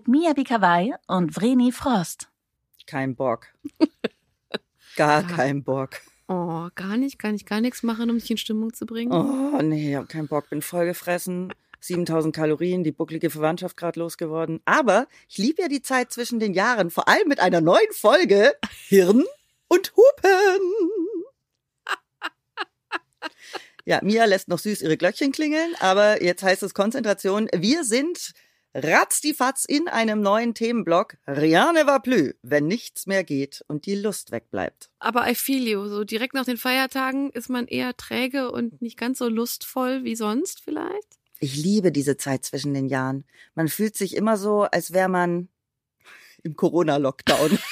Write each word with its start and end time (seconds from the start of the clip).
Mit 0.00 0.08
Mia 0.08 0.32
Bikawai 0.32 0.94
und 1.08 1.36
Vreni 1.36 1.72
Frost. 1.72 2.30
Kein 2.86 3.14
Bock. 3.16 3.48
Gar 4.96 5.26
kein 5.26 5.62
Bock. 5.62 5.90
Oh, 6.26 6.68
gar 6.74 6.96
nicht, 6.96 7.18
kann 7.18 7.34
ich 7.34 7.44
gar 7.44 7.60
nichts 7.60 7.82
machen, 7.82 8.08
um 8.08 8.18
dich 8.18 8.30
in 8.30 8.38
Stimmung 8.38 8.72
zu 8.72 8.86
bringen. 8.86 9.12
Oh, 9.12 9.60
nee, 9.60 9.94
hab 9.94 10.08
keinen 10.08 10.26
Bock, 10.26 10.48
bin 10.48 10.62
vollgefressen. 10.62 11.52
7000 11.80 12.34
Kalorien, 12.34 12.82
die 12.82 12.92
bucklige 12.92 13.28
Verwandtschaft 13.28 13.76
gerade 13.76 14.00
losgeworden. 14.00 14.60
Aber 14.64 15.06
ich 15.28 15.36
liebe 15.36 15.60
ja 15.60 15.68
die 15.68 15.82
Zeit 15.82 16.12
zwischen 16.12 16.40
den 16.40 16.54
Jahren, 16.54 16.88
vor 16.88 17.06
allem 17.06 17.28
mit 17.28 17.38
einer 17.38 17.60
neuen 17.60 17.92
Folge 17.92 18.54
Hirn 18.88 19.24
und 19.68 19.92
Hupen. 19.96 20.60
Ja, 23.84 24.00
Mia 24.02 24.24
lässt 24.24 24.48
noch 24.48 24.60
süß 24.60 24.80
ihre 24.80 24.96
Glöckchen 24.96 25.32
klingeln, 25.32 25.74
aber 25.80 26.22
jetzt 26.22 26.42
heißt 26.42 26.62
es 26.62 26.72
Konzentration. 26.72 27.48
Wir 27.52 27.84
sind 27.84 28.32
ratzdifatz 28.74 29.64
in 29.64 29.88
einem 29.88 30.20
neuen 30.20 30.54
Themenblock. 30.54 31.16
Rien 31.26 31.74
ne 31.74 31.86
va 31.86 31.98
plus, 31.98 32.34
wenn 32.42 32.66
nichts 32.66 33.06
mehr 33.06 33.24
geht 33.24 33.64
und 33.68 33.86
die 33.86 33.94
Lust 33.94 34.30
wegbleibt. 34.32 34.90
Aber 34.98 35.28
I 35.28 35.34
feel 35.34 35.66
you. 35.66 35.88
So 35.88 36.04
direkt 36.04 36.34
nach 36.34 36.44
den 36.44 36.56
Feiertagen 36.56 37.30
ist 37.30 37.48
man 37.48 37.66
eher 37.66 37.96
träge 37.96 38.50
und 38.50 38.80
nicht 38.80 38.96
ganz 38.96 39.18
so 39.18 39.28
lustvoll 39.28 40.04
wie 40.04 40.16
sonst 40.16 40.62
vielleicht. 40.62 41.18
Ich 41.38 41.56
liebe 41.56 41.90
diese 41.90 42.16
Zeit 42.16 42.44
zwischen 42.44 42.74
den 42.74 42.86
Jahren. 42.86 43.24
Man 43.54 43.68
fühlt 43.68 43.96
sich 43.96 44.14
immer 44.14 44.36
so, 44.36 44.62
als 44.62 44.92
wäre 44.92 45.08
man 45.08 45.48
im 46.42 46.56
Corona-Lockdown. 46.56 47.58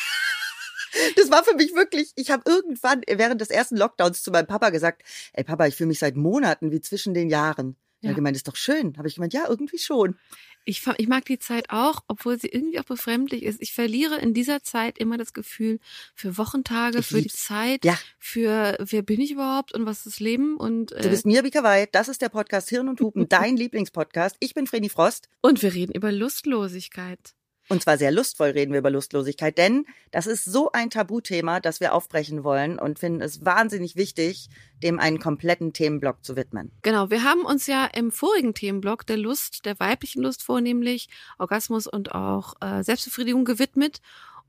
Das 1.16 1.30
war 1.30 1.44
für 1.44 1.54
mich 1.54 1.74
wirklich, 1.74 2.12
ich 2.16 2.30
habe 2.30 2.42
irgendwann 2.46 3.02
während 3.06 3.40
des 3.40 3.50
ersten 3.50 3.76
Lockdowns 3.76 4.22
zu 4.22 4.30
meinem 4.30 4.46
Papa 4.46 4.70
gesagt, 4.70 5.02
ey 5.32 5.44
Papa, 5.44 5.66
ich 5.66 5.76
fühle 5.76 5.88
mich 5.88 5.98
seit 5.98 6.16
Monaten 6.16 6.72
wie 6.72 6.80
zwischen 6.80 7.14
den 7.14 7.28
Jahren. 7.28 7.76
Ja. 8.00 8.10
Er 8.10 8.14
gemeint, 8.14 8.36
ist 8.36 8.46
doch 8.46 8.56
schön. 8.56 8.96
Habe 8.96 9.08
ich 9.08 9.16
gemeint, 9.16 9.32
ja, 9.32 9.46
irgendwie 9.48 9.78
schon. 9.78 10.16
Ich, 10.64 10.86
ich 10.98 11.08
mag 11.08 11.24
die 11.24 11.38
Zeit 11.38 11.70
auch, 11.70 12.02
obwohl 12.08 12.38
sie 12.38 12.48
irgendwie 12.48 12.78
auch 12.78 12.84
befremdlich 12.84 13.42
ist. 13.42 13.60
Ich 13.60 13.72
verliere 13.72 14.16
in 14.16 14.34
dieser 14.34 14.62
Zeit 14.62 14.98
immer 14.98 15.16
das 15.16 15.32
Gefühl 15.32 15.80
für 16.14 16.36
Wochentage, 16.36 16.98
ich 16.98 17.06
für 17.06 17.18
lieb's. 17.18 17.34
die 17.34 17.40
Zeit, 17.40 17.84
ja. 17.84 17.98
für 18.18 18.76
wer 18.78 19.02
bin 19.02 19.20
ich 19.20 19.32
überhaupt 19.32 19.72
und 19.72 19.86
was 19.86 19.98
ist 19.98 20.06
das 20.06 20.20
Leben 20.20 20.56
und 20.56 20.92
äh, 20.92 21.02
Du 21.02 21.08
bist 21.08 21.26
Mia 21.26 21.42
Bikawai, 21.42 21.86
das 21.90 22.08
ist 22.08 22.20
der 22.22 22.28
Podcast 22.28 22.68
Hirn 22.68 22.88
und 22.88 23.00
Hupen, 23.00 23.28
dein 23.28 23.56
Lieblingspodcast. 23.56 24.36
Ich 24.40 24.54
bin 24.54 24.66
Vreni 24.66 24.90
Frost. 24.90 25.28
Und 25.40 25.62
wir 25.62 25.72
reden 25.74 25.92
über 25.92 26.12
Lustlosigkeit. 26.12 27.34
Und 27.68 27.82
zwar 27.82 27.98
sehr 27.98 28.10
lustvoll 28.10 28.50
reden 28.50 28.72
wir 28.72 28.78
über 28.78 28.90
Lustlosigkeit, 28.90 29.58
denn 29.58 29.84
das 30.10 30.26
ist 30.26 30.44
so 30.44 30.72
ein 30.72 30.88
Tabuthema, 30.88 31.60
das 31.60 31.80
wir 31.80 31.94
aufbrechen 31.94 32.42
wollen 32.42 32.78
und 32.78 32.98
finden 32.98 33.20
es 33.20 33.44
wahnsinnig 33.44 33.94
wichtig, 33.94 34.48
dem 34.82 34.98
einen 34.98 35.18
kompletten 35.18 35.74
Themenblock 35.74 36.24
zu 36.24 36.34
widmen. 36.34 36.72
Genau, 36.82 37.10
wir 37.10 37.24
haben 37.24 37.42
uns 37.42 37.66
ja 37.66 37.84
im 37.84 38.10
vorigen 38.10 38.54
Themenblock 38.54 39.06
der 39.06 39.18
Lust, 39.18 39.66
der 39.66 39.78
weiblichen 39.78 40.22
Lust 40.22 40.42
vornehmlich, 40.42 41.08
Orgasmus 41.38 41.86
und 41.86 42.14
auch 42.14 42.54
äh, 42.60 42.82
Selbstbefriedigung 42.82 43.44
gewidmet 43.44 44.00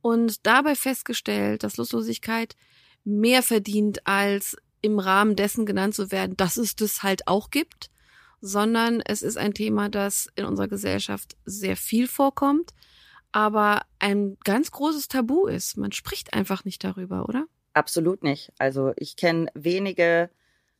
und 0.02 0.46
dabei 0.46 0.76
festgestellt, 0.76 1.64
dass 1.64 1.76
Lustlosigkeit 1.76 2.56
mehr 3.04 3.44
verdient, 3.44 4.08
als 4.08 4.56
im 4.82 4.98
Rahmen 4.98 5.36
dessen 5.36 5.66
genannt 5.66 5.94
zu 5.94 6.10
werden, 6.12 6.38
dass 6.38 6.56
es 6.56 6.78
das 6.78 7.04
halt 7.04 7.28
auch 7.28 7.50
gibt, 7.50 7.90
sondern 8.40 9.02
es 9.02 9.22
ist 9.22 9.38
ein 9.38 9.54
Thema, 9.54 9.90
das 9.90 10.30
in 10.36 10.46
unserer 10.46 10.70
Gesellschaft 10.70 11.36
sehr 11.44 11.76
viel 11.76 12.08
vorkommt 12.08 12.74
aber 13.32 13.82
ein 14.00 14.38
ganz 14.44 14.72
großes 14.72 15.08
Tabu 15.08 15.48
ist. 15.48 15.78
Man 15.78 15.92
spricht 15.92 16.34
einfach 16.34 16.66
nicht 16.66 16.84
darüber, 16.84 17.28
oder? 17.28 17.46
Absolut 17.74 18.24
nicht. 18.24 18.52
Also 18.58 18.94
ich 18.96 19.16
kenne 19.16 19.48
wenige 19.54 20.30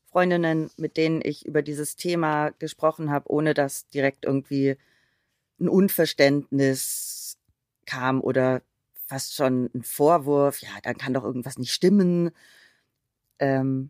Freundinnen, 0.06 0.72
mit 0.78 0.98
denen 0.98 1.22
ich 1.24 1.46
über 1.46 1.62
dieses 1.62 1.96
Thema 1.96 2.50
gesprochen 2.50 3.12
habe, 3.12 3.32
ohne 3.32 3.54
dass 3.54 3.88
direkt 3.88 4.26
irgendwie 4.26 4.78
ein 5.60 5.70
Unverständnis 5.70 7.38
kam 7.86 8.22
oder 8.22 8.62
fast 9.06 9.36
schon 9.36 9.70
ein 9.74 9.84
Vorwurf, 9.84 10.62
ja, 10.62 10.70
dann 10.84 10.98
kann 10.98 11.14
doch 11.14 11.24
irgendwas 11.24 11.58
nicht 11.58 11.72
stimmen. 11.72 12.32
Ähm, 13.40 13.90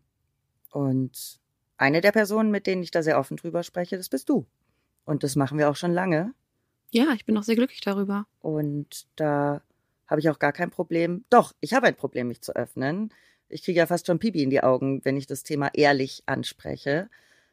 und 0.71 1.39
eine 1.77 2.01
der 2.01 2.11
Personen, 2.11 2.51
mit 2.51 2.67
denen 2.67 2.83
ich 2.83 2.91
da 2.91 3.03
sehr 3.03 3.19
offen 3.19 3.37
drüber 3.37 3.63
spreche, 3.63 3.97
das 3.97 4.09
bist 4.09 4.29
du. 4.29 4.45
Und 5.05 5.23
das 5.23 5.35
machen 5.35 5.57
wir 5.57 5.69
auch 5.69 5.75
schon 5.75 5.91
lange. 5.93 6.33
Ja, 6.91 7.13
ich 7.13 7.25
bin 7.25 7.37
auch 7.37 7.43
sehr 7.43 7.55
glücklich 7.55 7.81
darüber. 7.81 8.25
Und 8.41 9.05
da 9.15 9.61
habe 10.07 10.21
ich 10.21 10.29
auch 10.29 10.39
gar 10.39 10.53
kein 10.53 10.71
Problem. 10.71 11.23
Doch, 11.29 11.53
ich 11.61 11.73
habe 11.73 11.87
ein 11.87 11.95
Problem, 11.95 12.27
mich 12.27 12.41
zu 12.41 12.55
öffnen. 12.55 13.13
Ich 13.47 13.63
kriege 13.63 13.79
ja 13.79 13.85
fast 13.85 14.07
schon 14.07 14.19
Pipi 14.19 14.41
in 14.41 14.49
die 14.49 14.63
Augen, 14.63 15.03
wenn 15.05 15.17
ich 15.17 15.27
das 15.27 15.43
Thema 15.43 15.69
ehrlich 15.73 16.23
anspreche. 16.25 17.09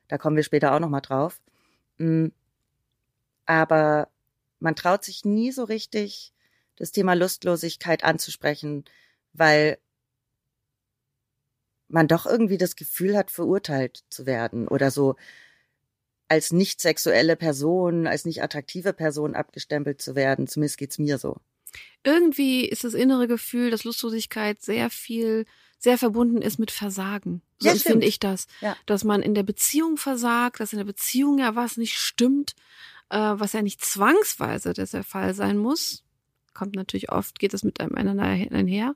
Da 0.08 0.18
kommen 0.18 0.36
wir 0.36 0.42
später 0.42 0.74
auch 0.74 0.80
nochmal 0.80 1.02
drauf. 1.02 1.40
Mm. 1.98 2.28
Aber 3.44 4.08
man 4.58 4.74
traut 4.74 5.04
sich 5.04 5.24
nie 5.24 5.52
so 5.52 5.64
richtig, 5.64 6.32
das 6.76 6.92
Thema 6.92 7.14
Lustlosigkeit 7.14 8.04
anzusprechen, 8.04 8.84
weil 9.32 9.78
man 11.88 12.08
doch 12.08 12.26
irgendwie 12.26 12.58
das 12.58 12.76
Gefühl 12.76 13.16
hat, 13.16 13.30
verurteilt 13.30 14.04
zu 14.10 14.26
werden 14.26 14.66
oder 14.66 14.90
so 14.90 15.16
als 16.28 16.52
nicht 16.52 16.80
sexuelle 16.80 17.36
Person, 17.36 18.06
als 18.06 18.24
nicht 18.24 18.42
attraktive 18.42 18.92
Person 18.92 19.34
abgestempelt 19.34 20.02
zu 20.02 20.14
werden. 20.14 20.46
Zumindest 20.48 20.78
geht's 20.78 20.98
mir 20.98 21.18
so. 21.18 21.36
Irgendwie 22.04 22.64
ist 22.64 22.84
das 22.84 22.94
innere 22.94 23.28
Gefühl, 23.28 23.70
dass 23.70 23.84
Lustlosigkeit 23.84 24.62
sehr 24.62 24.90
viel, 24.90 25.44
sehr 25.78 25.98
verbunden 25.98 26.42
ist 26.42 26.58
mit 26.58 26.70
Versagen. 26.70 27.42
So 27.58 27.68
ja, 27.68 27.74
empfinde 27.74 28.06
ich 28.06 28.18
das. 28.18 28.46
Ja. 28.60 28.76
Dass 28.86 29.04
man 29.04 29.22
in 29.22 29.34
der 29.34 29.42
Beziehung 29.42 29.96
versagt, 29.96 30.60
dass 30.60 30.72
in 30.72 30.78
der 30.78 30.84
Beziehung 30.84 31.38
ja 31.38 31.54
was 31.54 31.76
nicht 31.76 31.96
stimmt, 31.96 32.54
äh, 33.10 33.18
was 33.18 33.52
ja 33.52 33.62
nicht 33.62 33.84
zwangsweise 33.84 34.72
das 34.72 34.92
der 34.92 35.04
Fall 35.04 35.34
sein 35.34 35.58
muss. 35.58 36.02
Kommt 36.54 36.74
natürlich 36.74 37.12
oft, 37.12 37.38
geht 37.38 37.54
es 37.54 37.62
mit 37.62 37.80
einem 37.80 37.94
einander 37.94 38.24
einher. 38.24 38.94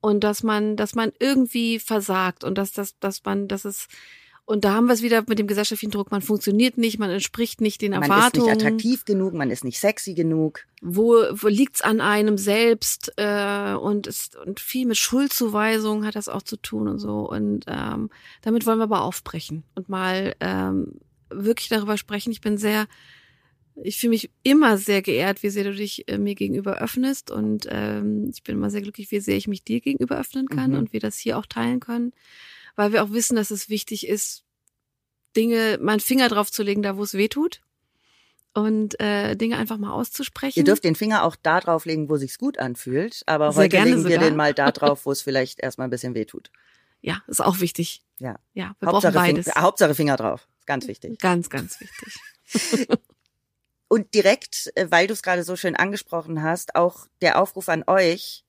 Und 0.00 0.24
dass 0.24 0.42
man, 0.42 0.76
dass 0.76 0.94
man 0.94 1.12
irgendwie 1.18 1.78
versagt 1.78 2.44
und 2.44 2.56
dass, 2.56 2.72
dass, 2.72 2.98
dass 2.98 3.24
man, 3.24 3.48
dass 3.48 3.64
es 3.64 3.88
und 4.44 4.64
da 4.64 4.74
haben 4.74 4.86
wir 4.86 4.94
es 4.94 5.02
wieder 5.02 5.22
mit 5.28 5.38
dem 5.38 5.46
gesellschaftlichen 5.46 5.92
Druck. 5.92 6.10
Man 6.10 6.22
funktioniert 6.22 6.76
nicht, 6.76 6.98
man 6.98 7.10
entspricht 7.10 7.60
nicht 7.60 7.82
den 7.82 7.92
Erwartungen. 7.92 8.46
Man 8.46 8.56
ist 8.56 8.62
nicht 8.62 8.66
attraktiv 8.66 9.04
genug, 9.04 9.34
man 9.34 9.50
ist 9.50 9.64
nicht 9.64 9.78
sexy 9.78 10.14
genug. 10.14 10.66
Wo, 10.82 11.14
wo 11.32 11.46
liegt's 11.48 11.82
an 11.82 12.00
einem 12.00 12.36
selbst? 12.36 13.12
Äh, 13.16 13.74
und, 13.74 14.06
ist, 14.06 14.36
und 14.36 14.58
viel 14.58 14.86
mit 14.86 14.96
Schuldzuweisung 14.96 16.04
hat 16.04 16.16
das 16.16 16.28
auch 16.28 16.42
zu 16.42 16.56
tun 16.56 16.88
und 16.88 16.98
so. 16.98 17.28
Und 17.30 17.64
ähm, 17.68 18.10
damit 18.42 18.66
wollen 18.66 18.78
wir 18.78 18.84
aber 18.84 19.02
aufbrechen 19.02 19.62
und 19.74 19.88
mal 19.88 20.34
ähm, 20.40 20.94
wirklich 21.30 21.68
darüber 21.68 21.96
sprechen. 21.96 22.32
Ich 22.32 22.40
bin 22.40 22.58
sehr, 22.58 22.88
ich 23.82 23.98
fühle 23.98 24.10
mich 24.10 24.30
immer 24.42 24.78
sehr 24.78 25.00
geehrt, 25.00 25.44
wie 25.44 25.50
sehr 25.50 25.64
du 25.64 25.74
dich 25.74 26.08
äh, 26.08 26.18
mir 26.18 26.34
gegenüber 26.34 26.78
öffnest. 26.78 27.30
Und 27.30 27.66
ähm, 27.70 28.30
ich 28.34 28.42
bin 28.42 28.56
immer 28.56 28.70
sehr 28.70 28.82
glücklich, 28.82 29.12
wie 29.12 29.20
sehr 29.20 29.36
ich 29.36 29.46
mich 29.46 29.62
dir 29.62 29.80
gegenüber 29.80 30.18
öffnen 30.18 30.48
kann 30.48 30.72
mhm. 30.72 30.78
und 30.78 30.92
wir 30.92 30.98
das 30.98 31.18
hier 31.18 31.38
auch 31.38 31.46
teilen 31.46 31.78
können 31.78 32.12
weil 32.76 32.92
wir 32.92 33.02
auch 33.02 33.10
wissen, 33.10 33.36
dass 33.36 33.50
es 33.50 33.68
wichtig 33.68 34.06
ist, 34.06 34.44
Dinge, 35.36 35.78
meinen 35.80 36.00
Finger 36.00 36.28
drauf 36.28 36.50
zu 36.50 36.62
legen, 36.62 36.82
da 36.82 36.96
wo 36.96 37.02
es 37.02 37.14
weh 37.14 37.28
tut 37.28 37.60
und 38.52 38.98
äh, 39.00 39.36
Dinge 39.36 39.56
einfach 39.56 39.78
mal 39.78 39.92
auszusprechen. 39.92 40.58
Ihr 40.58 40.64
dürft 40.64 40.84
den 40.84 40.96
Finger 40.96 41.24
auch 41.24 41.36
da 41.36 41.60
drauf 41.60 41.84
legen, 41.84 42.08
wo 42.08 42.16
sich's 42.16 42.38
gut 42.38 42.58
anfühlt, 42.58 43.22
aber 43.26 43.52
Sehr 43.52 43.64
heute 43.64 43.76
legen 43.82 44.04
wir 44.04 44.14
sogar. 44.14 44.28
den 44.28 44.36
mal 44.36 44.54
da 44.54 44.70
drauf, 44.72 45.06
wo 45.06 45.12
es 45.12 45.22
vielleicht 45.22 45.60
erstmal 45.60 45.86
ein 45.86 45.90
bisschen 45.90 46.14
weh 46.14 46.24
tut. 46.24 46.50
Ja, 47.00 47.22
ist 47.28 47.40
auch 47.40 47.60
wichtig. 47.60 48.02
Ja. 48.18 48.38
Ja, 48.52 48.74
wir 48.80 48.88
Hauptsache 48.88 49.12
brauchen 49.12 49.34
beides. 49.34 49.46
Finger, 49.46 49.62
Hauptsache 49.62 49.94
Finger 49.94 50.16
drauf. 50.16 50.48
Ganz 50.66 50.86
wichtig. 50.86 51.18
Ganz, 51.20 51.48
ganz 51.48 51.78
wichtig. 51.80 52.88
und 53.88 54.12
direkt, 54.14 54.70
äh, 54.74 54.86
weil 54.90 55.06
du 55.06 55.14
es 55.14 55.22
gerade 55.22 55.44
so 55.44 55.56
schön 55.56 55.76
angesprochen 55.76 56.42
hast, 56.42 56.74
auch 56.74 57.06
der 57.22 57.40
Aufruf 57.40 57.68
an 57.68 57.84
euch, 57.86 58.44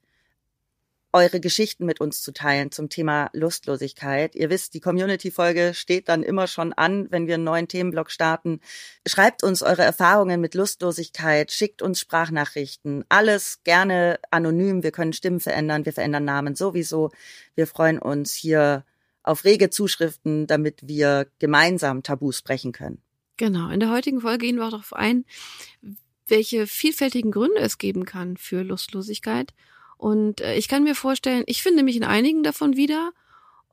eure 1.13 1.39
Geschichten 1.39 1.85
mit 1.85 1.99
uns 1.99 2.21
zu 2.21 2.31
teilen 2.31 2.71
zum 2.71 2.89
Thema 2.89 3.29
Lustlosigkeit. 3.33 4.35
Ihr 4.35 4.49
wisst, 4.49 4.73
die 4.73 4.79
Community-Folge 4.79 5.73
steht 5.73 6.09
dann 6.09 6.23
immer 6.23 6.47
schon 6.47 6.73
an, 6.73 7.07
wenn 7.11 7.27
wir 7.27 7.35
einen 7.35 7.43
neuen 7.43 7.67
Themenblock 7.67 8.11
starten. 8.11 8.59
Schreibt 9.07 9.43
uns 9.43 9.61
eure 9.61 9.83
Erfahrungen 9.83 10.39
mit 10.39 10.55
Lustlosigkeit, 10.55 11.51
schickt 11.51 11.81
uns 11.81 11.99
Sprachnachrichten, 11.99 13.03
alles 13.09 13.61
gerne 13.63 14.19
anonym. 14.31 14.83
Wir 14.83 14.91
können 14.91 15.13
Stimmen 15.13 15.39
verändern, 15.39 15.85
wir 15.85 15.93
verändern 15.93 16.25
Namen 16.25 16.55
sowieso. 16.55 17.11
Wir 17.55 17.67
freuen 17.67 17.99
uns 17.99 18.33
hier 18.33 18.85
auf 19.23 19.43
rege 19.43 19.69
Zuschriften, 19.69 20.47
damit 20.47 20.87
wir 20.87 21.27
gemeinsam 21.39 22.03
Tabus 22.03 22.41
brechen 22.41 22.71
können. 22.71 23.01
Genau. 23.37 23.69
In 23.69 23.79
der 23.79 23.91
heutigen 23.91 24.21
Folge 24.21 24.45
gehen 24.45 24.57
wir 24.57 24.65
auch 24.65 24.71
darauf 24.71 24.93
ein, 24.93 25.25
welche 26.27 26.67
vielfältigen 26.67 27.31
Gründe 27.31 27.59
es 27.59 27.77
geben 27.77 28.05
kann 28.05 28.37
für 28.37 28.63
Lustlosigkeit 28.63 29.53
und 30.01 30.42
äh, 30.42 30.56
ich 30.56 30.68
kann 30.68 30.83
mir 30.83 30.95
vorstellen, 30.95 31.44
ich 31.45 31.62
finde 31.62 31.83
mich 31.83 31.95
in 31.95 32.03
einigen 32.03 32.42
davon 32.42 32.75
wieder, 32.75 33.12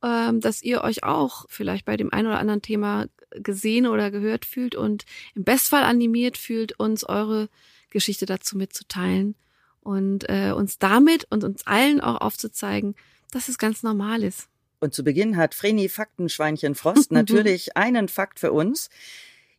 ähm, 0.03 0.43
dass 0.43 0.63
ihr 0.63 0.85
euch 0.85 1.03
auch 1.03 1.47
vielleicht 1.49 1.87
bei 1.87 1.97
dem 1.97 2.13
einen 2.13 2.27
oder 2.27 2.39
anderen 2.39 2.61
Thema 2.61 3.07
gesehen 3.31 3.87
oder 3.87 4.11
gehört 4.11 4.45
fühlt 4.45 4.75
und 4.75 5.07
im 5.35 5.45
Bestfall 5.45 5.85
animiert 5.85 6.37
fühlt, 6.37 6.79
uns 6.79 7.03
eure 7.03 7.49
Geschichte 7.89 8.27
dazu 8.27 8.59
mitzuteilen 8.59 9.37
und 9.81 10.29
äh, 10.29 10.53
uns 10.53 10.79
damit 10.79 11.27
und 11.31 11.45
uns 11.45 11.67
allen 11.67 12.03
auch 12.03 12.21
aufzuzeigen, 12.21 12.95
dass 13.31 13.49
es 13.49 13.57
ganz 13.57 13.83
normal 13.83 14.23
ist. 14.23 14.49
Und 14.81 14.93
zu 14.93 15.05
Beginn 15.05 15.39
hat 15.39 15.55
Vreni 15.55 15.89
Faktenschweinchen 15.89 16.75
Frost 16.75 17.11
natürlich 17.11 17.75
einen 17.75 18.09
Fakt 18.09 18.39
für 18.39 18.53
uns. 18.53 18.91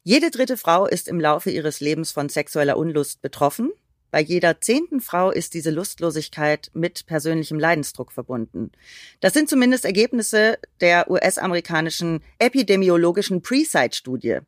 Jede 0.04 0.30
dritte 0.30 0.56
Frau 0.56 0.86
ist 0.86 1.08
im 1.08 1.20
Laufe 1.20 1.50
ihres 1.50 1.80
Lebens 1.80 2.12
von 2.12 2.30
sexueller 2.30 2.78
Unlust 2.78 3.24
betroffen. 3.24 3.72
Bei 4.12 4.22
jeder 4.22 4.60
zehnten 4.60 5.02
Frau 5.02 5.30
ist 5.30 5.54
diese 5.54 5.70
Lustlosigkeit 5.70 6.72
mit 6.74 7.06
persönlichem 7.06 7.60
Leidensdruck 7.60 8.12
verbunden. 8.12 8.72
Das 9.20 9.34
sind 9.34 9.50
zumindest 9.50 9.86
Ergebnisse 9.86 10.58
der 10.82 11.12
US-amerikanischen 11.12 12.24
epidemiologischen 12.40 13.44
Pre-Site-Studie. 13.44 14.40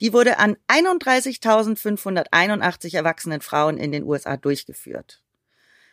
Die 0.00 0.12
wurde 0.12 0.38
an 0.38 0.56
31.581 0.68 2.94
erwachsenen 2.94 3.40
Frauen 3.40 3.76
in 3.76 3.90
den 3.90 4.04
USA 4.04 4.36
durchgeführt. 4.36 5.20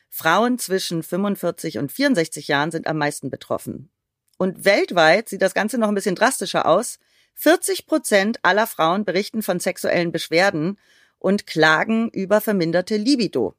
Frauen 0.10 0.60
zwischen 0.60 1.04
45 1.04 1.80
und 1.80 1.92
64 1.92 2.48
Jahren 2.48 2.72
sind 2.72 2.88
am 2.88 2.98
meisten 2.98 3.30
betroffen. 3.30 3.90
Und 4.38 4.66
weltweit 4.66 5.30
sieht 5.30 5.42
das 5.42 5.54
Ganze 5.54 5.78
noch 5.78 5.88
ein 5.88 5.96
bisschen 5.96 6.16
drastischer 6.16 6.68
aus. 6.68 7.00
40 7.36 7.86
Prozent 7.86 8.40
aller 8.44 8.68
Frauen 8.68 9.04
berichten 9.04 9.42
von 9.42 9.60
sexuellen 9.60 10.12
Beschwerden 10.12 10.78
und 11.26 11.48
klagen 11.48 12.12
über 12.12 12.40
verminderte 12.40 12.98
Libido, 12.98 13.56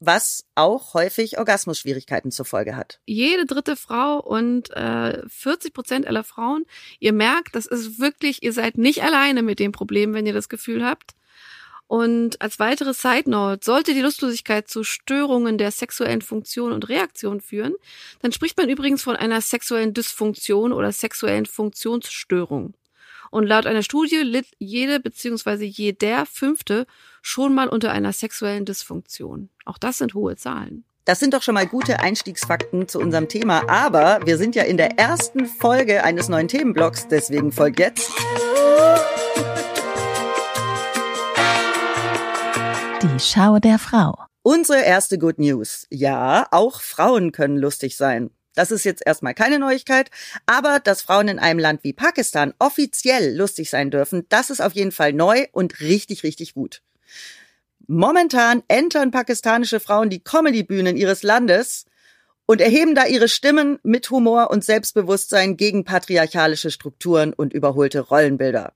was 0.00 0.46
auch 0.54 0.94
häufig 0.94 1.36
Orgasmusschwierigkeiten 1.36 2.30
zur 2.30 2.46
Folge 2.46 2.74
hat. 2.74 3.00
Jede 3.04 3.44
dritte 3.44 3.76
Frau 3.76 4.18
und 4.18 4.70
äh, 4.70 5.20
40 5.28 5.74
Prozent 5.74 6.06
aller 6.06 6.24
Frauen, 6.24 6.64
ihr 7.00 7.12
merkt, 7.12 7.54
das 7.54 7.66
ist 7.66 8.00
wirklich, 8.00 8.42
ihr 8.42 8.54
seid 8.54 8.78
nicht 8.78 9.02
alleine 9.02 9.42
mit 9.42 9.58
dem 9.58 9.72
Problem, 9.72 10.14
wenn 10.14 10.24
ihr 10.24 10.32
das 10.32 10.48
Gefühl 10.48 10.86
habt. 10.86 11.12
Und 11.86 12.40
als 12.40 12.58
weitere 12.58 12.94
Side 12.94 13.28
Note, 13.28 13.62
sollte 13.62 13.92
die 13.92 14.00
Lustlosigkeit 14.00 14.66
zu 14.66 14.82
Störungen 14.82 15.58
der 15.58 15.70
sexuellen 15.70 16.22
Funktion 16.22 16.72
und 16.72 16.88
Reaktion 16.88 17.42
führen, 17.42 17.74
dann 18.22 18.32
spricht 18.32 18.56
man 18.56 18.70
übrigens 18.70 19.02
von 19.02 19.16
einer 19.16 19.42
sexuellen 19.42 19.92
Dysfunktion 19.92 20.72
oder 20.72 20.92
sexuellen 20.92 21.44
Funktionsstörung. 21.44 22.72
Und 23.32 23.46
laut 23.46 23.64
einer 23.64 23.82
Studie 23.82 24.18
litt 24.18 24.44
jede 24.58 25.00
bzw. 25.00 25.64
jeder 25.64 26.26
fünfte 26.26 26.86
schon 27.22 27.54
mal 27.54 27.66
unter 27.66 27.90
einer 27.90 28.12
sexuellen 28.12 28.66
Dysfunktion. 28.66 29.48
Auch 29.64 29.78
das 29.78 29.96
sind 29.96 30.12
hohe 30.12 30.36
Zahlen. 30.36 30.84
Das 31.06 31.18
sind 31.18 31.32
doch 31.32 31.40
schon 31.40 31.54
mal 31.54 31.66
gute 31.66 32.00
Einstiegsfakten 32.00 32.88
zu 32.88 32.98
unserem 33.00 33.28
Thema. 33.28 33.66
Aber 33.70 34.20
wir 34.26 34.36
sind 34.36 34.54
ja 34.54 34.64
in 34.64 34.76
der 34.76 34.98
ersten 34.98 35.46
Folge 35.46 36.04
eines 36.04 36.28
neuen 36.28 36.46
Themenblocks, 36.46 37.08
deswegen 37.08 37.52
folgt 37.52 37.80
jetzt. 37.80 38.12
Die 43.02 43.18
Schau 43.18 43.58
der 43.60 43.78
Frau. 43.78 44.18
Unsere 44.42 44.82
erste 44.82 45.18
Good 45.18 45.38
News. 45.38 45.86
Ja, 45.88 46.48
auch 46.50 46.82
Frauen 46.82 47.32
können 47.32 47.56
lustig 47.56 47.96
sein. 47.96 48.30
Das 48.54 48.70
ist 48.70 48.84
jetzt 48.84 49.02
erstmal 49.04 49.34
keine 49.34 49.58
Neuigkeit, 49.58 50.10
aber 50.46 50.78
dass 50.80 51.02
Frauen 51.02 51.28
in 51.28 51.38
einem 51.38 51.58
Land 51.58 51.84
wie 51.84 51.92
Pakistan 51.92 52.52
offiziell 52.58 53.34
lustig 53.36 53.70
sein 53.70 53.90
dürfen, 53.90 54.26
das 54.28 54.50
ist 54.50 54.60
auf 54.60 54.74
jeden 54.74 54.92
Fall 54.92 55.12
neu 55.12 55.46
und 55.52 55.80
richtig, 55.80 56.22
richtig 56.22 56.54
gut. 56.54 56.82
Momentan 57.86 58.62
entern 58.68 59.10
pakistanische 59.10 59.80
Frauen 59.80 60.10
die 60.10 60.22
Comedy-Bühnen 60.22 60.96
ihres 60.96 61.22
Landes 61.22 61.86
und 62.46 62.60
erheben 62.60 62.94
da 62.94 63.06
ihre 63.06 63.28
Stimmen 63.28 63.78
mit 63.82 64.10
Humor 64.10 64.50
und 64.50 64.64
Selbstbewusstsein 64.64 65.56
gegen 65.56 65.84
patriarchalische 65.84 66.70
Strukturen 66.70 67.32
und 67.32 67.52
überholte 67.52 68.00
Rollenbilder. 68.00 68.74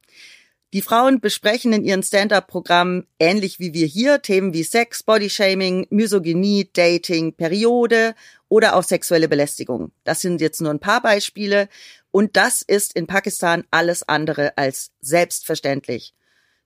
Die 0.76 0.82
Frauen 0.82 1.23
besprechen 1.23 1.73
in 1.73 1.84
ihren 1.84 2.02
Stand-up-Programmen 2.02 3.06
ähnlich 3.19 3.58
wie 3.58 3.73
wir 3.73 3.87
hier 3.87 4.20
Themen 4.20 4.52
wie 4.52 4.62
Sex, 4.62 5.02
Bodyshaming, 5.02 5.87
Misogynie, 5.88 6.69
Dating, 6.70 7.32
Periode 7.32 8.14
oder 8.50 8.76
auch 8.76 8.82
sexuelle 8.82 9.26
Belästigung. 9.26 9.93
Das 10.05 10.20
sind 10.20 10.38
jetzt 10.43 10.61
nur 10.61 10.70
ein 10.70 10.78
paar 10.78 11.00
Beispiele 11.00 11.70
und 12.11 12.37
das 12.37 12.61
ist 12.61 12.94
in 12.94 13.06
Pakistan 13.06 13.64
alles 13.70 14.06
andere 14.06 14.58
als 14.58 14.93
selbstverständlich. 15.00 16.12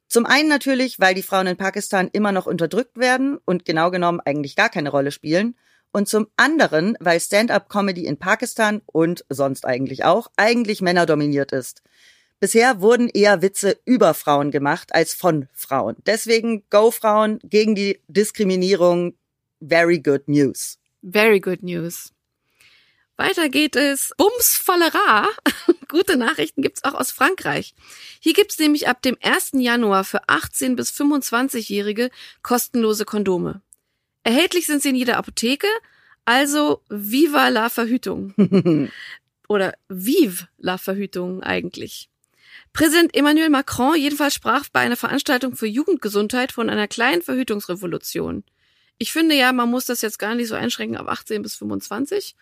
Zum 0.08 0.26
einen 0.26 0.48
natürlich, 0.48 0.98
weil 0.98 1.14
die 1.14 1.22
Frauen 1.22 1.46
in 1.46 1.56
Pakistan 1.56 2.10
immer 2.12 2.32
noch 2.32 2.46
unterdrückt 2.46 2.98
werden 2.98 3.38
und 3.44 3.64
genau 3.64 3.92
genommen 3.92 4.18
eigentlich 4.24 4.56
gar 4.56 4.70
keine 4.70 4.90
Rolle 4.90 5.12
spielen. 5.12 5.54
Und 5.92 6.08
zum 6.08 6.26
anderen, 6.36 6.96
weil 6.98 7.20
Stand-up-Comedy 7.20 8.06
in 8.06 8.16
Pakistan 8.16 8.82
und 8.86 9.24
sonst 9.28 9.64
eigentlich 9.66 10.04
auch 10.04 10.32
eigentlich 10.36 10.80
männerdominiert 10.80 11.52
ist. 11.52 11.82
Bisher 12.40 12.80
wurden 12.80 13.10
eher 13.10 13.42
Witze 13.42 13.78
über 13.84 14.14
Frauen 14.14 14.50
gemacht 14.50 14.94
als 14.94 15.12
von 15.12 15.46
Frauen. 15.52 15.96
Deswegen 16.06 16.64
Go 16.70 16.90
Frauen 16.90 17.38
gegen 17.44 17.74
die 17.74 18.00
Diskriminierung. 18.08 19.14
Very 19.60 20.00
good 20.00 20.26
news. 20.26 20.78
Very 21.02 21.38
good 21.38 21.62
news. 21.62 22.14
Weiter 23.18 23.50
geht 23.50 23.76
es. 23.76 24.14
Bums 24.16 24.56
Fallera. 24.56 25.28
Gute 25.88 26.16
Nachrichten 26.16 26.62
gibt's 26.62 26.82
auch 26.84 26.94
aus 26.94 27.10
Frankreich. 27.10 27.74
Hier 28.20 28.32
gibt's 28.32 28.58
nämlich 28.58 28.88
ab 28.88 29.02
dem 29.02 29.18
1. 29.20 29.50
Januar 29.56 30.04
für 30.04 30.26
18 30.26 30.76
bis 30.76 30.90
25-Jährige 30.92 32.10
kostenlose 32.42 33.04
Kondome. 33.04 33.60
Erhältlich 34.22 34.66
sind 34.66 34.82
sie 34.82 34.88
in 34.88 34.94
jeder 34.94 35.18
Apotheke, 35.18 35.68
also 36.24 36.80
Viva 36.88 37.48
la 37.48 37.68
Verhütung. 37.68 38.32
Oder 39.48 39.74
Vive 39.88 40.48
la 40.56 40.78
Verhütung 40.78 41.42
eigentlich. 41.42 42.08
Präsident 42.72 43.16
Emmanuel 43.16 43.50
Macron 43.50 43.96
jedenfalls 43.96 44.34
sprach 44.34 44.68
bei 44.72 44.80
einer 44.80 44.96
Veranstaltung 44.96 45.56
für 45.56 45.66
Jugendgesundheit 45.66 46.52
von 46.52 46.70
einer 46.70 46.88
kleinen 46.88 47.22
Verhütungsrevolution. 47.22 48.44
Ich 48.98 49.12
finde 49.12 49.34
ja, 49.34 49.52
man 49.52 49.70
muss 49.70 49.86
das 49.86 50.02
jetzt 50.02 50.18
gar 50.18 50.34
nicht 50.34 50.48
so 50.48 50.54
einschränken 50.54 50.98
auf 50.98 51.08
18 51.08 51.42
bis 51.42 51.54
25. 51.56 52.36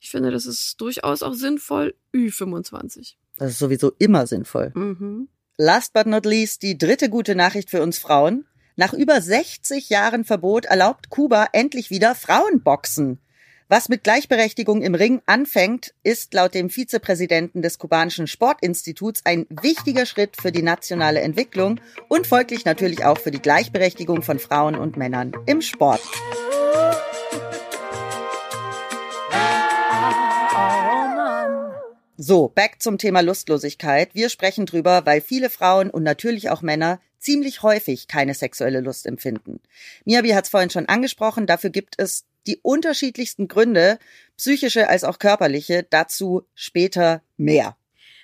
Ich 0.00 0.10
finde, 0.10 0.30
das 0.30 0.46
ist 0.46 0.80
durchaus 0.80 1.22
auch 1.22 1.34
sinnvoll, 1.34 1.94
Ü25. 2.14 3.14
Das 3.36 3.52
ist 3.52 3.58
sowieso 3.58 3.92
immer 3.98 4.26
sinnvoll. 4.26 4.72
Mhm. 4.74 5.28
Last 5.56 5.92
but 5.92 6.06
not 6.06 6.24
least 6.24 6.62
die 6.62 6.78
dritte 6.78 7.10
gute 7.10 7.34
Nachricht 7.34 7.70
für 7.70 7.82
uns 7.82 7.98
Frauen. 7.98 8.46
Nach 8.76 8.92
über 8.92 9.20
60 9.20 9.90
Jahren 9.90 10.24
Verbot 10.24 10.64
erlaubt 10.64 11.10
Kuba 11.10 11.48
endlich 11.52 11.90
wieder 11.90 12.14
Frauenboxen. 12.14 13.20
Was 13.72 13.88
mit 13.88 14.02
Gleichberechtigung 14.02 14.82
im 14.82 14.96
Ring 14.96 15.22
anfängt, 15.26 15.94
ist 16.02 16.34
laut 16.34 16.54
dem 16.54 16.70
Vizepräsidenten 16.70 17.62
des 17.62 17.78
kubanischen 17.78 18.26
Sportinstituts 18.26 19.20
ein 19.24 19.46
wichtiger 19.48 20.06
Schritt 20.06 20.34
für 20.42 20.50
die 20.50 20.62
nationale 20.62 21.20
Entwicklung 21.20 21.80
und 22.08 22.26
folglich 22.26 22.64
natürlich 22.64 23.04
auch 23.04 23.16
für 23.16 23.30
die 23.30 23.38
Gleichberechtigung 23.38 24.22
von 24.22 24.40
Frauen 24.40 24.74
und 24.74 24.96
Männern 24.96 25.34
im 25.46 25.62
Sport. 25.62 26.00
So, 32.16 32.48
back 32.48 32.82
zum 32.82 32.98
Thema 32.98 33.20
Lustlosigkeit. 33.20 34.16
Wir 34.16 34.30
sprechen 34.30 34.66
drüber, 34.66 35.06
weil 35.06 35.20
viele 35.20 35.48
Frauen 35.48 35.90
und 35.90 36.02
natürlich 36.02 36.50
auch 36.50 36.62
Männer 36.62 36.98
ziemlich 37.20 37.62
häufig 37.62 38.08
keine 38.08 38.34
sexuelle 38.34 38.80
Lust 38.80 39.06
empfinden. 39.06 39.60
Miyabi 40.04 40.30
hat 40.30 40.44
es 40.44 40.50
vorhin 40.50 40.70
schon 40.70 40.86
angesprochen, 40.86 41.46
dafür 41.46 41.70
gibt 41.70 41.94
es 41.98 42.24
die 42.46 42.58
unterschiedlichsten 42.62 43.48
Gründe, 43.48 43.98
psychische 44.36 44.88
als 44.88 45.04
auch 45.04 45.18
körperliche, 45.18 45.86
dazu 45.88 46.46
später 46.54 47.22
mehr. 47.36 47.76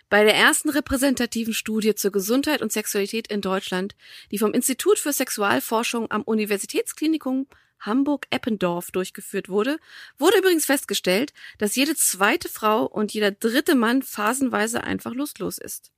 Bei 0.09 0.25
der 0.25 0.35
ersten 0.35 0.71
repräsentativen 0.71 1.53
Studie 1.53 1.95
zur 1.95 2.13
Gesundheit 2.13 2.63
und 2.63 2.73
Sexualität 2.73 3.27
in 3.27 3.41
Deutschland, 3.41 3.97
die 4.31 4.39
vom 4.39 4.55
Institut 4.55 4.99
für 4.99 5.13
Sexualforschung 5.13 6.11
am 6.11 6.23
Universitätsklinikum 6.23 7.47
Hamburg-Eppendorf 7.81 8.91
durchgeführt 8.91 9.49
wurde, 9.49 9.79
wurde 10.19 10.39
übrigens 10.39 10.65
festgestellt, 10.65 11.33
dass 11.59 11.77
jede 11.77 11.95
zweite 11.95 12.49
Frau 12.49 12.87
und 12.87 13.13
jeder 13.13 13.33
dritte 13.33 13.75
Mann 13.75 14.03
phasenweise 14.03 14.83
einfach 14.85 15.13
lustlos 15.13 15.59
ist. 15.59 15.91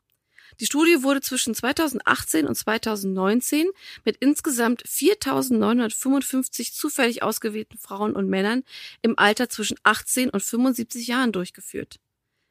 Die 0.61 0.67
Studie 0.67 1.03
wurde 1.03 1.21
zwischen 1.21 1.55
2018 1.55 2.47
und 2.47 2.55
2019 2.55 3.69
mit 4.05 4.17
insgesamt 4.17 4.83
4.955 4.85 6.75
zufällig 6.75 7.23
ausgewählten 7.23 7.79
Frauen 7.79 8.15
und 8.15 8.29
Männern 8.29 8.65
im 9.03 9.19
Alter 9.19 9.49
zwischen 9.49 9.79
18 9.85 10.31
und 10.31 10.43
75 10.43 11.07
Jahren 11.07 11.33
durchgeführt. 11.33 12.01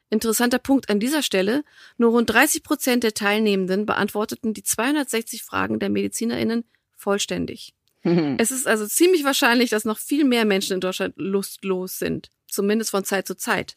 Interessanter 0.09 0.59
Punkt 0.59 0.89
an 0.89 1.01
dieser 1.01 1.21
Stelle, 1.21 1.65
nur 1.97 2.11
rund 2.11 2.29
30 2.29 2.63
Prozent 2.63 3.03
der 3.03 3.13
Teilnehmenden 3.13 3.85
beantworteten 3.85 4.53
die 4.53 4.63
260 4.63 5.43
Fragen 5.43 5.79
der 5.79 5.89
MedizinerInnen 5.89 6.63
vollständig. 6.95 7.73
Es 8.37 8.51
ist 8.51 8.67
also 8.67 8.87
ziemlich 8.87 9.25
wahrscheinlich, 9.25 9.69
dass 9.69 9.83
noch 9.83 9.97
viel 9.97 10.23
mehr 10.23 10.45
Menschen 10.45 10.73
in 10.73 10.79
Deutschland 10.79 11.15
lustlos 11.17 11.99
sind, 11.99 12.31
zumindest 12.47 12.91
von 12.91 13.03
Zeit 13.03 13.27
zu 13.27 13.35
Zeit. 13.35 13.75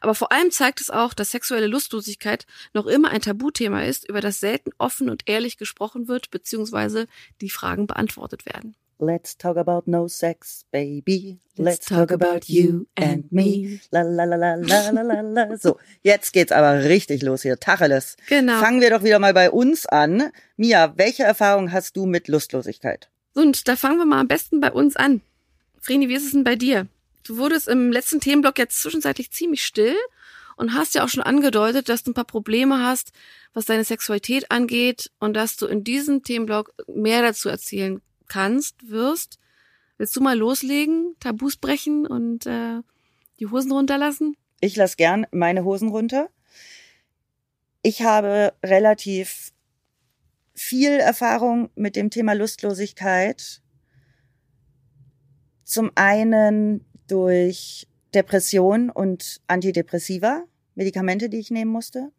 Aber 0.00 0.14
vor 0.14 0.32
allem 0.32 0.50
zeigt 0.50 0.80
es 0.80 0.90
auch, 0.90 1.14
dass 1.14 1.30
sexuelle 1.30 1.66
Lustlosigkeit 1.66 2.46
noch 2.72 2.86
immer 2.86 3.10
ein 3.10 3.20
Tabuthema 3.20 3.82
ist, 3.82 4.08
über 4.08 4.20
das 4.20 4.40
selten 4.40 4.70
offen 4.78 5.10
und 5.10 5.28
ehrlich 5.28 5.56
gesprochen 5.56 6.08
wird, 6.08 6.30
beziehungsweise 6.30 7.06
die 7.40 7.50
Fragen 7.50 7.86
beantwortet 7.86 8.46
werden. 8.46 8.74
Let's 9.02 9.36
talk 9.36 9.56
about 9.56 9.90
no 9.90 10.06
sex, 10.06 10.64
baby. 10.70 11.40
Let's, 11.56 11.86
talk, 11.86 12.12
about 12.12 12.46
you 12.46 12.86
and 12.94 13.32
me. 13.32 13.80
La 13.90 14.02
la 14.02 14.24
la 14.24 14.36
la 14.36 14.54
la 14.54 14.90
la 15.02 15.20
la. 15.20 15.56
So, 15.56 15.76
jetzt 16.02 16.32
geht's 16.32 16.52
aber 16.52 16.84
richtig 16.84 17.22
los 17.22 17.42
hier. 17.42 17.58
Tacheles. 17.58 18.16
Genau. 18.28 18.60
Fangen 18.60 18.80
wir 18.80 18.90
doch 18.90 19.02
wieder 19.02 19.18
mal 19.18 19.34
bei 19.34 19.50
uns 19.50 19.86
an. 19.86 20.30
Mia, 20.56 20.96
welche 20.96 21.24
Erfahrung 21.24 21.72
hast 21.72 21.96
du 21.96 22.06
mit 22.06 22.28
Lustlosigkeit? 22.28 23.10
Und 23.34 23.66
da 23.66 23.74
fangen 23.74 23.98
wir 23.98 24.06
mal 24.06 24.20
am 24.20 24.28
besten 24.28 24.60
bei 24.60 24.70
uns 24.70 24.94
an. 24.94 25.20
Vreni, 25.80 26.08
wie 26.08 26.14
ist 26.14 26.26
es 26.26 26.32
denn 26.32 26.44
bei 26.44 26.54
dir? 26.54 26.86
Du 27.24 27.36
wurdest 27.36 27.68
im 27.68 27.92
letzten 27.92 28.20
Themenblock 28.20 28.58
jetzt 28.58 28.82
zwischenzeitlich 28.82 29.30
ziemlich 29.30 29.64
still 29.64 29.96
und 30.56 30.74
hast 30.74 30.94
ja 30.94 31.04
auch 31.04 31.08
schon 31.08 31.22
angedeutet, 31.22 31.88
dass 31.88 32.02
du 32.02 32.10
ein 32.10 32.14
paar 32.14 32.24
Probleme 32.24 32.84
hast, 32.84 33.12
was 33.54 33.66
deine 33.66 33.84
Sexualität 33.84 34.50
angeht 34.50 35.10
und 35.18 35.34
dass 35.34 35.56
du 35.56 35.66
in 35.66 35.84
diesem 35.84 36.22
Themenblock 36.22 36.74
mehr 36.86 37.22
dazu 37.22 37.48
erzählen 37.48 38.00
kannst, 38.28 38.88
wirst. 38.88 39.38
Willst 39.98 40.16
du 40.16 40.20
mal 40.20 40.36
loslegen, 40.36 41.14
Tabus 41.20 41.56
brechen 41.56 42.06
und 42.06 42.46
äh, 42.46 42.80
die 43.38 43.46
Hosen 43.46 43.72
runterlassen? 43.72 44.36
Ich 44.60 44.76
lasse 44.76 44.96
gern 44.96 45.26
meine 45.30 45.64
Hosen 45.64 45.88
runter. 45.88 46.28
Ich 47.82 48.02
habe 48.02 48.52
relativ 48.62 49.52
viel 50.54 50.92
Erfahrung 50.92 51.70
mit 51.74 51.96
dem 51.96 52.10
Thema 52.10 52.34
Lustlosigkeit. 52.34 53.60
Zum 55.64 55.90
einen 55.94 56.84
durch 57.06 57.86
Depression 58.14 58.90
und 58.90 59.40
Antidepressiva, 59.46 60.44
Medikamente, 60.74 61.28
die 61.28 61.38
ich 61.38 61.50
nehmen 61.50 61.70
musste. 61.70 62.10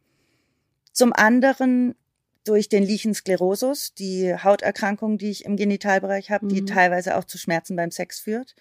Zum 0.92 1.14
anderen 1.14 1.96
durch 2.44 2.68
den 2.70 2.84
Lichen 2.84 3.14
sclerosus, 3.14 3.94
die 3.94 4.34
Hauterkrankung, 4.36 5.18
die 5.18 5.32
ich 5.32 5.46
im 5.46 5.56
Genitalbereich 5.56 6.30
habe, 6.30 6.46
mhm. 6.46 6.50
die 6.50 6.66
teilweise 6.66 7.18
auch 7.18 7.24
zu 7.24 7.38
Schmerzen 7.38 7.76
beim 7.76 7.92
Sex 7.92 8.20
führt. 8.20 8.56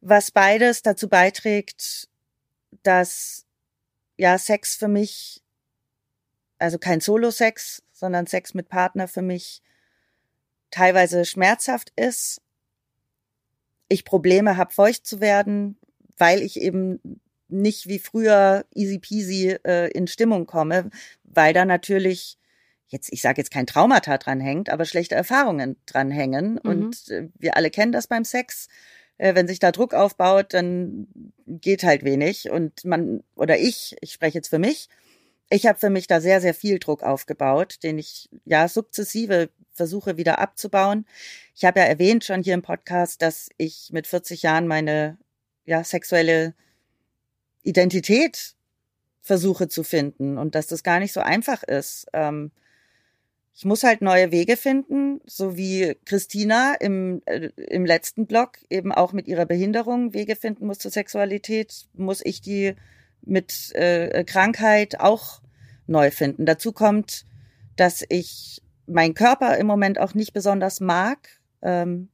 Was 0.00 0.30
beides 0.30 0.82
dazu 0.82 1.08
beiträgt, 1.08 2.08
dass 2.82 3.46
ja 4.16 4.38
Sex 4.38 4.76
für 4.76 4.88
mich, 4.88 5.42
also 6.58 6.78
kein 6.78 7.00
Solo-Sex, 7.00 7.82
sondern 7.92 8.26
Sex 8.26 8.54
mit 8.54 8.68
Partner 8.68 9.08
für 9.08 9.22
mich 9.22 9.62
teilweise 10.70 11.24
schmerzhaft 11.24 11.92
ist. 11.96 12.40
Ich 13.88 14.04
Probleme 14.04 14.56
habe, 14.56 14.72
feucht 14.72 15.06
zu 15.06 15.20
werden, 15.20 15.76
weil 16.16 16.42
ich 16.42 16.60
eben 16.60 17.20
nicht 17.48 17.86
wie 17.86 17.98
früher 17.98 18.64
easy 18.74 18.98
peasy 18.98 19.56
äh, 19.64 19.90
in 19.90 20.06
Stimmung 20.06 20.46
komme, 20.46 20.90
weil 21.24 21.52
da 21.52 21.64
natürlich 21.64 22.38
jetzt, 22.88 23.12
ich 23.12 23.22
sage 23.22 23.40
jetzt 23.40 23.50
kein 23.50 23.66
Traumata 23.66 24.18
dran 24.18 24.40
hängt, 24.40 24.70
aber 24.70 24.84
schlechte 24.84 25.14
Erfahrungen 25.14 25.76
dran 25.86 26.10
hängen. 26.10 26.60
Mhm. 26.62 26.70
Und 26.70 27.08
äh, 27.10 27.28
wir 27.38 27.56
alle 27.56 27.70
kennen 27.70 27.92
das 27.92 28.06
beim 28.06 28.24
Sex. 28.24 28.68
Äh, 29.18 29.34
wenn 29.34 29.46
sich 29.46 29.58
da 29.58 29.72
Druck 29.72 29.94
aufbaut, 29.94 30.54
dann 30.54 31.06
geht 31.46 31.84
halt 31.84 32.04
wenig. 32.04 32.50
Und 32.50 32.84
man, 32.84 33.22
oder 33.34 33.58
ich, 33.58 33.96
ich 34.00 34.12
spreche 34.12 34.38
jetzt 34.38 34.48
für 34.48 34.58
mich, 34.58 34.88
ich 35.54 35.66
habe 35.66 35.78
für 35.78 35.90
mich 35.90 36.08
da 36.08 36.20
sehr, 36.20 36.40
sehr 36.40 36.52
viel 36.52 36.80
Druck 36.80 37.04
aufgebaut, 37.04 37.78
den 37.84 37.96
ich 37.96 38.28
ja 38.44 38.66
sukzessive 38.66 39.50
versuche 39.72 40.16
wieder 40.16 40.40
abzubauen. 40.40 41.06
Ich 41.54 41.64
habe 41.64 41.78
ja 41.78 41.86
erwähnt 41.86 42.24
schon 42.24 42.42
hier 42.42 42.54
im 42.54 42.62
Podcast, 42.62 43.22
dass 43.22 43.50
ich 43.56 43.90
mit 43.92 44.08
40 44.08 44.42
Jahren 44.42 44.66
meine 44.66 45.16
ja 45.64 45.84
sexuelle 45.84 46.54
Identität 47.62 48.56
versuche 49.20 49.68
zu 49.68 49.84
finden 49.84 50.38
und 50.38 50.56
dass 50.56 50.66
das 50.66 50.82
gar 50.82 50.98
nicht 50.98 51.12
so 51.12 51.20
einfach 51.20 51.62
ist. 51.62 52.06
Ähm, 52.12 52.50
ich 53.54 53.64
muss 53.64 53.84
halt 53.84 54.02
neue 54.02 54.32
Wege 54.32 54.56
finden, 54.56 55.20
so 55.24 55.56
wie 55.56 55.96
Christina 56.04 56.74
im, 56.74 57.22
äh, 57.26 57.50
im 57.56 57.86
letzten 57.86 58.26
Blog 58.26 58.58
eben 58.70 58.90
auch 58.90 59.12
mit 59.12 59.28
ihrer 59.28 59.46
Behinderung 59.46 60.14
Wege 60.14 60.34
finden 60.34 60.66
muss 60.66 60.80
zur 60.80 60.90
Sexualität, 60.90 61.86
muss 61.94 62.20
ich 62.24 62.40
die 62.40 62.74
mit 63.22 63.72
äh, 63.74 64.24
Krankheit 64.24 64.98
auch 64.98 65.43
neu 65.86 66.10
finden. 66.10 66.46
Dazu 66.46 66.72
kommt, 66.72 67.26
dass 67.76 68.04
ich 68.08 68.62
meinen 68.86 69.14
Körper 69.14 69.56
im 69.58 69.66
Moment 69.66 69.98
auch 69.98 70.14
nicht 70.14 70.32
besonders 70.32 70.80
mag. 70.80 71.40
Ähm, 71.62 72.08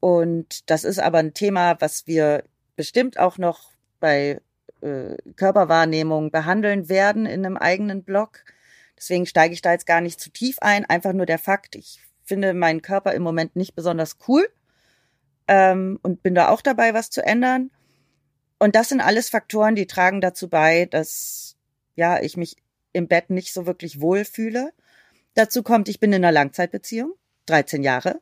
und 0.00 0.70
das 0.70 0.84
ist 0.84 0.98
aber 0.98 1.18
ein 1.18 1.34
Thema, 1.34 1.80
was 1.80 2.06
wir 2.06 2.44
bestimmt 2.76 3.18
auch 3.18 3.36
noch 3.36 3.72
bei 4.00 4.40
äh, 4.80 5.16
Körperwahrnehmung 5.36 6.30
behandeln 6.30 6.88
werden 6.88 7.26
in 7.26 7.44
einem 7.44 7.56
eigenen 7.56 8.02
Blog. 8.02 8.44
Deswegen 8.96 9.26
steige 9.26 9.54
ich 9.54 9.62
da 9.62 9.72
jetzt 9.72 9.86
gar 9.86 10.00
nicht 10.00 10.20
zu 10.20 10.30
tief 10.30 10.58
ein. 10.60 10.84
Einfach 10.86 11.12
nur 11.12 11.26
der 11.26 11.38
Fakt, 11.38 11.76
ich 11.76 12.00
finde 12.24 12.54
meinen 12.54 12.82
Körper 12.82 13.12
im 13.12 13.22
Moment 13.22 13.56
nicht 13.56 13.74
besonders 13.74 14.16
cool 14.28 14.48
ähm, 15.48 15.98
und 16.02 16.22
bin 16.22 16.34
da 16.34 16.48
auch 16.48 16.62
dabei, 16.62 16.94
was 16.94 17.10
zu 17.10 17.24
ändern. 17.24 17.70
Und 18.58 18.76
das 18.76 18.90
sind 18.90 19.00
alles 19.00 19.28
Faktoren, 19.28 19.74
die 19.74 19.86
tragen 19.86 20.20
dazu 20.20 20.48
bei, 20.48 20.86
dass 20.86 21.49
ja 21.94 22.20
ich 22.20 22.36
mich 22.36 22.56
im 22.92 23.08
Bett 23.08 23.30
nicht 23.30 23.52
so 23.52 23.66
wirklich 23.66 24.00
wohlfühle. 24.00 24.72
Dazu 25.34 25.62
kommt, 25.62 25.88
ich 25.88 26.00
bin 26.00 26.12
in 26.12 26.24
einer 26.24 26.32
Langzeitbeziehung, 26.32 27.14
13 27.46 27.82
Jahre. 27.82 28.20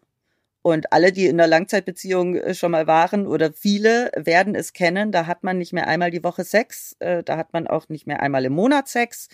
Und 0.63 0.93
alle, 0.93 1.13
die 1.13 1.27
in 1.27 1.41
einer 1.41 1.47
Langzeitbeziehung 1.47 2.37
äh, 2.37 2.55
schon 2.55 2.73
mal 2.73 2.87
waren 2.87 3.27
oder 3.27 3.53
viele 3.53 4.11
werden 4.17 4.55
es 4.55 4.73
kennen, 4.73 5.13
da 5.13 5.27
hat 5.27 5.45
man 5.45 5.57
nicht 5.57 5.73
mehr 5.73 5.87
einmal 5.87 6.11
die 6.11 6.25
Woche 6.25 6.45
Sex, 6.45 6.97
äh, 6.99 7.23
da 7.23 7.37
hat 7.37 7.53
man 7.53 7.67
auch 7.67 7.89
nicht 7.89 8.07
mehr 8.07 8.21
einmal 8.21 8.45
im 8.45 8.53
Monat 8.53 8.89
Sex. 8.89 9.29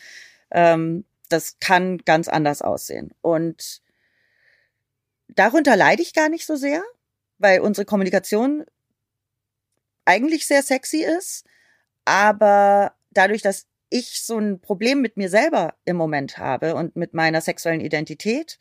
Ähm, 0.50 1.04
das 1.28 1.58
kann 1.58 1.98
ganz 1.98 2.28
anders 2.28 2.62
aussehen. 2.62 3.10
Und 3.22 3.82
darunter 5.28 5.76
leide 5.76 6.02
ich 6.02 6.14
gar 6.14 6.28
nicht 6.28 6.46
so 6.46 6.56
sehr, 6.56 6.82
weil 7.38 7.60
unsere 7.60 7.84
Kommunikation 7.84 8.64
eigentlich 10.04 10.46
sehr 10.46 10.62
sexy 10.62 10.98
ist. 10.98 11.44
Aber 12.04 12.92
dadurch, 13.10 13.42
dass 13.42 13.66
ich 13.90 14.22
so 14.22 14.38
ein 14.38 14.60
Problem 14.60 15.00
mit 15.00 15.16
mir 15.16 15.28
selber 15.28 15.74
im 15.84 15.96
Moment 15.96 16.38
habe 16.38 16.74
und 16.74 16.96
mit 16.96 17.14
meiner 17.14 17.40
sexuellen 17.40 17.80
Identität, 17.80 18.58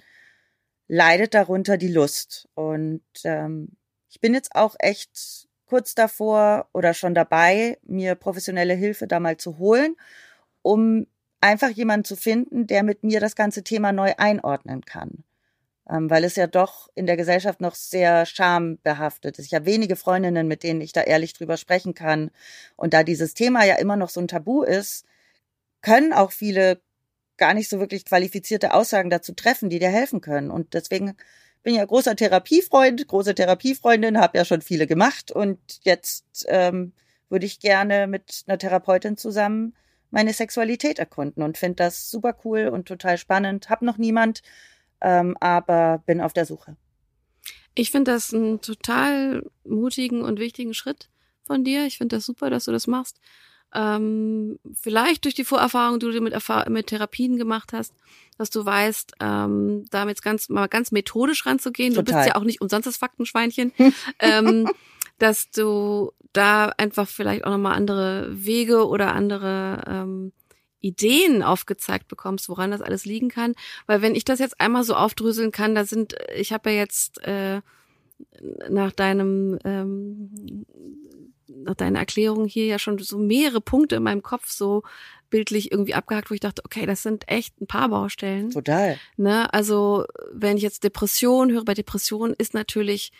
leidet 0.87 1.33
darunter 1.33 1.77
die 1.77 1.91
Lust. 1.91 2.47
Und 2.55 3.01
ähm, 3.23 3.69
ich 4.09 4.19
bin 4.19 4.33
jetzt 4.33 4.55
auch 4.55 4.75
echt 4.79 5.47
kurz 5.65 5.95
davor 5.95 6.67
oder 6.73 6.93
schon 6.93 7.15
dabei, 7.15 7.79
mir 7.83 8.15
professionelle 8.15 8.75
Hilfe 8.75 9.07
da 9.07 9.19
mal 9.19 9.37
zu 9.37 9.57
holen, 9.57 9.95
um 10.61 11.07
einfach 11.41 11.69
jemanden 11.69 12.05
zu 12.05 12.15
finden, 12.15 12.67
der 12.67 12.83
mit 12.83 13.03
mir 13.03 13.19
das 13.19 13.35
ganze 13.35 13.63
Thema 13.63 13.91
neu 13.91 14.13
einordnen 14.17 14.85
kann. 14.85 15.23
Ähm, 15.89 16.09
weil 16.09 16.23
es 16.23 16.35
ja 16.35 16.47
doch 16.47 16.89
in 16.95 17.05
der 17.05 17.17
Gesellschaft 17.17 17.59
noch 17.59 17.75
sehr 17.75 18.25
schambehaftet 18.25 19.39
ist. 19.39 19.47
Ich 19.47 19.53
habe 19.53 19.65
wenige 19.65 19.95
Freundinnen, 19.95 20.47
mit 20.47 20.63
denen 20.63 20.79
ich 20.79 20.93
da 20.93 21.01
ehrlich 21.01 21.33
drüber 21.33 21.57
sprechen 21.57 21.93
kann. 21.93 22.31
Und 22.75 22.93
da 22.93 23.03
dieses 23.03 23.33
Thema 23.33 23.65
ja 23.65 23.75
immer 23.75 23.97
noch 23.97 24.09
so 24.09 24.21
ein 24.21 24.29
Tabu 24.29 24.63
ist, 24.63 25.05
können 25.83 26.13
auch 26.13 26.31
viele 26.31 26.81
gar 27.37 27.53
nicht 27.53 27.69
so 27.69 27.79
wirklich 27.79 28.05
qualifizierte 28.05 28.73
Aussagen 28.73 29.11
dazu 29.11 29.33
treffen, 29.33 29.69
die 29.69 29.79
dir 29.79 29.89
helfen 29.89 30.21
können. 30.21 30.49
Und 30.49 30.73
deswegen 30.73 31.15
bin 31.61 31.75
ja 31.75 31.85
großer 31.85 32.15
Therapiefreund, 32.15 33.07
große 33.07 33.35
Therapiefreundin, 33.35 34.19
habe 34.19 34.37
ja 34.37 34.45
schon 34.45 34.61
viele 34.61 34.87
gemacht 34.87 35.31
und 35.31 35.59
jetzt 35.83 36.45
ähm, 36.47 36.93
würde 37.29 37.45
ich 37.45 37.59
gerne 37.59 38.07
mit 38.07 38.43
einer 38.47 38.57
Therapeutin 38.57 39.17
zusammen 39.17 39.75
meine 40.11 40.33
Sexualität 40.33 40.99
erkunden 40.99 41.41
und 41.41 41.57
finde 41.57 41.77
das 41.77 42.11
super 42.11 42.37
cool 42.45 42.67
und 42.67 42.87
total 42.87 43.17
spannend. 43.17 43.69
Hab 43.69 43.81
noch 43.81 43.97
niemand, 43.97 44.43
ähm, 45.01 45.35
aber 45.39 46.03
bin 46.05 46.21
auf 46.21 46.33
der 46.33 46.45
Suche. 46.45 46.77
Ich 47.73 47.89
finde 47.89 48.11
das 48.11 48.31
einen 48.31 48.61
total 48.61 49.43
mutigen 49.63 50.21
und 50.21 50.39
wichtigen 50.39 50.75
Schritt 50.75 51.09
von 51.47 51.63
dir. 51.63 51.87
Ich 51.87 51.97
finde 51.97 52.17
das 52.17 52.25
super, 52.25 52.51
dass 52.51 52.65
du 52.65 52.71
das 52.71 52.85
machst. 52.85 53.19
Ähm, 53.75 54.59
vielleicht 54.73 55.25
durch 55.25 55.33
die 55.33 55.45
Vorerfahrung, 55.45 55.99
die 55.99 56.11
du 56.11 56.21
mit, 56.21 56.33
Erfahr 56.33 56.69
mit 56.69 56.87
Therapien 56.87 57.37
gemacht 57.37 57.73
hast, 57.73 57.93
dass 58.37 58.49
du 58.49 58.65
weißt, 58.65 59.13
ähm, 59.19 59.85
damit 59.89 60.21
ganz 60.21 60.49
mal 60.49 60.67
ganz 60.67 60.91
methodisch 60.91 61.45
ranzugehen. 61.45 61.93
Total. 61.93 62.05
Du 62.05 62.13
bist 62.13 62.27
ja 62.27 62.35
auch 62.35 62.43
nicht 62.43 62.61
umsonst 62.61 62.87
das 62.87 62.97
Faktenschweinchen. 62.97 63.73
ähm, 64.19 64.69
dass 65.19 65.51
du 65.51 66.11
da 66.33 66.67
einfach 66.77 67.07
vielleicht 67.07 67.45
auch 67.45 67.51
nochmal 67.51 67.75
andere 67.75 68.27
Wege 68.31 68.87
oder 68.87 69.13
andere 69.13 69.83
ähm, 69.87 70.33
Ideen 70.79 71.43
aufgezeigt 71.43 72.07
bekommst, 72.07 72.49
woran 72.49 72.71
das 72.71 72.81
alles 72.81 73.05
liegen 73.05 73.29
kann. 73.29 73.53
Weil 73.85 74.01
wenn 74.01 74.15
ich 74.15 74.25
das 74.25 74.39
jetzt 74.39 74.59
einmal 74.59 74.83
so 74.83 74.95
aufdröseln 74.95 75.51
kann, 75.51 75.75
da 75.75 75.85
sind, 75.85 76.15
ich 76.35 76.51
habe 76.51 76.71
ja 76.71 76.77
jetzt 76.77 77.23
äh, 77.23 77.61
nach 78.69 78.91
deinem 78.91 79.57
ähm, 79.63 80.65
nach 81.55 81.75
deiner 81.75 81.99
Erklärung 81.99 82.45
hier 82.45 82.65
ja 82.65 82.79
schon 82.79 82.97
so 82.99 83.17
mehrere 83.17 83.61
Punkte 83.61 83.95
in 83.95 84.03
meinem 84.03 84.23
Kopf 84.23 84.49
so 84.49 84.83
bildlich 85.29 85.71
irgendwie 85.71 85.93
abgehakt, 85.93 86.29
wo 86.29 86.33
ich 86.33 86.39
dachte, 86.39 86.61
okay, 86.65 86.85
das 86.85 87.01
sind 87.01 87.27
echt 87.27 87.59
ein 87.59 87.67
paar 87.67 87.89
Baustellen. 87.89 88.51
Total. 88.51 88.99
Ne? 89.17 89.51
Also 89.53 90.05
wenn 90.31 90.57
ich 90.57 90.63
jetzt 90.63 90.83
Depression 90.83 91.51
höre, 91.51 91.65
bei 91.65 91.73
Depression 91.73 92.33
ist 92.37 92.53
natürlich 92.53 93.11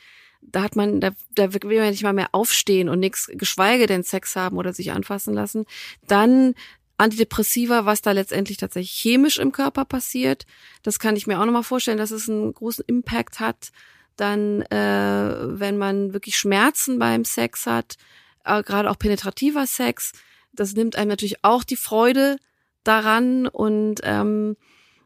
da 0.52 0.64
hat 0.64 0.76
man, 0.76 1.00
da, 1.00 1.12
da 1.36 1.54
will 1.54 1.80
man 1.80 1.92
nicht 1.92 2.04
mal 2.04 2.14
mehr 2.14 2.30
aufstehen 2.34 2.90
und 2.90 3.00
nichts, 3.00 3.30
geschweige 3.34 3.88
denn 3.88 4.04
Sex 4.04 4.36
haben 4.36 4.58
oder 4.58 4.74
sich 4.74 4.92
anfassen 4.92 5.34
lassen. 5.34 5.66
Dann 6.08 6.54
Antidepressiva, 6.98 7.86
was 7.86 8.02
da 8.02 8.12
letztendlich 8.12 8.58
tatsächlich 8.58 8.92
chemisch 8.92 9.40
im 9.40 9.52
Körper 9.52 9.86
passiert. 9.86 10.46
Das 10.84 11.00
kann 11.00 11.16
ich 11.16 11.28
mir 11.28 11.40
auch 11.40 11.46
nochmal 11.46 11.64
vorstellen, 11.64 11.98
dass 11.98 12.12
es 12.12 12.30
einen 12.30 12.54
großen 12.54 12.86
Impact 12.88 13.40
hat. 13.40 13.72
Dann, 14.16 14.62
äh, 14.64 15.60
wenn 15.60 15.78
man 15.78 16.14
wirklich 16.14 16.38
Schmerzen 16.38 17.00
beim 17.00 17.26
Sex 17.26 17.66
hat, 17.66 17.96
äh, 18.44 18.64
gerade 18.64 18.90
auch 18.90 19.00
penetrativer 19.00 19.66
Sex, 19.66 20.12
das 20.54 20.74
nimmt 20.74 20.96
einem 20.96 21.10
natürlich 21.10 21.44
auch 21.44 21.64
die 21.64 21.76
Freude 21.76 22.38
daran 22.84 23.48
und 23.48 24.02
ähm, 24.04 24.56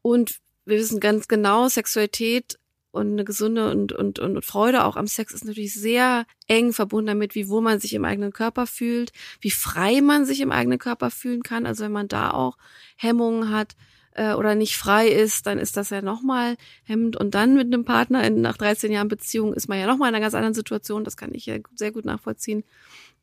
und 0.01 0.39
wir 0.65 0.77
wissen 0.77 0.99
ganz 0.99 1.27
genau, 1.27 1.67
Sexualität 1.69 2.59
und 2.91 3.11
eine 3.11 3.23
gesunde 3.23 3.69
und, 3.71 3.93
und, 3.93 4.19
und 4.19 4.43
Freude 4.43 4.83
auch 4.83 4.95
am 4.95 5.07
Sex 5.07 5.33
ist 5.33 5.45
natürlich 5.45 5.73
sehr 5.73 6.25
eng 6.47 6.73
verbunden 6.73 7.07
damit, 7.07 7.35
wie 7.35 7.47
wohl 7.47 7.61
man 7.61 7.79
sich 7.79 7.93
im 7.93 8.05
eigenen 8.05 8.33
Körper 8.33 8.67
fühlt, 8.67 9.11
wie 9.39 9.51
frei 9.51 10.01
man 10.01 10.25
sich 10.25 10.41
im 10.41 10.51
eigenen 10.51 10.79
Körper 10.79 11.11
fühlen 11.11 11.43
kann. 11.43 11.65
Also 11.65 11.83
wenn 11.83 11.91
man 11.91 12.07
da 12.07 12.31
auch 12.31 12.57
Hemmungen 12.95 13.51
hat 13.51 13.75
äh, 14.13 14.33
oder 14.33 14.55
nicht 14.55 14.77
frei 14.77 15.07
ist, 15.07 15.45
dann 15.45 15.59
ist 15.59 15.77
das 15.77 15.89
ja 15.89 16.01
nochmal 16.01 16.57
hemmend. 16.83 17.17
Und 17.17 17.35
dann 17.35 17.55
mit 17.55 17.67
einem 17.67 17.85
Partner 17.85 18.23
in, 18.23 18.41
nach 18.41 18.57
13 18.57 18.91
Jahren 18.91 19.07
Beziehung 19.09 19.53
ist 19.53 19.69
man 19.69 19.79
ja 19.79 19.87
nochmal 19.87 20.09
in 20.09 20.15
einer 20.15 20.23
ganz 20.23 20.33
anderen 20.33 20.55
Situation. 20.55 21.03
Das 21.03 21.17
kann 21.17 21.33
ich 21.33 21.45
ja 21.45 21.57
sehr 21.75 21.91
gut 21.91 22.05
nachvollziehen. 22.05 22.63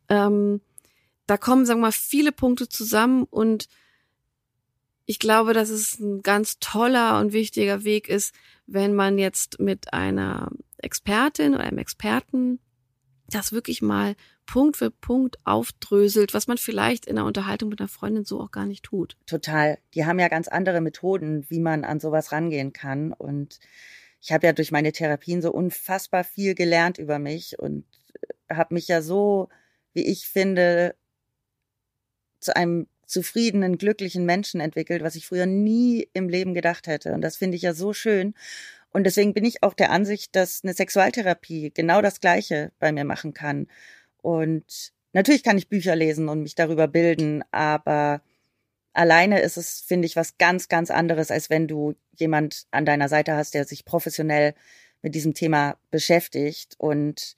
Ähm, 0.08 0.61
da 1.26 1.37
kommen, 1.37 1.66
sagen 1.66 1.80
wir 1.80 1.87
mal, 1.87 1.92
viele 1.92 2.32
Punkte 2.32 2.68
zusammen 2.68 3.25
und 3.25 3.68
ich 5.06 5.18
glaube, 5.18 5.52
dass 5.52 5.68
es 5.68 5.99
ein 5.99 6.23
ganz 6.23 6.58
toller 6.61 7.20
und 7.20 7.32
wichtiger 7.32 7.84
Weg 7.84 8.08
ist, 8.08 8.34
wenn 8.66 8.94
man 8.94 9.18
jetzt 9.18 9.61
mit 9.61 9.92
einer 9.92 10.50
Expertin 10.78 11.54
oder 11.54 11.64
einem 11.64 11.78
Experten 11.78 12.58
das 13.28 13.52
wirklich 13.52 13.82
mal 13.82 14.16
Punkt 14.46 14.76
für 14.76 14.90
Punkt 14.90 15.38
aufdröselt, 15.44 16.34
was 16.34 16.46
man 16.46 16.58
vielleicht 16.58 17.06
in 17.06 17.18
einer 17.18 17.26
Unterhaltung 17.26 17.70
mit 17.70 17.80
einer 17.80 17.88
Freundin 17.88 18.25
so 18.25 18.40
auch 18.40 18.50
gar 18.50 18.66
nicht 18.66 18.84
tut. 18.84 19.16
Total. 19.26 19.78
Die 19.94 20.04
haben 20.04 20.18
ja 20.18 20.28
ganz 20.28 20.49
andere 20.49 20.80
Methoden, 20.80 21.49
wie 21.49 21.61
man 21.61 21.84
an 21.84 22.00
sowas 22.00 22.32
rangehen 22.32 22.73
kann. 22.73 23.12
Und 23.12 23.58
ich 24.20 24.32
habe 24.32 24.46
ja 24.46 24.52
durch 24.52 24.70
meine 24.70 24.92
Therapien 24.92 25.40
so 25.40 25.50
unfassbar 25.50 26.25
viel 26.25 26.54
gelernt 26.54 26.99
über 26.99 27.18
mich 27.18 27.58
und 27.58 27.84
habe 28.50 28.75
mich 28.75 28.88
ja 28.88 29.00
so, 29.00 29.49
wie 29.94 30.04
ich 30.04 30.28
finde, 30.28 30.94
zu 32.40 32.54
einem 32.54 32.86
zufriedenen, 33.06 33.78
glücklichen 33.78 34.26
Menschen 34.26 34.60
entwickelt, 34.60 35.02
was 35.02 35.16
ich 35.16 35.26
früher 35.26 35.46
nie 35.46 36.08
im 36.12 36.28
Leben 36.28 36.54
gedacht 36.54 36.86
hätte. 36.86 37.12
Und 37.12 37.22
das 37.22 37.36
finde 37.36 37.56
ich 37.56 37.62
ja 37.62 37.74
so 37.74 37.92
schön. 37.92 38.34
Und 38.92 39.04
deswegen 39.04 39.34
bin 39.34 39.44
ich 39.44 39.62
auch 39.62 39.74
der 39.74 39.90
Ansicht, 39.90 40.36
dass 40.36 40.62
eine 40.62 40.74
Sexualtherapie 40.74 41.72
genau 41.74 42.00
das 42.00 42.20
Gleiche 42.20 42.72
bei 42.78 42.92
mir 42.92 43.04
machen 43.04 43.34
kann. 43.34 43.66
Und 44.22 44.92
natürlich 45.12 45.42
kann 45.42 45.58
ich 45.58 45.68
Bücher 45.68 45.96
lesen 45.96 46.28
und 46.28 46.42
mich 46.42 46.54
darüber 46.54 46.88
bilden, 46.88 47.42
aber 47.50 48.22
alleine 48.92 49.40
ist 49.40 49.56
es, 49.56 49.80
finde 49.80 50.06
ich, 50.06 50.16
was 50.16 50.38
ganz, 50.38 50.68
ganz 50.68 50.90
anderes, 50.90 51.30
als 51.30 51.50
wenn 51.50 51.68
du 51.68 51.94
jemand 52.16 52.66
an 52.70 52.86
deiner 52.86 53.08
Seite 53.08 53.34
hast, 53.34 53.54
der 53.54 53.64
sich 53.64 53.84
professionell 53.84 54.54
mit 55.02 55.14
diesem 55.14 55.34
Thema 55.34 55.76
beschäftigt 55.90 56.76
und 56.78 57.36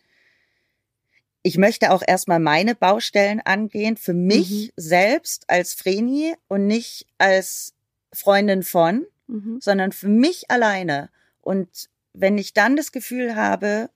ich 1.46 1.58
möchte 1.58 1.92
auch 1.92 2.02
erstmal 2.04 2.40
meine 2.40 2.74
Baustellen 2.74 3.40
angehen, 3.40 3.96
für 3.96 4.14
mich 4.14 4.50
mhm. 4.50 4.70
selbst 4.74 5.44
als 5.46 5.74
Vreni 5.74 6.34
und 6.48 6.66
nicht 6.66 7.06
als 7.18 7.72
Freundin 8.12 8.64
von, 8.64 9.06
mhm. 9.28 9.60
sondern 9.60 9.92
für 9.92 10.08
mich 10.08 10.50
alleine. 10.50 11.08
Und 11.42 11.88
wenn 12.12 12.36
ich 12.36 12.52
dann 12.52 12.74
das 12.74 12.90
Gefühl 12.90 13.36
habe, 13.36 13.90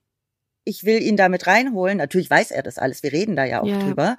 ich 0.62 0.84
will 0.84 1.02
ihn 1.02 1.16
damit 1.16 1.48
reinholen, 1.48 1.98
natürlich 1.98 2.30
weiß 2.30 2.52
er 2.52 2.62
das 2.62 2.78
alles, 2.78 3.02
wir 3.02 3.12
reden 3.12 3.34
da 3.34 3.44
ja 3.44 3.62
auch 3.62 3.66
ja. 3.66 3.80
drüber, 3.80 4.16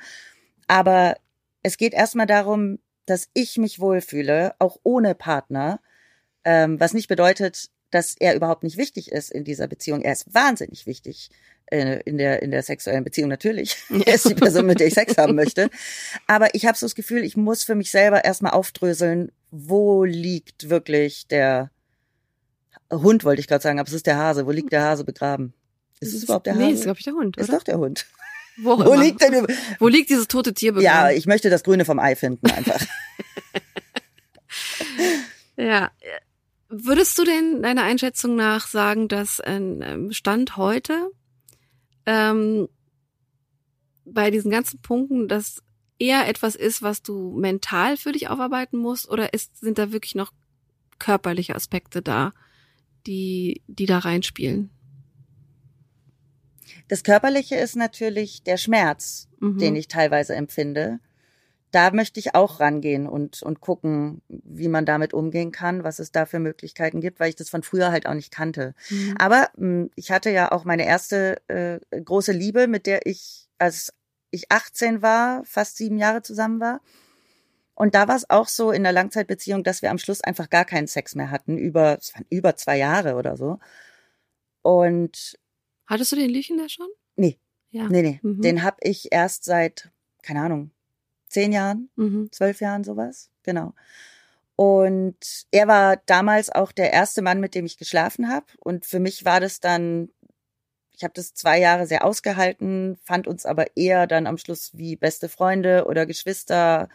aber 0.67 1.15
es 1.63 1.77
geht 1.77 1.93
erstmal 1.93 2.27
darum, 2.27 2.79
dass 3.05 3.29
ich 3.33 3.57
mich 3.57 3.79
wohlfühle, 3.79 4.55
auch 4.59 4.77
ohne 4.83 5.15
Partner, 5.15 5.79
ähm, 6.43 6.81
was 6.81 6.93
nicht 6.93 7.07
bedeutet, 7.07 7.69
dass 7.91 8.15
er 8.17 8.36
überhaupt 8.36 8.63
nicht 8.63 8.77
wichtig 8.77 9.12
ist 9.12 9.31
in 9.31 9.43
dieser 9.43 9.67
Beziehung. 9.67 10.01
Er 10.01 10.13
ist 10.13 10.33
wahnsinnig 10.33 10.88
wichtig 10.88 11.29
äh, 11.67 12.00
in 12.05 12.17
der 12.17 12.41
in 12.41 12.51
der 12.51 12.63
sexuellen 12.63 13.03
Beziehung 13.03 13.29
natürlich. 13.29 13.77
er 13.89 14.07
ist 14.15 14.27
die 14.27 14.36
Person, 14.36 14.65
mit 14.65 14.79
der 14.79 14.88
ich 14.88 14.93
Sex 14.93 15.17
haben 15.17 15.36
möchte. 15.36 15.69
Aber 16.27 16.53
ich 16.55 16.65
habe 16.65 16.77
so 16.77 16.86
das 16.86 16.95
Gefühl, 16.95 17.23
ich 17.23 17.38
muss 17.38 17.63
für 17.63 17.75
mich 17.75 17.91
selber 17.91 18.23
erstmal 18.23 18.54
aufdröseln, 18.54 19.32
wo 19.51 20.04
liegt 20.04 20.69
wirklich 20.69 21.27
der 21.27 21.71
Hund, 22.91 23.23
wollte 23.23 23.39
ich 23.39 23.47
gerade 23.47 23.63
sagen, 23.63 23.80
aber 23.80 23.88
es 23.88 23.93
ist 23.93 24.08
der 24.08 24.17
Hase. 24.17 24.45
Wo 24.45 24.51
liegt 24.51 24.71
der 24.71 24.84
Hase 24.84 25.04
begraben? 25.04 25.54
Ist 25.99 26.13
es 26.13 26.23
überhaupt 26.23 26.45
der 26.45 26.56
Hase? 26.56 26.63
Nee, 26.63 26.73
ist 26.73 26.84
glaube 26.84 26.99
ich 26.99 27.06
der 27.06 27.13
Hund. 27.13 27.38
Ist 27.38 27.54
doch 27.54 27.63
der 27.63 27.77
Hund. 27.77 28.06
Wo, 28.58 28.77
Wo 28.86 28.93
liegt 28.93 29.21
denn 29.21 29.47
Wo 29.80 29.88
liegt 29.88 30.10
dieses 30.10 30.27
tote 30.27 30.54
Tier 30.54 30.73
begraben? 30.73 31.10
Ja, 31.10 31.12
ich 31.12 31.25
möchte 31.25 31.49
das 31.49 31.63
Grüne 31.63 31.86
vom 31.86 31.99
Ei 31.99 32.15
finden 32.15 32.49
einfach. 32.49 32.82
ja, 35.58 35.91
Würdest 36.73 37.19
du 37.19 37.25
denn 37.25 37.62
deiner 37.62 37.84
Einschätzung 37.84 38.38
nach 38.38 38.65
sagen, 38.65 39.10
dass 39.10 39.41
ein 39.41 39.81
ähm, 39.81 40.12
Stand 40.13 40.55
heute 40.55 41.12
ähm, 42.05 42.69
bei 44.05 44.31
diesen 44.31 44.51
ganzen 44.51 44.81
Punkten 44.81 45.27
das 45.27 45.62
eher 45.99 46.29
etwas 46.29 46.55
ist, 46.55 46.81
was 46.81 47.03
du 47.03 47.38
mental 47.38 47.97
für 47.97 48.13
dich 48.13 48.29
aufarbeiten 48.29 48.77
musst, 48.77 49.10
oder 49.10 49.34
ist, 49.34 49.57
sind 49.60 49.77
da 49.77 49.91
wirklich 49.91 50.15
noch 50.15 50.31
körperliche 50.97 51.55
Aspekte 51.55 52.01
da, 52.01 52.31
die, 53.05 53.62
die 53.67 53.86
da 53.86 53.99
reinspielen? 53.99 54.69
Das 56.88 57.03
Körperliche 57.03 57.55
ist 57.55 57.75
natürlich 57.75 58.43
der 58.43 58.55
Schmerz, 58.55 59.27
mhm. 59.39 59.57
den 59.57 59.75
ich 59.75 59.89
teilweise 59.89 60.36
empfinde 60.36 61.01
da 61.71 61.91
möchte 61.91 62.19
ich 62.19 62.36
auch 62.36 62.60
rangehen 62.60 63.07
und, 63.07 63.41
und 63.41 63.62
gucken, 63.62 64.21
wie 64.27 64.67
man 64.67 64.86
damit 64.86 65.13
umgehen 65.13 65.51
kann, 65.51 65.84
was 65.84 65.99
es 65.99 66.12
da 66.12 66.25
für 66.25 66.39
Möglichkeiten 66.39 67.01
gibt, 67.01 67.19
weil 67.19 67.29
ich 67.29 67.36
das 67.36 67.49
von 67.49 67.63
früher 67.63 67.91
halt 67.91 68.05
auch 68.07 68.13
nicht 68.13 68.31
kannte. 68.31 68.75
Mhm. 68.89 69.15
Aber 69.17 69.49
mh, 69.55 69.84
hm, 69.84 69.91
ich 69.95 70.12
hatte 70.12 70.29
ja 70.29 70.51
auch 70.51 70.65
meine 70.65 70.86
erste 70.86 71.41
äh, 71.47 71.79
große 72.01 72.34
Liebe, 72.34 72.67
mit 72.67 72.86
der 72.86 73.05
ich, 73.05 73.49
als 73.57 73.93
ich 74.31 74.51
18 74.51 75.01
war, 75.01 75.43
fast 75.45 75.77
sieben 75.77 75.97
Jahre 75.97 76.21
zusammen 76.21 76.60
war. 76.60 76.81
Und 77.73 77.95
da 77.95 78.07
war 78.07 78.15
es 78.15 78.29
auch 78.29 78.47
so 78.47 78.71
in 78.71 78.84
der 78.84 78.91
Langzeitbeziehung, 78.91 79.63
dass 79.63 79.81
wir 79.81 79.91
am 79.91 79.97
Schluss 79.97 80.21
einfach 80.21 80.49
gar 80.49 80.65
keinen 80.65 80.88
Sex 80.88 81.15
mehr 81.15 81.31
hatten, 81.31 81.57
über, 81.57 81.97
es 81.97 82.13
waren 82.13 82.25
über 82.29 82.55
zwei 82.55 82.77
Jahre 82.77 83.15
oder 83.15 83.38
so. 83.38 83.60
Und 84.62 85.39
Hattest 85.88 86.12
du 86.12 86.15
den 86.15 86.29
Liechen 86.29 86.57
da 86.57 86.69
schon? 86.69 86.88
Nee. 87.15 87.39
Ja. 87.71 87.88
Nee, 87.88 88.01
nee. 88.01 88.19
Mhm. 88.21 88.41
Den 88.41 88.63
hab 88.63 88.77
ich 88.81 89.12
erst 89.12 89.45
seit, 89.45 89.89
keine 90.21 90.41
Ahnung, 90.41 90.71
zehn 91.32 91.52
Jahren, 91.52 91.89
mhm. 91.96 92.30
zwölf 92.32 92.62
Jahren 92.62 92.84
sowas, 92.84 93.30
genau. 93.44 93.74
Und 94.56 95.17
er 95.50 95.67
war 95.67 95.98
damals 96.06 96.52
auch 96.52 96.72
der 96.72 96.94
erste 96.94 97.24
Mann, 97.24 97.39
mit 97.39 97.56
dem 97.56 97.65
ich 97.65 97.78
geschlafen 97.78 98.30
habe. 98.30 98.46
Und 98.60 98.86
für 98.86 99.00
mich 99.00 99.26
war 99.26 99.39
das 99.39 99.60
dann, 99.60 100.10
ich 100.96 101.04
habe 101.04 101.13
das 101.15 101.34
zwei 101.34 101.60
Jahre 101.60 101.88
sehr 101.88 102.06
ausgehalten, 102.06 102.98
fand 103.04 103.26
uns 103.26 103.48
aber 103.48 103.76
eher 103.76 104.06
dann 104.06 104.28
am 104.28 104.38
Schluss 104.38 104.70
wie 104.74 104.96
beste 104.96 105.30
Freunde 105.30 105.86
oder 105.88 106.06
Geschwister 106.06 106.89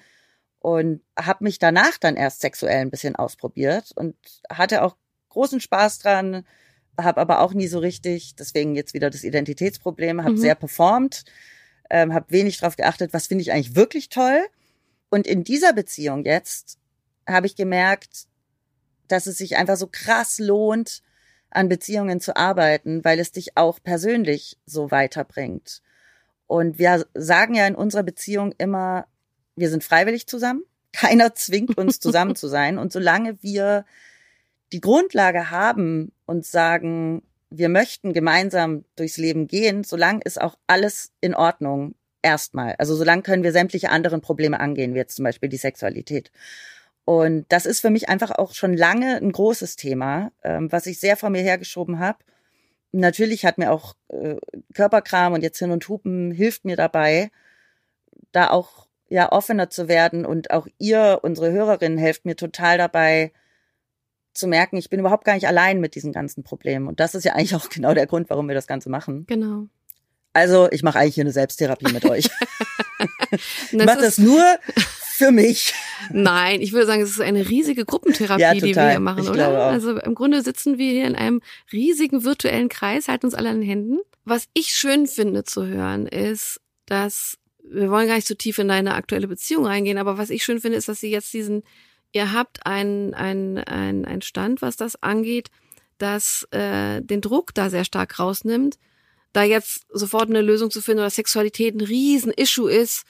und 0.61 1.03
habe 1.19 1.43
mich 1.43 1.59
danach 1.59 1.99
dann 1.99 2.15
erst 2.15 2.41
sexuell 2.41 2.83
ein 2.83 2.91
bisschen 2.91 3.17
ausprobiert 3.17 3.91
und 3.97 4.15
hatte 4.49 4.83
auch 4.83 4.97
großen 5.31 5.61
Spaß 5.61 5.99
dran, 5.99 6.47
habe 6.97 7.21
aber 7.21 7.41
auch 7.41 7.53
nie 7.53 7.67
so 7.67 7.79
richtig, 7.79 8.37
deswegen 8.37 8.75
jetzt 8.75 8.95
wieder 8.95 9.11
das 9.11 9.25
Identitätsproblem, 9.25 10.23
habe 10.23 10.33
mhm. 10.33 10.39
sehr 10.39 10.55
performt 10.55 11.25
ähm, 11.91 12.15
habe 12.15 12.31
wenig 12.31 12.59
drauf 12.59 12.77
geachtet, 12.77 13.13
was 13.13 13.27
finde 13.27 13.43
ich 13.43 13.53
eigentlich 13.53 13.77
wirklich 13.77 14.09
toll. 14.09 14.45
Und 15.11 15.27
in 15.27 15.45
dieser 15.45 15.73
Beziehung 15.73 16.25
jetzt 16.25 16.79
habe 17.29 17.47
ich 17.47 17.57
gemerkt, 17.57 18.27
dass 19.09 19.27
es 19.27 19.39
sich 19.39 19.57
einfach 19.57 19.77
so 19.77 19.89
krass 19.91 20.39
lohnt, 20.39 21.03
an 21.51 21.69
Beziehungen 21.69 22.21
zu 22.21 22.37
arbeiten, 22.37 23.05
weil 23.05 23.19
es 23.19 23.33
dich 23.33 23.57
auch 23.57 23.79
persönlich 23.83 24.59
so 24.67 24.91
weiterbringt. 24.91 25.81
Und 26.47 26.79
wir 26.79 27.07
sagen 27.15 27.55
ja 27.55 27.67
in 27.67 27.75
unserer 27.75 28.03
Beziehung 28.03 28.53
immer, 28.59 29.07
wir 29.57 29.71
sind 29.71 29.83
freiwillig 29.83 30.27
zusammen. 30.27 30.63
Keiner 30.93 31.35
zwingt 31.35 31.77
uns 31.77 32.01
zusammen 32.01 32.37
zu 32.37 32.49
sein. 32.49 32.79
Und 32.79 32.93
solange 32.93 33.43
wir 33.43 33.85
die 34.73 34.81
Grundlage 34.81 35.51
haben 35.51 36.13
und 36.27 36.47
sagen, 36.47 37.23
wir 37.59 37.69
möchten 37.69 38.13
gemeinsam 38.13 38.85
durchs 38.97 39.17
Leben 39.17 39.47
gehen, 39.47 39.85
solange 39.85 40.21
ist 40.25 40.41
auch 40.41 40.57
alles 40.67 41.13
in 41.21 41.35
Ordnung 41.35 41.95
erstmal. 42.23 42.75
Also 42.79 42.95
solange 42.95 43.23
können 43.23 43.43
wir 43.43 43.53
sämtliche 43.53 43.91
anderen 43.91 44.21
Probleme 44.21 44.61
angehen, 44.61 44.95
wie 44.95 44.99
jetzt 44.99 45.17
zum 45.17 45.25
Beispiel 45.25 45.49
die 45.49 45.57
Sexualität. 45.57 46.31
Und 47.05 47.47
das 47.51 47.67
ist 47.67 47.81
für 47.81 47.91
mich 47.91 48.09
einfach 48.09 48.33
auch 48.33 48.53
schon 48.53 48.77
lange 48.77 49.17
ein 49.17 49.31
großes 49.31 49.77
Thema, 49.77 50.33
ähm, 50.43 50.73
was 50.73 50.87
ich 50.87 50.99
sehr 50.99 51.17
vor 51.17 51.31
mir 51.31 51.43
hergeschoben 51.43 52.01
habe. 52.01 52.19
Natürlich 52.91 53.45
hat 53.45 53.59
mir 53.59 53.71
auch 53.71 53.95
äh, 54.09 54.37
Körperkram 54.75 55.33
und 55.33 55.43
jetzt 55.43 55.59
Hin 55.61 55.71
und 55.71 55.89
Hupen 55.89 56.33
hilft 56.33 56.65
mir 56.65 56.77
dabei, 56.77 57.31
da 58.33 58.51
auch 58.51 58.89
ja 59.09 59.31
offener 59.31 59.71
zu 59.71 59.87
werden 59.87 60.27
und 60.27 60.51
auch 60.51 60.67
ihr, 60.79 61.21
unsere 61.23 61.53
Hörerinnen, 61.53 61.99
helft 61.99 62.25
mir 62.25 62.35
total 62.35 62.77
dabei, 62.77 63.33
zu 64.37 64.47
merken, 64.47 64.77
ich 64.77 64.91
bin 64.91 65.01
überhaupt 65.01 65.25
gar 65.25 65.35
nicht 65.35 65.47
allein 65.47 65.81
mit 65.81 65.95
diesen 65.95 66.13
ganzen 66.13 66.43
Problemen. 66.43 66.89
Und 66.89 67.01
das 67.01 67.15
ist 67.15 67.25
ja 67.25 67.33
eigentlich 67.33 67.55
auch 67.55 67.69
genau 67.69 67.95
der 67.95 68.07
Grund, 68.07 68.31
warum 68.31 68.49
wir 68.49 68.55
das 68.55 68.67
Ganze 68.67 68.91
machen. 68.91 69.25
Genau. 69.27 69.67
Also 70.33 70.69
ich 70.71 70.83
mache 70.83 70.99
eigentlich 70.99 71.15
hier 71.15 71.25
eine 71.25 71.33
Selbsttherapie 71.33 71.93
mit 71.93 72.05
euch. 72.05 72.29
ich 73.71 73.73
mache 73.73 74.03
das 74.03 74.19
nur 74.19 74.43
für 75.17 75.33
mich. 75.33 75.73
Nein, 76.11 76.61
ich 76.61 76.73
würde 76.73 76.87
sagen, 76.87 77.01
es 77.01 77.11
ist 77.11 77.21
eine 77.21 77.49
riesige 77.49 77.87
Gruppentherapie, 77.87 78.43
ja, 78.43 78.53
die 78.53 78.75
wir 78.75 78.91
hier 78.91 79.01
machen, 79.01 79.25
ich 79.25 79.31
oder? 79.31 79.49
Also 79.65 79.99
im 79.99 80.15
Grunde 80.15 80.43
sitzen 80.43 80.77
wir 80.77 80.93
hier 80.93 81.07
in 81.07 81.15
einem 81.15 81.41
riesigen 81.73 82.23
virtuellen 82.23 82.69
Kreis, 82.69 83.09
halten 83.09 83.27
uns 83.27 83.35
alle 83.35 83.49
an 83.49 83.61
den 83.61 83.69
Händen. 83.69 83.99
Was 84.25 84.47
ich 84.53 84.69
schön 84.69 85.07
finde 85.07 85.45
zu 85.45 85.67
hören, 85.67 86.07
ist, 86.07 86.61
dass 86.85 87.39
wir 87.69 87.91
wollen 87.91 88.07
gar 88.07 88.17
nicht 88.17 88.29
so 88.29 88.35
tief 88.35 88.59
in 88.59 88.69
deine 88.69 88.95
aktuelle 88.95 89.29
Beziehung 89.29 89.67
reingehen, 89.67 89.99
aber 89.99 90.19
was 90.19 90.31
ich 90.31 90.45
schön 90.45 90.61
finde, 90.61 90.79
ist, 90.79 90.89
dass 90.89 91.01
sie 91.01 91.11
jetzt 91.11 91.33
diesen 91.33 91.63
ihr 92.13 92.33
habt 92.33 92.67
einen 92.67 93.15
ein, 93.15 93.59
ein 94.05 94.23
Stand, 94.23 94.63
was 94.63 94.77
das 94.77 95.03
angeht, 95.03 95.51
das 95.99 96.47
äh, 96.51 97.03
den 97.03 97.21
Druck 97.21 97.55
da 97.55 97.71
sehr 97.71 97.85
stark 97.85 98.19
rausnimmt, 98.19 98.79
da 99.33 99.43
jetzt 99.43 99.87
sofort 99.91 100.29
eine 100.29 100.43
Lösung 100.43 100.71
zu 100.71 100.81
finden 100.81 101.01
oder 101.01 101.11
Sexualität 101.11 101.75
ein 101.75 101.81
Riesen-Issue 101.81 102.71
ist, 102.71 103.05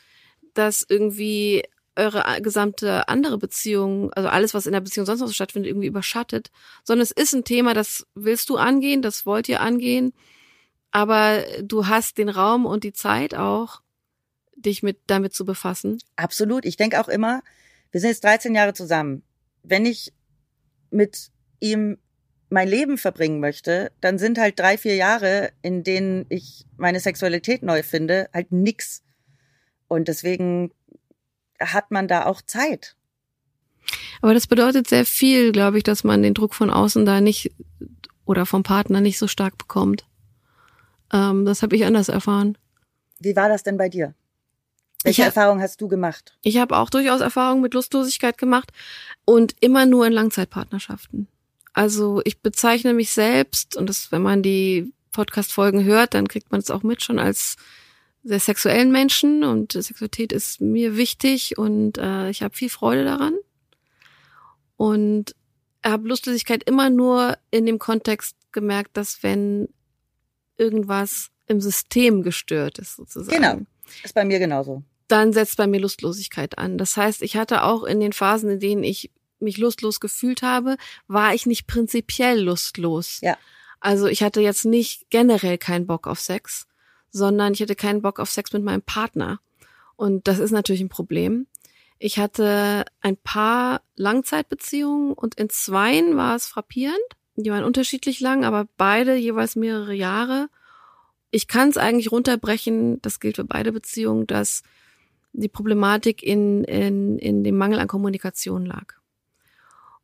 dass 0.55 0.85
irgendwie 0.89 1.63
eure 1.97 2.41
gesamte 2.43 3.09
andere 3.09 3.39
Beziehung, 3.39 4.13
also 4.13 4.29
alles, 4.29 4.53
was 4.53 4.67
in 4.67 4.73
der 4.73 4.81
Beziehung 4.81 5.07
sonst 5.07 5.21
noch 5.21 5.29
so 5.29 5.33
stattfindet, 5.33 5.71
irgendwie 5.71 5.87
überschattet, 5.87 6.51
sondern 6.85 7.03
es 7.03 7.11
ist 7.11 7.33
ein 7.33 7.45
Thema, 7.45 7.75
das 7.75 8.07
willst 8.15 8.51
du 8.51 8.57
angehen, 8.57 9.03
das 9.03 9.25
wollt 9.25 9.49
ihr 9.49 9.61
angehen, 9.61 10.13
aber 10.91 11.45
du 11.63 11.87
hast 11.87 12.19
den 12.19 12.29
Raum 12.29 12.67
und 12.67 12.85
die 12.85 12.93
Zeit 12.93 13.35
auch, 13.35 13.81
dich 14.57 14.83
mit 14.83 14.99
damit 15.07 15.35
zu 15.35 15.45
befassen. 15.45 15.99
Absolut. 16.17 16.65
Ich 16.65 16.77
denke 16.77 17.01
auch 17.01 17.09
immer, 17.09 17.43
wir 17.91 18.01
sind 18.01 18.11
jetzt 18.11 18.25
13 18.25 18.55
Jahre 18.55 18.75
zusammen. 18.75 19.23
Wenn 19.63 19.87
ich 19.87 20.13
mit 20.91 21.31
ihm 21.61 21.99
mein 22.49 22.69
Leben 22.69 22.97
verbringen 22.99 23.41
möchte, 23.41 23.91
dann 24.01 24.19
sind 24.19 24.39
halt 24.39 24.59
drei, 24.59 24.79
vier 24.79 24.95
Jahre, 24.95 25.51
in 25.63 25.83
denen 25.83 26.27
ich 26.29 26.65
meine 26.77 27.01
Sexualität 27.01 27.63
neu 27.63 27.83
finde, 27.83 28.29
halt 28.33 28.53
nix. 28.53 29.03
Und 29.89 30.09
deswegen 30.09 30.73
hat 31.61 31.91
man 31.91 32.09
da 32.09 32.27
auch 32.27 32.43
Zeit. 32.43 32.97
Aber 34.21 34.35
das 34.35 34.47
bedeutet 34.47 34.89
sehr 34.89 35.05
viel, 35.05 35.53
glaube 35.53 35.79
ich, 35.79 35.85
dass 35.85 36.05
man 36.05 36.23
den 36.23 36.35
Druck 36.35 36.55
von 36.55 36.71
außen 36.71 37.05
da 37.05 37.21
nicht 37.21 37.53
oder 38.25 38.47
vom 38.47 38.63
Partner 38.63 39.01
nicht 39.01 39.19
so 39.19 39.29
stark 39.29 39.59
bekommt. 39.59 40.07
Ähm, 41.13 41.45
das 41.45 41.63
habe 41.63 41.77
ich 41.77 41.85
anders 41.85 42.09
erfahren. 42.09 42.59
Wie 43.21 43.37
war 43.37 43.49
das 43.49 43.63
denn 43.63 43.77
bei 43.77 43.89
dir? 43.89 44.15
Welche 45.05 45.23
hab, 45.23 45.29
Erfahrung 45.29 45.61
hast 45.61 45.81
du 45.81 45.89
gemacht? 45.89 46.37
Ich 46.43 46.57
habe 46.59 46.77
auch 46.77 46.91
durchaus 46.91 47.21
Erfahrungen 47.21 47.63
mit 47.63 47.75
Lustlosigkeit 47.75 48.39
gemacht 48.39 48.73
und 49.25 49.55
immer 49.61 49.87
nur 49.87 50.07
in 50.07 50.13
Langzeitpartnerschaften. 50.13 51.29
Also 51.73 52.23
ich 52.25 52.41
bezeichne 52.41 52.95
mich 52.95 53.11
selbst, 53.11 53.77
und 53.77 53.89
das, 53.89 54.11
wenn 54.11 54.23
man 54.23 54.43
die 54.43 54.93
Podcast-Folgen 55.13 55.85
hört, 55.85 56.15
dann 56.15 56.29
kriegt 56.29 56.51
man 56.51 56.61
es 56.61 56.71
auch 56.71 56.83
mit 56.83 57.03
schon 57.03 57.19
als 57.19 57.57
sehr 58.25 58.41
sexuellen 58.41 58.91
Menschen 58.91 59.45
und 59.45 59.73
Sexualität 59.73 60.33
ist 60.33 60.61
mir 60.61 60.97
wichtig 60.97 61.59
und 61.59 61.97
äh, 61.99 62.29
ich 62.29 62.43
habe 62.43 62.57
viel 62.57 62.71
Freude 62.71 63.05
daran. 63.05 63.35
Und 64.77 65.35
habe 65.85 66.09
Lustlosigkeit 66.09 66.65
immer 66.65 66.91
nur 66.91 67.39
in 67.51 67.67
dem 67.67 67.79
Kontext 67.79 68.37
gemerkt, 68.53 68.97
dass 68.97 69.23
wenn 69.23 69.69
irgendwas 70.57 71.31
im 71.47 71.61
System 71.61 72.23
gestört 72.23 72.79
ist, 72.79 72.97
sozusagen. 72.97 73.37
Genau. 73.37 73.61
Ist 74.03 74.15
bei 74.15 74.25
mir 74.25 74.39
genauso. 74.39 74.83
Dann 75.09 75.33
setzt 75.33 75.57
bei 75.57 75.67
mir 75.67 75.81
Lustlosigkeit 75.81 76.59
an. 76.59 76.79
Das 76.79 76.97
heißt, 76.97 77.23
ich 77.23 77.37
hatte 77.37 77.63
auch 77.63 77.85
in 77.85 78.01
den 78.01 78.13
Phasen, 78.13 78.51
in 78.51 78.61
denen 78.61 78.83
ich 78.83 79.11
mich 79.39 79.59
lustlos 79.59 80.01
gefühlt 80.01 80.43
habe, 80.43 80.77
war 81.07 81.35
ich 81.35 81.47
nicht 81.47 81.67
prinzipiell 81.67 82.41
lustlos. 82.41 83.21
Ja. 83.23 83.37
Also 83.81 84.07
ich 84.07 84.23
hatte 84.23 84.41
jetzt 84.41 84.65
nicht 84.65 85.11
generell 85.11 85.59
keinen 85.59 85.87
Bock 85.87 86.07
auf 86.07 86.21
Sex, 86.21 86.67
sondern 87.11 87.53
ich 87.53 87.63
hatte 87.63 87.77
keinen 87.77 88.03
Bock 88.03 88.19
auf 88.19 88.31
Sex 88.31 88.53
mit 88.53 88.65
meinem 88.65 88.83
Partner. 88.83 89.41
Und 89.97 90.29
das 90.29 90.39
ist 90.39 90.51
natürlich 90.51 90.81
ein 90.81 90.89
Problem. 90.89 91.47
Ich 91.99 92.19
hatte 92.19 92.85
ein 93.01 93.17
paar 93.17 93.81
Langzeitbeziehungen 93.95 95.13
und 95.13 95.37
in 95.37 95.49
zweien 95.49 96.17
war 96.17 96.37
es 96.37 96.47
frappierend. 96.47 96.99
Die 97.37 97.51
waren 97.51 97.65
unterschiedlich 97.65 98.21
lang, 98.21 98.45
aber 98.45 98.67
beide 98.77 99.15
jeweils 99.15 99.57
mehrere 99.57 99.95
Jahre. 99.95 100.49
Ich 101.37 101.49
kann 101.49 101.69
es 101.69 101.77
eigentlich 101.77 102.11
runterbrechen, 102.13 102.99
das 103.03 103.21
gilt 103.21 103.37
für 103.37 103.45
beide 103.45 103.71
Beziehungen, 103.71 104.27
dass 104.27 104.63
die 105.35 105.51
Problematik 105.51 106.23
in, 106.23 106.65
in, 106.65 107.19
in 107.19 107.45
dem 107.45 107.59
Mangel 107.59 107.79
an 107.79 107.89
Kommunikation 107.89 108.65
lag 108.65 108.95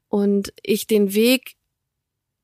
und 0.09 0.53
ich 0.63 0.87
den 0.87 1.15
Weg 1.15 1.57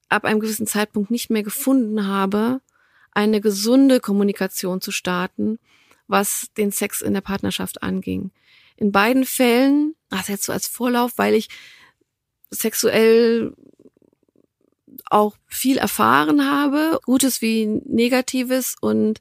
ab 0.09 0.25
einem 0.25 0.41
gewissen 0.41 0.67
Zeitpunkt 0.67 1.11
nicht 1.11 1.29
mehr 1.29 1.43
gefunden 1.43 2.07
habe, 2.07 2.63
eine 3.11 3.43
gesunde 3.43 4.01
Kommunikation 4.01 4.81
zu 4.81 4.91
starten, 4.91 5.59
was 6.07 6.47
den 6.57 6.73
Sex 6.73 7.03
in 7.03 7.13
der 7.13 7.21
Partnerschaft 7.21 7.83
anging. 7.83 8.31
In 8.77 8.91
beiden 8.91 9.27
Fällen, 9.27 9.97
das 10.09 10.29
jetzt 10.29 10.45
so 10.45 10.53
als 10.55 10.67
Vorlauf, 10.67 11.13
weil 11.19 11.35
ich 11.35 11.51
sexuell 12.51 13.53
auch 15.11 15.37
viel 15.47 15.79
erfahren 15.79 16.51
habe, 16.51 17.01
Gutes 17.05 17.41
wie 17.43 17.67
Negatives 17.67 18.77
und 18.81 19.21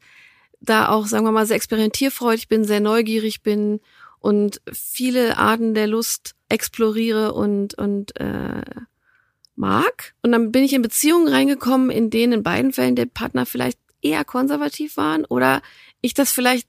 da 0.60 0.90
auch, 0.90 1.06
sagen 1.06 1.26
wir 1.26 1.32
mal, 1.32 1.46
sehr 1.46 1.56
experimentierfreudig 1.56 2.48
bin, 2.48 2.64
sehr 2.64 2.80
neugierig 2.80 3.42
bin 3.42 3.80
und 4.20 4.62
viele 4.72 5.38
Arten 5.38 5.74
der 5.74 5.88
Lust 5.88 6.36
exploriere 6.50 7.34
und, 7.34 7.76
und 7.76 8.20
äh, 8.20 8.64
mag. 9.56 10.14
Und 10.22 10.32
dann 10.32 10.52
bin 10.52 10.64
ich 10.64 10.74
in 10.74 10.82
Beziehungen 10.82 11.28
reingekommen, 11.28 11.90
in 11.90 12.10
denen 12.10 12.34
in 12.34 12.44
beiden 12.44 12.74
Fällen 12.74 12.96
der 12.96 13.06
Partner 13.06 13.46
vielleicht 13.46 13.80
eher 14.02 14.24
konservativ 14.26 14.98
waren 14.98 15.26
oder 15.26 15.62
ich 16.02 16.14
das 16.14 16.32
vielleicht, 16.32 16.68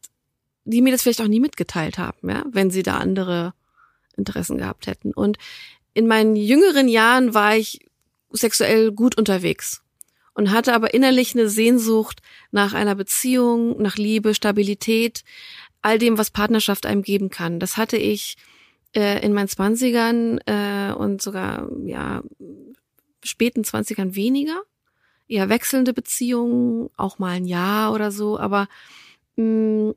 die 0.64 0.82
mir 0.82 0.92
das 0.92 1.02
vielleicht 1.02 1.20
auch 1.20 1.28
nie 1.28 1.40
mitgeteilt 1.40 1.98
haben, 1.98 2.30
ja, 2.30 2.44
wenn 2.50 2.70
sie 2.70 2.82
da 2.82 2.98
andere 2.98 3.54
Interessen 4.16 4.58
gehabt 4.58 4.86
hätten. 4.86 5.12
Und 5.12 5.38
in 5.94 6.06
meinen 6.06 6.36
jüngeren 6.36 6.88
Jahren 6.88 7.34
war 7.34 7.56
ich 7.56 7.87
sexuell 8.32 8.92
gut 8.92 9.16
unterwegs 9.16 9.82
und 10.34 10.52
hatte 10.52 10.72
aber 10.74 10.94
innerlich 10.94 11.34
eine 11.34 11.48
Sehnsucht 11.48 12.20
nach 12.52 12.72
einer 12.74 12.94
Beziehung, 12.94 13.80
nach 13.82 13.96
Liebe, 13.96 14.34
Stabilität, 14.34 15.24
all 15.82 15.98
dem, 15.98 16.18
was 16.18 16.30
Partnerschaft 16.30 16.86
einem 16.86 17.02
geben 17.02 17.30
kann. 17.30 17.60
Das 17.60 17.76
hatte 17.76 17.96
ich 17.96 18.36
äh, 18.94 19.24
in 19.24 19.32
meinen 19.32 19.48
Zwanzigern 19.48 20.38
äh, 20.46 20.92
und 20.92 21.22
sogar 21.22 21.68
ja 21.84 22.22
späten 23.24 23.64
Zwanzigern 23.64 24.14
weniger. 24.14 24.62
Eher 25.26 25.48
wechselnde 25.48 25.92
Beziehungen, 25.92 26.88
auch 26.96 27.18
mal 27.18 27.32
ein 27.32 27.44
Jahr 27.44 27.92
oder 27.92 28.10
so, 28.10 28.38
aber 28.38 28.68
mh, 29.36 29.44
mm, 29.44 29.94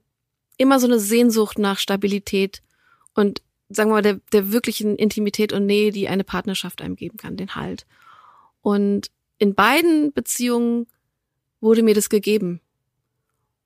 immer 0.57 0.79
so 0.79 0.87
eine 0.87 0.99
Sehnsucht 0.99 1.57
nach 1.57 1.79
Stabilität 1.79 2.61
und 3.15 3.41
sagen 3.69 3.89
wir 3.89 3.95
mal 3.95 4.01
der, 4.01 4.19
der 4.33 4.51
wirklichen 4.51 4.95
Intimität 4.95 5.53
und 5.53 5.65
Nähe, 5.65 5.91
die 5.91 6.07
eine 6.07 6.23
Partnerschaft 6.23 6.81
einem 6.81 6.95
geben 6.95 7.17
kann, 7.17 7.37
den 7.37 7.55
Halt. 7.55 7.85
Und 8.61 9.11
in 9.37 9.55
beiden 9.55 10.13
Beziehungen 10.13 10.87
wurde 11.59 11.83
mir 11.83 11.95
das 11.95 12.09
gegeben. 12.09 12.61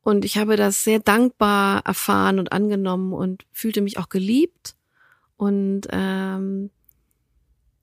Und 0.01 0.23
ich 0.23 0.37
habe 0.37 0.55
das 0.55 0.83
sehr 0.83 0.99
dankbar 0.99 1.83
erfahren 1.85 2.37
und 2.39 2.51
angenommen 2.51 3.11
und 3.13 3.45
fühlte 3.51 3.81
mich 3.81 3.97
auch 3.97 4.09
geliebt 4.09 4.75
und 5.35 5.87
ähm, 5.91 6.69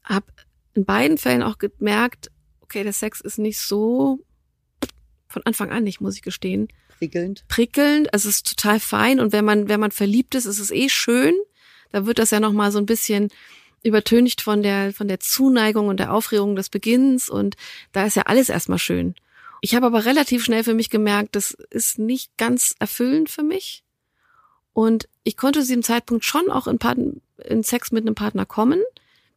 habe 0.05 0.27
in 0.75 0.85
beiden 0.85 1.19
Fällen 1.19 1.43
auch 1.43 1.59
gemerkt, 1.59 2.31
okay, 2.61 2.85
der 2.85 2.93
Sex 2.93 3.21
ist 3.21 3.39
nicht 3.39 3.59
so 3.59 4.21
von 5.27 5.43
Anfang 5.45 5.71
an 5.71 5.85
nicht, 5.85 6.01
muss 6.01 6.15
ich 6.15 6.23
gestehen. 6.23 6.69
Prickelnd. 6.99 7.45
Prickelnd, 7.49 8.09
es 8.13 8.25
ist 8.25 8.47
total 8.47 8.79
fein 8.79 9.19
und 9.19 9.33
wenn 9.33 9.45
man 9.45 9.69
wenn 9.69 9.81
man 9.81 9.91
verliebt 9.91 10.35
ist, 10.35 10.47
ist 10.47 10.61
es 10.61 10.71
eh 10.71 10.89
schön. 10.89 11.35
Da 11.91 12.07
wird 12.07 12.19
das 12.19 12.31
ja 12.31 12.41
noch 12.41 12.53
mal 12.53 12.71
so 12.71 12.79
ein 12.79 12.87
bisschen 12.87 13.31
übertönigt 13.83 14.41
von 14.41 14.63
der 14.63 14.93
von 14.93 15.09
der 15.09 15.21
Zuneigung 15.21 15.89
und 15.89 15.99
der 15.99 16.13
Aufregung 16.13 16.57
des 16.57 16.69
Beginns 16.69 17.29
und 17.29 17.57
da 17.93 18.07
ist 18.07 18.17
ja 18.17 18.23
alles 18.23 18.49
erstmal 18.49 18.79
schön. 18.79 19.15
Ich 19.61 19.75
habe 19.75 19.87
aber 19.87 20.05
relativ 20.05 20.45
schnell 20.45 20.65
für 20.65 20.75
mich 20.75 20.91
gemerkt, 20.91 21.37
das 21.37 21.53
ist 21.71 21.99
nicht 21.99 22.37
ganz 22.37 22.75
erfüllend 22.81 23.31
für 23.31 23.45
mich. 23.45 23.85
Und 24.73 25.09
ich 25.23 25.37
konnte 25.37 25.61
zu 25.61 25.67
diesem 25.67 25.85
Zeitpunkt 25.85 26.25
schon 26.25 26.51
auch 26.51 26.67
in, 26.67 26.79
Partner, 26.79 27.13
in 27.45 27.63
Sex 27.63 27.93
mit 27.93 28.05
einem 28.05 28.17
Partner 28.17 28.45
kommen, 28.45 28.81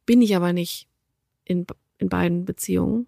bin 0.04 0.20
ich 0.22 0.34
aber 0.34 0.52
nicht 0.52 0.88
in, 1.44 1.64
in 1.98 2.08
beiden 2.08 2.44
Beziehungen. 2.44 3.06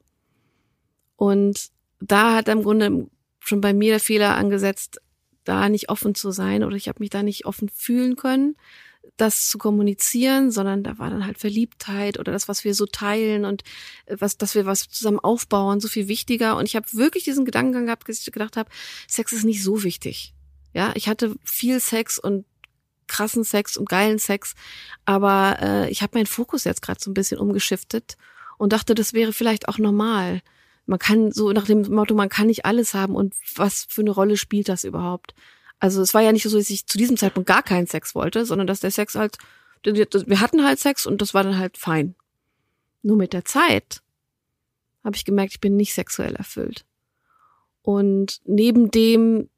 Und 1.16 1.70
da 2.00 2.36
hat 2.36 2.48
im 2.48 2.62
Grunde 2.62 3.08
schon 3.40 3.60
bei 3.60 3.72
mir 3.72 3.94
der 3.94 4.00
Fehler 4.00 4.36
angesetzt, 4.36 5.00
da 5.42 5.68
nicht 5.68 5.88
offen 5.88 6.14
zu 6.14 6.30
sein 6.30 6.62
oder 6.62 6.76
ich 6.76 6.88
habe 6.88 7.00
mich 7.00 7.10
da 7.10 7.24
nicht 7.24 7.46
offen 7.46 7.68
fühlen 7.68 8.14
können 8.14 8.56
das 9.16 9.48
zu 9.48 9.58
kommunizieren, 9.58 10.50
sondern 10.50 10.82
da 10.82 10.98
war 10.98 11.10
dann 11.10 11.26
halt 11.26 11.38
Verliebtheit 11.38 12.18
oder 12.18 12.32
das, 12.32 12.48
was 12.48 12.64
wir 12.64 12.74
so 12.74 12.86
teilen 12.86 13.44
und 13.44 13.62
äh, 14.06 14.16
was, 14.18 14.36
dass 14.36 14.54
wir 14.54 14.66
was 14.66 14.88
zusammen 14.88 15.18
aufbauen, 15.18 15.80
so 15.80 15.88
viel 15.88 16.08
wichtiger. 16.08 16.56
Und 16.56 16.66
ich 16.66 16.76
habe 16.76 16.86
wirklich 16.92 17.24
diesen 17.24 17.44
Gedanken 17.44 17.86
gehabt, 17.86 18.08
dass 18.08 18.20
ich 18.20 18.32
gedacht 18.32 18.56
habe, 18.56 18.70
Sex 19.06 19.32
ist 19.32 19.44
nicht 19.44 19.62
so 19.62 19.82
wichtig. 19.82 20.34
Ja, 20.74 20.92
ich 20.94 21.08
hatte 21.08 21.36
viel 21.44 21.80
Sex 21.80 22.18
und 22.18 22.44
krassen 23.06 23.42
Sex 23.42 23.76
und 23.76 23.88
geilen 23.88 24.18
Sex, 24.18 24.54
aber 25.04 25.56
äh, 25.60 25.90
ich 25.90 26.02
habe 26.02 26.18
meinen 26.18 26.26
Fokus 26.26 26.64
jetzt 26.64 26.82
gerade 26.82 27.00
so 27.02 27.10
ein 27.10 27.14
bisschen 27.14 27.38
umgeschiftet 27.38 28.16
und 28.58 28.72
dachte, 28.72 28.94
das 28.94 29.14
wäre 29.14 29.32
vielleicht 29.32 29.68
auch 29.68 29.78
normal. 29.78 30.42
Man 30.84 30.98
kann 30.98 31.32
so 31.32 31.52
nach 31.52 31.64
dem 31.64 31.82
Motto, 31.82 32.14
man 32.14 32.28
kann 32.28 32.46
nicht 32.46 32.64
alles 32.64 32.94
haben 32.94 33.14
und 33.14 33.34
was 33.56 33.86
für 33.88 34.02
eine 34.02 34.10
Rolle 34.10 34.36
spielt 34.36 34.68
das 34.68 34.84
überhaupt? 34.84 35.34
Also 35.80 36.02
es 36.02 36.14
war 36.14 36.22
ja 36.22 36.32
nicht 36.32 36.42
so, 36.42 36.56
dass 36.56 36.70
ich 36.70 36.86
zu 36.86 36.98
diesem 36.98 37.16
Zeitpunkt 37.16 37.46
gar 37.46 37.62
keinen 37.62 37.86
Sex 37.86 38.14
wollte, 38.14 38.44
sondern 38.44 38.66
dass 38.66 38.80
der 38.80 38.90
Sex 38.90 39.14
halt, 39.14 39.38
wir 39.84 40.40
hatten 40.40 40.64
halt 40.64 40.78
Sex 40.78 41.06
und 41.06 41.22
das 41.22 41.34
war 41.34 41.44
dann 41.44 41.58
halt 41.58 41.76
fein. 41.78 42.14
Nur 43.02 43.16
mit 43.16 43.32
der 43.32 43.44
Zeit 43.44 44.02
habe 45.04 45.16
ich 45.16 45.24
gemerkt, 45.24 45.52
ich 45.52 45.60
bin 45.60 45.76
nicht 45.76 45.94
sexuell 45.94 46.34
erfüllt. 46.34 46.84
Und 47.82 48.40
neben 48.44 48.90
dem, 48.90 49.48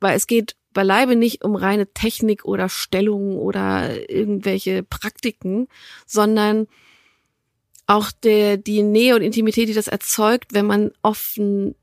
weil 0.00 0.16
es 0.16 0.26
geht 0.26 0.54
beileibe 0.74 1.16
nicht 1.16 1.42
um 1.42 1.56
reine 1.56 1.86
Technik 1.86 2.44
oder 2.44 2.68
Stellung 2.68 3.38
oder 3.38 4.10
irgendwelche 4.10 4.82
Praktiken, 4.82 5.68
sondern 6.04 6.66
auch 7.86 8.10
der, 8.10 8.56
die 8.56 8.82
Nähe 8.82 9.14
und 9.14 9.22
Intimität, 9.22 9.68
die 9.68 9.74
das 9.74 9.88
erzeugt, 9.88 10.52
wenn 10.52 10.66
man 10.66 10.90
offen 11.00 11.74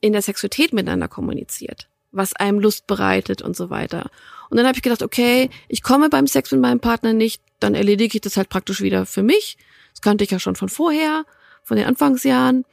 in 0.00 0.12
der 0.12 0.22
Sexualität 0.22 0.72
miteinander 0.72 1.08
kommuniziert, 1.08 1.88
was 2.14 2.34
einem 2.34 2.60
Lust 2.60 2.86
bereitet 2.86 3.42
und 3.42 3.56
so 3.56 3.70
weiter. 3.70 4.10
Und 4.50 4.56
dann 4.56 4.66
habe 4.66 4.76
ich 4.76 4.82
gedacht, 4.82 5.02
okay, 5.02 5.50
ich 5.68 5.82
komme 5.82 6.08
beim 6.08 6.26
Sex 6.26 6.52
mit 6.52 6.60
meinem 6.60 6.80
Partner 6.80 7.12
nicht, 7.12 7.42
dann 7.60 7.74
erledige 7.74 8.16
ich 8.16 8.20
das 8.20 8.36
halt 8.36 8.48
praktisch 8.48 8.80
wieder 8.80 9.06
für 9.06 9.22
mich. 9.22 9.56
Das 9.92 10.02
kannte 10.02 10.24
ich 10.24 10.30
ja 10.30 10.38
schon 10.38 10.56
von 10.56 10.68
vorher, 10.68 11.24
von 11.62 11.76
den 11.76 11.86
Anfangsjahren 11.86 12.64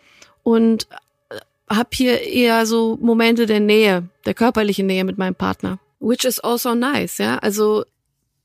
und 0.44 0.88
äh, 1.30 1.40
habe 1.70 1.90
hier 1.94 2.22
eher 2.22 2.66
so 2.66 2.98
Momente 3.02 3.46
der 3.46 3.60
Nähe, 3.60 4.10
der 4.26 4.34
körperlichen 4.34 4.88
Nähe 4.88 5.04
mit 5.04 5.18
meinem 5.18 5.36
Partner, 5.36 5.80
which 6.00 6.26
is 6.26 6.40
also 6.40 6.76
nice, 6.76 7.18
ja. 7.18 7.38
Also 7.38 7.86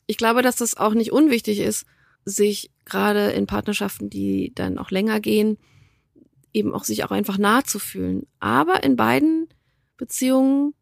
ich 0.07 0.17
glaube, 0.17 0.43
dass 0.43 0.57
das 0.57 0.77
auch 0.77 0.95
nicht 0.95 1.13
unwichtig 1.13 1.59
ist, 1.59 1.87
sich 2.25 2.71
gerade 2.85 3.31
in 3.31 3.47
Partnerschaften, 3.47 4.11
die 4.11 4.53
dann 4.55 4.79
auch 4.79 4.91
länger 4.91 5.21
gehen, 5.21 5.59
eben 6.53 6.75
auch 6.75 6.85
sich 6.85 7.05
auch 7.05 7.11
einfach 7.11 7.39
nahe 7.39 7.65
zu 7.65 7.79
fühlen. 7.79 8.27
Aber 8.41 8.83
in 8.83 8.97
beiden 8.97 9.49
Beziehungen 9.97 10.75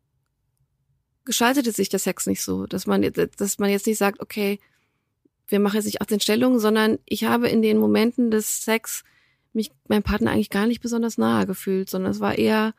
gestaltete 1.24 1.72
sich 1.72 1.88
der 1.88 1.98
Sex 1.98 2.26
nicht 2.26 2.42
so, 2.42 2.66
dass 2.66 2.86
man, 2.86 3.02
dass 3.02 3.58
man 3.58 3.70
jetzt 3.70 3.86
nicht 3.86 3.98
sagt, 3.98 4.20
okay, 4.20 4.58
wir 5.48 5.60
machen 5.60 5.76
jetzt 5.76 5.86
nicht 5.86 6.00
18 6.00 6.20
Stellungen, 6.20 6.58
sondern 6.58 6.98
ich 7.04 7.24
habe 7.24 7.48
in 7.48 7.62
den 7.62 7.78
Momenten 7.78 8.30
des 8.30 8.64
Sex 8.64 9.04
mich 9.52 9.70
meinem 9.88 10.02
Partner 10.02 10.30
eigentlich 10.30 10.50
gar 10.50 10.66
nicht 10.66 10.80
besonders 10.80 11.18
nahe 11.18 11.46
gefühlt, 11.46 11.88
sondern 11.88 12.12
es 12.12 12.20
war 12.20 12.36
eher, 12.36 12.74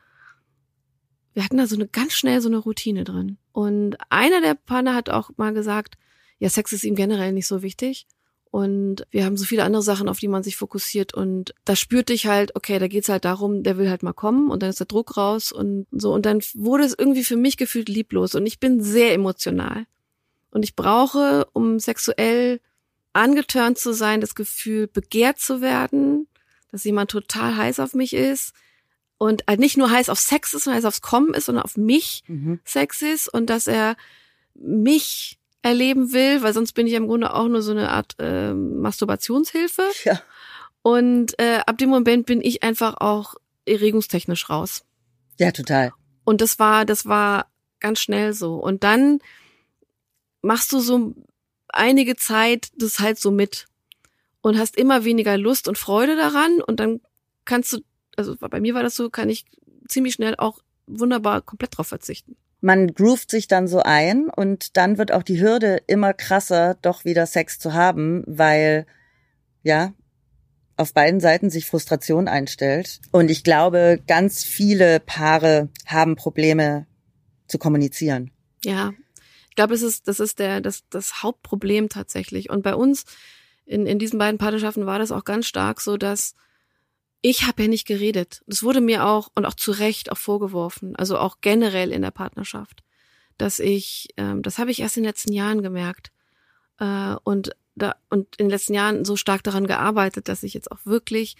wir 1.32 1.44
hatten 1.44 1.56
da 1.56 1.66
so 1.66 1.76
eine 1.76 1.86
ganz 1.86 2.12
schnell 2.12 2.40
so 2.40 2.48
eine 2.48 2.58
Routine 2.58 3.04
drin. 3.04 3.38
Und 3.52 3.96
einer 4.10 4.40
der 4.40 4.54
Partner 4.54 4.94
hat 4.94 5.08
auch 5.08 5.30
mal 5.36 5.54
gesagt, 5.54 5.96
ja, 6.38 6.50
Sex 6.50 6.72
ist 6.72 6.84
ihm 6.84 6.94
generell 6.94 7.32
nicht 7.32 7.46
so 7.46 7.62
wichtig. 7.62 8.06
Und 8.50 9.06
wir 9.10 9.24
haben 9.24 9.36
so 9.36 9.44
viele 9.44 9.64
andere 9.64 9.82
Sachen, 9.82 10.08
auf 10.08 10.18
die 10.18 10.28
man 10.28 10.42
sich 10.42 10.56
fokussiert. 10.56 11.12
Und 11.12 11.54
da 11.64 11.76
spürte 11.76 12.12
ich 12.12 12.26
halt, 12.26 12.56
okay, 12.56 12.78
da 12.78 12.88
geht's 12.88 13.08
halt 13.08 13.24
darum, 13.24 13.62
der 13.62 13.76
will 13.76 13.90
halt 13.90 14.02
mal 14.02 14.12
kommen 14.12 14.50
und 14.50 14.62
dann 14.62 14.70
ist 14.70 14.80
der 14.80 14.86
Druck 14.86 15.16
raus 15.16 15.52
und 15.52 15.86
so. 15.90 16.12
Und 16.12 16.24
dann 16.24 16.40
wurde 16.54 16.84
es 16.84 16.94
irgendwie 16.96 17.24
für 17.24 17.36
mich 17.36 17.56
gefühlt 17.56 17.88
lieblos. 17.88 18.34
Und 18.34 18.46
ich 18.46 18.58
bin 18.58 18.82
sehr 18.82 19.12
emotional. 19.12 19.86
Und 20.50 20.62
ich 20.62 20.74
brauche, 20.74 21.46
um 21.52 21.78
sexuell 21.78 22.60
angeturnt 23.12 23.78
zu 23.78 23.92
sein, 23.92 24.20
das 24.20 24.34
Gefühl, 24.34 24.86
begehrt 24.86 25.38
zu 25.38 25.60
werden, 25.60 26.28
dass 26.70 26.84
jemand 26.84 27.10
total 27.10 27.56
heiß 27.56 27.80
auf 27.80 27.94
mich 27.94 28.14
ist. 28.14 28.52
Und 29.18 29.44
halt 29.48 29.60
nicht 29.60 29.76
nur 29.76 29.90
heiß 29.90 30.08
auf 30.08 30.18
Sex 30.18 30.54
ist, 30.54 30.64
sondern 30.64 30.78
heiß 30.78 30.84
aufs 30.84 31.00
Kommen 31.00 31.34
ist, 31.34 31.46
sondern 31.46 31.64
auf 31.64 31.76
mich 31.76 32.22
mhm. 32.26 32.60
Sex 32.64 33.02
ist 33.02 33.28
und 33.28 33.48
dass 33.48 33.66
er 33.66 33.96
mich 34.54 35.38
erleben 35.66 36.12
will, 36.12 36.42
weil 36.42 36.54
sonst 36.54 36.72
bin 36.74 36.86
ich 36.86 36.92
im 36.92 37.08
Grunde 37.08 37.34
auch 37.34 37.48
nur 37.48 37.60
so 37.60 37.72
eine 37.72 37.90
Art 37.90 38.14
äh, 38.20 38.54
Masturbationshilfe. 38.54 39.82
Ja. 40.04 40.22
Und 40.82 41.36
äh, 41.40 41.58
ab 41.66 41.76
dem 41.78 41.90
Moment 41.90 42.26
bin 42.26 42.40
ich 42.40 42.62
einfach 42.62 42.94
auch 43.00 43.34
erregungstechnisch 43.66 44.48
raus. 44.48 44.84
Ja, 45.40 45.50
total. 45.50 45.92
Und 46.24 46.40
das 46.40 46.60
war, 46.60 46.84
das 46.84 47.06
war 47.06 47.50
ganz 47.80 47.98
schnell 47.98 48.32
so. 48.32 48.54
Und 48.54 48.84
dann 48.84 49.18
machst 50.40 50.72
du 50.72 50.78
so 50.78 51.14
einige 51.68 52.14
Zeit 52.14 52.68
das 52.76 53.00
halt 53.00 53.18
so 53.18 53.32
mit 53.32 53.66
und 54.42 54.56
hast 54.58 54.76
immer 54.76 55.04
weniger 55.04 55.36
Lust 55.36 55.66
und 55.66 55.78
Freude 55.78 56.14
daran 56.14 56.62
und 56.62 56.78
dann 56.78 57.00
kannst 57.44 57.72
du, 57.72 57.80
also 58.16 58.36
bei 58.36 58.60
mir 58.60 58.74
war 58.74 58.84
das 58.84 58.94
so, 58.94 59.10
kann 59.10 59.28
ich 59.28 59.44
ziemlich 59.88 60.14
schnell 60.14 60.36
auch 60.36 60.60
wunderbar 60.86 61.42
komplett 61.42 61.76
drauf 61.76 61.88
verzichten 61.88 62.36
man 62.66 62.92
groovt 62.94 63.30
sich 63.30 63.46
dann 63.46 63.68
so 63.68 63.78
ein 63.78 64.28
und 64.28 64.76
dann 64.76 64.98
wird 64.98 65.12
auch 65.12 65.22
die 65.22 65.40
Hürde 65.40 65.80
immer 65.86 66.12
krasser, 66.12 66.76
doch 66.82 67.04
wieder 67.04 67.24
Sex 67.24 67.60
zu 67.60 67.74
haben, 67.74 68.24
weil, 68.26 68.86
ja, 69.62 69.94
auf 70.76 70.92
beiden 70.92 71.20
Seiten 71.20 71.48
sich 71.48 71.64
Frustration 71.64 72.26
einstellt. 72.26 73.00
Und 73.12 73.30
ich 73.30 73.44
glaube, 73.44 74.02
ganz 74.08 74.42
viele 74.42 74.98
Paare 74.98 75.68
haben 75.86 76.16
Probleme 76.16 76.88
zu 77.46 77.58
kommunizieren. 77.58 78.32
Ja, 78.64 78.92
ich 79.48 79.54
glaube, 79.54 79.72
das 79.72 79.82
ist, 79.82 80.08
das 80.08 80.18
ist 80.18 80.40
der, 80.40 80.60
das, 80.60 80.82
das 80.90 81.22
Hauptproblem 81.22 81.88
tatsächlich. 81.88 82.50
Und 82.50 82.62
bei 82.62 82.74
uns 82.74 83.04
in, 83.64 83.86
in 83.86 84.00
diesen 84.00 84.18
beiden 84.18 84.38
Partnerschaften 84.38 84.86
war 84.86 84.98
das 84.98 85.12
auch 85.12 85.24
ganz 85.24 85.46
stark 85.46 85.80
so, 85.80 85.96
dass 85.96 86.34
ich 87.22 87.46
habe 87.46 87.62
ja 87.62 87.68
nicht 87.68 87.86
geredet. 87.86 88.42
Das 88.46 88.62
wurde 88.62 88.80
mir 88.80 89.06
auch 89.06 89.28
und 89.34 89.46
auch 89.46 89.54
zu 89.54 89.72
Recht 89.72 90.12
auch 90.12 90.18
vorgeworfen, 90.18 90.96
also 90.96 91.18
auch 91.18 91.38
generell 91.40 91.92
in 91.92 92.02
der 92.02 92.10
Partnerschaft, 92.10 92.82
dass 93.38 93.58
ich, 93.58 94.08
ähm, 94.16 94.42
das 94.42 94.58
habe 94.58 94.70
ich 94.70 94.80
erst 94.80 94.96
in 94.96 95.02
den 95.02 95.08
letzten 95.08 95.32
Jahren 95.32 95.62
gemerkt 95.62 96.12
äh, 96.78 97.14
und 97.24 97.50
da 97.74 97.96
und 98.08 98.36
in 98.36 98.46
den 98.46 98.50
letzten 98.50 98.74
Jahren 98.74 99.04
so 99.04 99.16
stark 99.16 99.42
daran 99.42 99.66
gearbeitet, 99.66 100.28
dass 100.28 100.42
ich 100.42 100.54
jetzt 100.54 100.70
auch 100.72 100.78
wirklich 100.84 101.36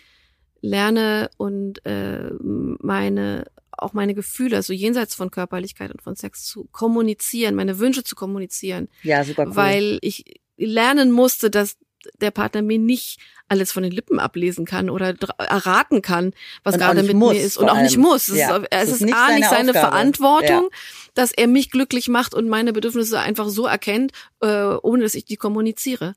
lerne 0.61 1.31
und 1.39 1.85
äh, 1.87 2.31
meine 2.41 3.47
auch 3.79 3.93
meine 3.93 4.15
Gefühle, 4.15 4.57
also 4.57 4.73
jenseits 4.73 5.15
von 5.15 5.31
Körperlichkeit 5.31 5.91
und 5.91 6.01
von 6.03 6.17
Sex 6.17 6.45
zu 6.45 6.65
kommunizieren, 6.73 7.55
meine 7.55 7.79
Wünsche 7.79 8.05
zu 8.05 8.17
kommunizieren. 8.17 8.89
Ja, 9.03 9.23
super 9.23 9.47
cool. 9.47 9.57
Weil 9.57 9.99
ich 10.01 10.41
lernen 10.57 11.13
musste, 11.13 11.51
dass 11.51 11.77
der 12.21 12.31
Partner 12.31 12.63
mir 12.63 12.79
nicht 12.79 13.19
alles 13.49 13.73
von 13.73 13.83
den 13.83 13.93
Lippen 13.93 14.19
ablesen 14.19 14.65
kann 14.65 14.91
oder 14.91 15.15
erraten 15.39 16.03
kann, 16.03 16.33
was 16.65 16.75
und 16.75 16.81
gerade 16.81 17.03
mit 17.03 17.17
muss, 17.17 17.35
mir 17.35 17.43
ist 17.43 17.57
und 17.57 17.69
auch 17.69 17.81
nicht 17.81 17.97
muss. 17.97 18.29
Es 18.29 18.39
ja. 18.39 18.57
ist, 18.57 18.67
es 18.71 18.89
ist, 18.89 19.03
ist 19.03 19.15
A, 19.15 19.35
nicht 19.35 19.49
seine 19.49 19.71
Aufgabe. 19.71 19.79
Verantwortung, 19.79 20.63
ja. 20.71 20.79
dass 21.15 21.33
er 21.33 21.47
mich 21.47 21.71
glücklich 21.71 22.09
macht 22.09 22.35
und 22.35 22.49
meine 22.49 22.73
Bedürfnisse 22.73 23.21
einfach 23.21 23.49
so 23.49 23.67
erkennt, 23.67 24.13
äh, 24.41 24.47
ohne 24.83 25.03
dass 25.05 25.15
ich 25.15 25.25
die 25.25 25.37
kommuniziere. 25.37 26.15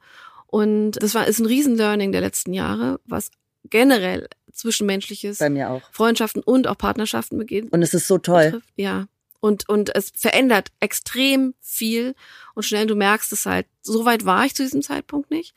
Und 0.47 0.93
das 0.93 1.13
war 1.13 1.27
ist 1.27 1.39
ein 1.39 1.45
Riesenlearning 1.45 2.11
der 2.11 2.21
letzten 2.21 2.53
Jahre, 2.53 2.99
was 3.05 3.29
generell 3.69 4.27
zwischenmenschliches, 4.51 5.37
bei 5.37 5.49
mir 5.49 5.69
auch 5.69 5.81
Freundschaften 5.91 6.41
und 6.41 6.67
auch 6.67 6.77
Partnerschaften 6.77 7.37
beginnt. 7.37 7.71
Und 7.71 7.83
es 7.83 7.93
ist 7.93 8.07
so 8.07 8.17
toll. 8.17 8.45
Betrifft. 8.45 8.67
Ja, 8.75 9.05
und 9.39 9.67
und 9.69 9.95
es 9.95 10.11
verändert 10.15 10.69
extrem 10.79 11.53
viel 11.61 12.15
und 12.55 12.63
schnell 12.63 12.87
du 12.87 12.95
merkst 12.95 13.31
es 13.33 13.45
halt. 13.45 13.67
So 13.81 14.05
weit 14.05 14.25
war 14.25 14.45
ich 14.45 14.55
zu 14.55 14.63
diesem 14.63 14.81
Zeitpunkt 14.81 15.31
nicht. 15.31 15.53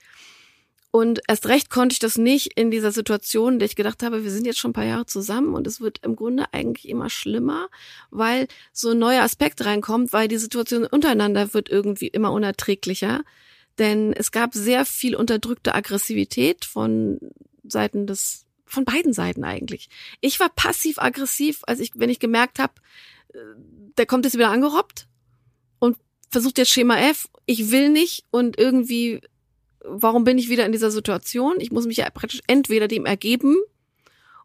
Und 0.95 1.23
erst 1.27 1.47
recht 1.47 1.71
konnte 1.71 1.95
ich 1.95 2.01
das 2.01 2.19
nicht 2.19 2.53
in 2.55 2.71
dieser 2.71 2.93
Situation, 2.93 3.55
in 3.55 3.59
der 3.61 3.67
ich 3.67 3.77
gedacht 3.77 4.03
habe, 4.03 4.25
wir 4.25 4.31
sind 4.31 4.45
jetzt 4.45 4.59
schon 4.59 4.73
ein 4.73 4.75
paar 4.75 4.85
Jahre 4.85 5.07
zusammen 5.07 5.55
und 5.55 5.67
es 5.67 5.81
wird 5.81 6.01
im 6.03 6.17
Grunde 6.17 6.53
eigentlich 6.53 6.87
immer 6.87 7.09
schlimmer, 7.09 7.71
weil 8.11 8.47
so 8.75 8.91
ein 8.91 8.99
neuer 8.99 9.23
Aspekt 9.23 9.65
reinkommt, 9.65 10.13
weil 10.13 10.29
die 10.29 10.37
Situation 10.37 10.85
untereinander 10.85 11.55
wird 11.55 11.71
irgendwie 11.71 12.09
immer 12.09 12.31
unerträglicher. 12.31 13.23
Denn 13.79 14.13
es 14.13 14.33
gab 14.33 14.53
sehr 14.53 14.85
viel 14.85 15.17
unterdrückte 15.17 15.75
Aggressivität 15.75 16.67
von 16.67 17.19
Seiten 17.65 18.07
des, 18.07 18.45
von 18.67 18.85
beiden 18.85 19.15
Seiten 19.15 19.45
eigentlich. 19.45 19.89
Ich 20.21 20.41
war 20.41 20.51
passiv-aggressiv, 20.51 21.63
als 21.67 21.81
ich, 21.81 21.93
wenn 21.95 22.11
ich 22.11 22.19
gemerkt 22.19 22.59
habe, 22.59 22.75
der 23.97 24.07
kommt 24.07 24.25
jetzt 24.25 24.35
wieder 24.35 24.51
angerobbt 24.51 25.07
und 25.79 25.97
versucht 26.31 26.59
jetzt 26.59 26.71
Schema 26.71 26.99
F, 26.99 27.29
ich 27.47 27.71
will 27.71 27.89
nicht 27.89 28.25
und 28.31 28.59
irgendwie 28.59 29.21
warum 29.85 30.25
bin 30.25 30.39
ich 30.39 30.49
wieder 30.49 30.67
in 30.67 30.73
dieser 30.73 30.91
Situation? 30.91 31.57
Ich 31.59 31.73
muss 31.73 31.87
mich 31.87 31.99
ja 31.99 32.11
praktisch 32.11 32.41
entweder 32.47 32.89
dem 32.89 33.07
ergeben 33.07 33.57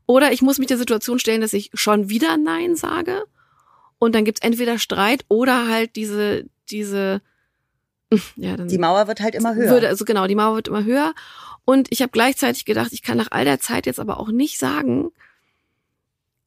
oder 0.06 0.32
ich 0.32 0.41
muss 0.41 0.58
mich 0.58 0.67
der 0.67 0.78
Situation 0.78 1.19
stellen, 1.19 1.41
dass 1.41 1.54
ich 1.54 1.69
schon 1.73 2.10
wieder 2.10 2.38
Nein 2.38 2.76
sage. 2.76 3.23
Und 4.00 4.15
dann 4.15 4.26
gibt's 4.26 4.41
entweder 4.41 4.80
Streit 4.80 5.26
oder 5.28 5.67
halt 5.67 5.95
diese, 5.95 6.45
diese, 6.69 7.21
ja, 8.36 8.56
dann. 8.56 8.67
Die 8.67 8.78
Mauer 8.78 9.08
wird 9.08 9.19
halt 9.19 9.36
immer 9.36 9.56
höher. 9.56 9.69
Würde, 9.69 9.88
also 9.88 10.06
genau, 10.06 10.28
die 10.28 10.36
Mauer 10.36 10.56
wird 10.56 10.67
immer 10.67 10.84
höher. 10.84 11.13
Und 11.65 11.91
ich 11.91 12.02
habe 12.02 12.12
gleichzeitig 12.12 12.65
gedacht, 12.65 12.93
ich 12.93 13.04
kann 13.04 13.17
nach 13.17 13.32
all 13.32 13.43
der 13.43 13.60
Zeit 13.60 13.86
jetzt 13.86 14.00
aber 14.00 14.19
auch 14.19 14.30
nicht 14.30 14.58
sagen, 14.58 15.12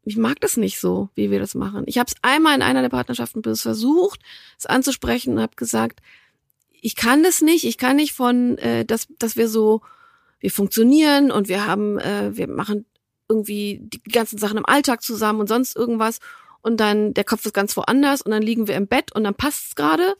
ich 0.04 0.16
mag 0.16 0.40
das 0.40 0.56
nicht 0.56 0.80
so, 0.80 1.10
wie 1.14 1.30
wir 1.30 1.40
das 1.40 1.54
machen. 1.54 1.84
Ich 1.86 1.98
habe 1.98 2.08
es 2.08 2.16
einmal 2.22 2.54
in 2.54 2.62
einer 2.62 2.82
der 2.82 2.88
Partnerschaften 2.88 3.42
versucht, 3.42 4.20
es 4.58 4.66
anzusprechen 4.66 5.34
und 5.34 5.40
habe 5.40 5.56
gesagt, 5.56 6.00
ich 6.70 6.96
kann 6.96 7.22
das 7.22 7.42
nicht. 7.42 7.64
Ich 7.64 7.76
kann 7.76 7.96
nicht 7.96 8.12
von, 8.12 8.56
äh, 8.58 8.84
dass, 8.84 9.08
dass 9.18 9.36
wir 9.36 9.48
so, 9.48 9.82
wir 10.38 10.50
funktionieren 10.50 11.30
und 11.30 11.48
wir 11.48 11.66
haben, 11.66 11.98
äh, 11.98 12.34
wir 12.34 12.48
machen 12.48 12.86
irgendwie 13.28 13.80
die 13.82 14.02
ganzen 14.10 14.38
Sachen 14.38 14.58
im 14.58 14.66
Alltag 14.66 15.02
zusammen 15.02 15.40
und 15.40 15.48
sonst 15.48 15.76
irgendwas 15.76 16.18
und 16.62 16.78
dann 16.78 17.14
der 17.14 17.24
Kopf 17.24 17.44
ist 17.46 17.54
ganz 17.54 17.76
woanders 17.76 18.22
und 18.22 18.32
dann 18.32 18.42
liegen 18.42 18.66
wir 18.66 18.76
im 18.76 18.86
Bett 18.86 19.12
und 19.14 19.24
dann 19.24 19.34
passt's 19.34 19.76
gerade 19.76 20.14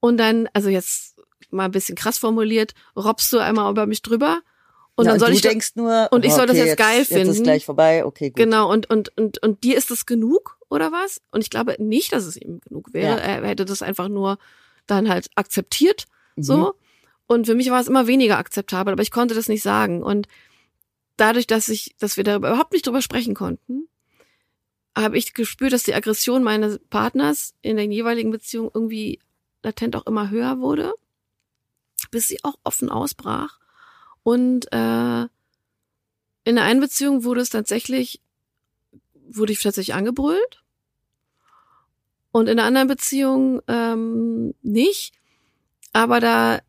und 0.00 0.18
dann, 0.18 0.48
also 0.52 0.68
jetzt 0.68 1.16
mal 1.50 1.66
ein 1.66 1.70
bisschen 1.70 1.94
krass 1.94 2.18
formuliert, 2.18 2.74
robbst 2.96 3.32
du 3.32 3.38
einmal 3.38 3.70
über 3.70 3.86
mich 3.86 4.02
drüber 4.02 4.42
und 4.96 5.06
ja, 5.06 5.12
dann 5.12 5.20
soll 5.20 5.30
du 5.30 5.34
ich 5.34 5.42
denkst 5.42 5.72
nur 5.74 6.08
und 6.12 6.24
ich 6.24 6.32
oh, 6.32 6.36
soll 6.36 6.44
okay, 6.44 6.58
das 6.58 6.66
jetzt 6.66 6.76
geil 6.78 6.98
jetzt, 6.98 7.08
finden. 7.08 7.26
Jetzt 7.26 7.36
ist 7.38 7.42
gleich 7.42 7.64
vorbei, 7.64 8.04
okay, 8.04 8.30
gut. 8.30 8.36
Genau 8.36 8.70
und 8.70 8.88
und 8.90 9.16
und 9.16 9.42
und 9.42 9.64
dir 9.64 9.76
ist 9.76 9.90
das 9.90 10.06
genug 10.06 10.58
oder 10.68 10.92
was? 10.92 11.20
Und 11.32 11.42
ich 11.42 11.50
glaube 11.50 11.76
nicht, 11.78 12.12
dass 12.12 12.24
es 12.24 12.36
ihm 12.36 12.60
genug 12.60 12.92
wäre. 12.92 13.18
Ja. 13.18 13.24
Er 13.24 13.46
hätte 13.46 13.64
das 13.64 13.82
einfach 13.82 14.08
nur 14.08 14.38
dann 14.86 15.08
halt 15.08 15.28
akzeptiert 15.34 16.06
so. 16.36 16.56
Mhm. 16.56 16.72
Und 17.26 17.46
für 17.46 17.54
mich 17.54 17.70
war 17.70 17.80
es 17.80 17.88
immer 17.88 18.06
weniger 18.06 18.38
akzeptabel, 18.38 18.92
aber 18.92 19.02
ich 19.02 19.10
konnte 19.10 19.34
das 19.34 19.48
nicht 19.48 19.62
sagen. 19.62 20.02
Und 20.02 20.28
dadurch, 21.16 21.46
dass 21.46 21.68
ich, 21.68 21.94
dass 21.98 22.16
wir 22.16 22.24
darüber 22.24 22.48
überhaupt 22.48 22.72
nicht 22.72 22.86
drüber 22.86 23.02
sprechen 23.02 23.34
konnten, 23.34 23.88
habe 24.96 25.18
ich 25.18 25.34
gespürt, 25.34 25.72
dass 25.72 25.82
die 25.82 25.94
Aggression 25.94 26.42
meines 26.42 26.78
Partners 26.90 27.54
in 27.62 27.76
den 27.76 27.90
jeweiligen 27.90 28.30
Beziehungen 28.30 28.70
irgendwie 28.72 29.20
latent 29.62 29.96
auch 29.96 30.06
immer 30.06 30.30
höher 30.30 30.58
wurde, 30.60 30.92
bis 32.10 32.28
sie 32.28 32.38
auch 32.44 32.56
offen 32.62 32.90
ausbrach. 32.90 33.58
Und 34.24 34.72
äh, 34.72 35.28
in 36.44 36.56
der 36.56 36.64
einen 36.64 36.80
Beziehung 36.80 37.22
wurde 37.22 37.42
es 37.42 37.50
tatsächlich, 37.50 38.20
wurde 39.28 39.52
ich 39.52 39.62
tatsächlich 39.62 39.94
angebrüllt. 39.94 40.64
Und 42.32 42.48
in 42.48 42.56
der 42.56 42.66
anderen 42.66 42.88
Beziehung 42.88 43.62
ähm, 43.68 44.54
nicht. 44.62 45.14
Aber 45.92 46.18
da 46.18 46.60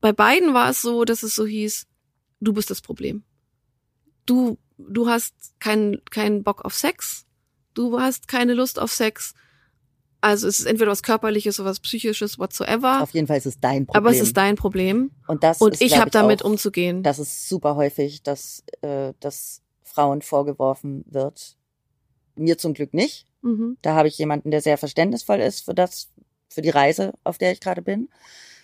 bei 0.00 0.12
beiden 0.12 0.54
war 0.54 0.70
es 0.70 0.82
so, 0.82 1.04
dass 1.04 1.22
es 1.22 1.34
so 1.34 1.46
hieß, 1.46 1.86
du 2.40 2.52
bist 2.52 2.70
das 2.70 2.82
Problem. 2.82 3.24
Du, 4.26 4.58
du 4.76 5.08
hast 5.08 5.34
keinen 5.58 6.04
keinen 6.06 6.44
Bock 6.44 6.64
auf 6.64 6.74
Sex, 6.74 7.26
du 7.74 7.98
hast 7.98 8.28
keine 8.28 8.54
Lust 8.54 8.78
auf 8.78 8.92
Sex. 8.92 9.34
Also 10.22 10.46
es 10.48 10.60
ist 10.60 10.66
entweder 10.66 10.90
was 10.90 11.02
körperliches 11.02 11.60
oder 11.60 11.68
was 11.70 11.80
psychisches, 11.80 12.38
whatsoever. 12.38 13.02
Auf 13.02 13.10
jeden 13.12 13.26
Fall 13.26 13.36
ist 13.38 13.46
es 13.46 13.60
dein 13.60 13.86
Problem. 13.86 14.02
Aber 14.06 14.10
es 14.14 14.20
ist 14.22 14.36
dein 14.36 14.56
Problem. 14.56 15.10
und 15.26 15.42
das 15.44 15.60
Und 15.60 15.74
ist, 15.74 15.82
ich 15.82 15.98
habe 15.98 16.10
damit 16.10 16.42
auch, 16.42 16.48
umzugehen. 16.50 17.02
Das 17.02 17.18
ist 17.18 17.48
super 17.48 17.76
häufig, 17.76 18.22
dass, 18.22 18.62
äh, 18.82 19.12
dass 19.20 19.62
Frauen 19.82 20.22
vorgeworfen 20.22 21.04
wird. 21.10 21.56
Mir 22.36 22.56
zum 22.56 22.72
Glück 22.72 22.94
nicht. 22.94 23.26
Mhm. 23.42 23.76
Da 23.82 23.94
habe 23.94 24.08
ich 24.08 24.16
jemanden, 24.16 24.50
der 24.52 24.62
sehr 24.62 24.78
verständnisvoll 24.78 25.40
ist 25.40 25.64
für 25.64 25.74
das, 25.74 26.08
für 26.48 26.62
die 26.62 26.70
Reise, 26.70 27.12
auf 27.24 27.36
der 27.36 27.52
ich 27.52 27.60
gerade 27.60 27.82
bin. 27.82 28.08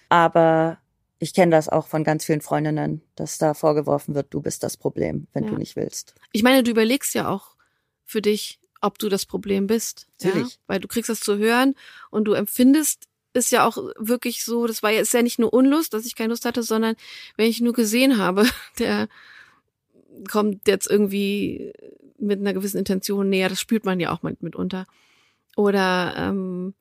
Aber 0.09 0.79
ich 1.19 1.35
kenne 1.35 1.51
das 1.51 1.69
auch 1.69 1.89
von 1.89 2.05
ganz 2.05 2.25
vielen 2.25 2.41
Freundinnen, 2.41 3.03
dass 3.17 3.39
da 3.39 3.53
vorgeworfen 3.55 4.15
wird, 4.15 4.29
du 4.33 4.41
bist 4.41 4.63
das 4.63 4.77
Problem, 4.77 5.27
wenn 5.33 5.45
Ja. 5.45 5.51
du 5.51 5.57
nicht 5.57 5.75
willst. 5.75 6.15
Ich 6.33 6.43
meine, 6.45 6.63
du 6.63 6.71
überlegst 6.71 7.15
ja 7.15 7.29
auch 7.29 7.57
für 8.05 8.23
dich, 8.23 8.61
ob 8.81 8.99
du 8.99 9.09
das 9.09 9.27
Problem 9.27 9.67
bist. 9.67 10.07
Ja? 10.21 10.29
Natürlich. 10.29 10.59
Weil 10.67 10.81
du 10.81 10.89
kriegst 10.89 11.11
das 11.11 11.21
zu 11.21 11.39
hören 11.39 11.75
und 12.11 12.25
du 12.25 12.33
empfindest 12.33 13.09
es 13.33 13.51
ja 13.51 13.67
auch 13.67 13.77
wirklich 13.99 14.45
so, 14.45 14.67
das 14.67 14.83
war 14.83 14.91
ja, 14.91 15.01
ist 15.01 15.15
ja 15.15 15.23
nicht 15.23 15.39
nur 15.39 15.53
Unlust, 15.53 15.95
dass 15.95 16.07
ich 16.07 16.17
keine 16.17 16.31
Lust 16.31 16.45
hatte, 16.45 16.63
sondern 16.63 16.97
wenn 17.37 17.49
ich 17.49 17.61
nur 17.61 17.73
gesehen 17.73 18.19
habe, 18.19 18.47
der 18.79 19.09
kommt 20.29 20.67
jetzt 20.67 20.91
irgendwie 20.91 21.73
mit 22.19 22.41
einer 22.41 22.53
gewissen 22.53 22.79
Intention 22.79 23.29
näher, 23.29 23.49
das 23.49 23.61
spürt 23.61 23.85
man 23.85 24.01
ja 24.01 24.11
auch 24.13 24.23
mit, 24.23 24.43
mitunter. 24.43 24.87
Oder 25.57 26.15
ähm, 26.17 26.75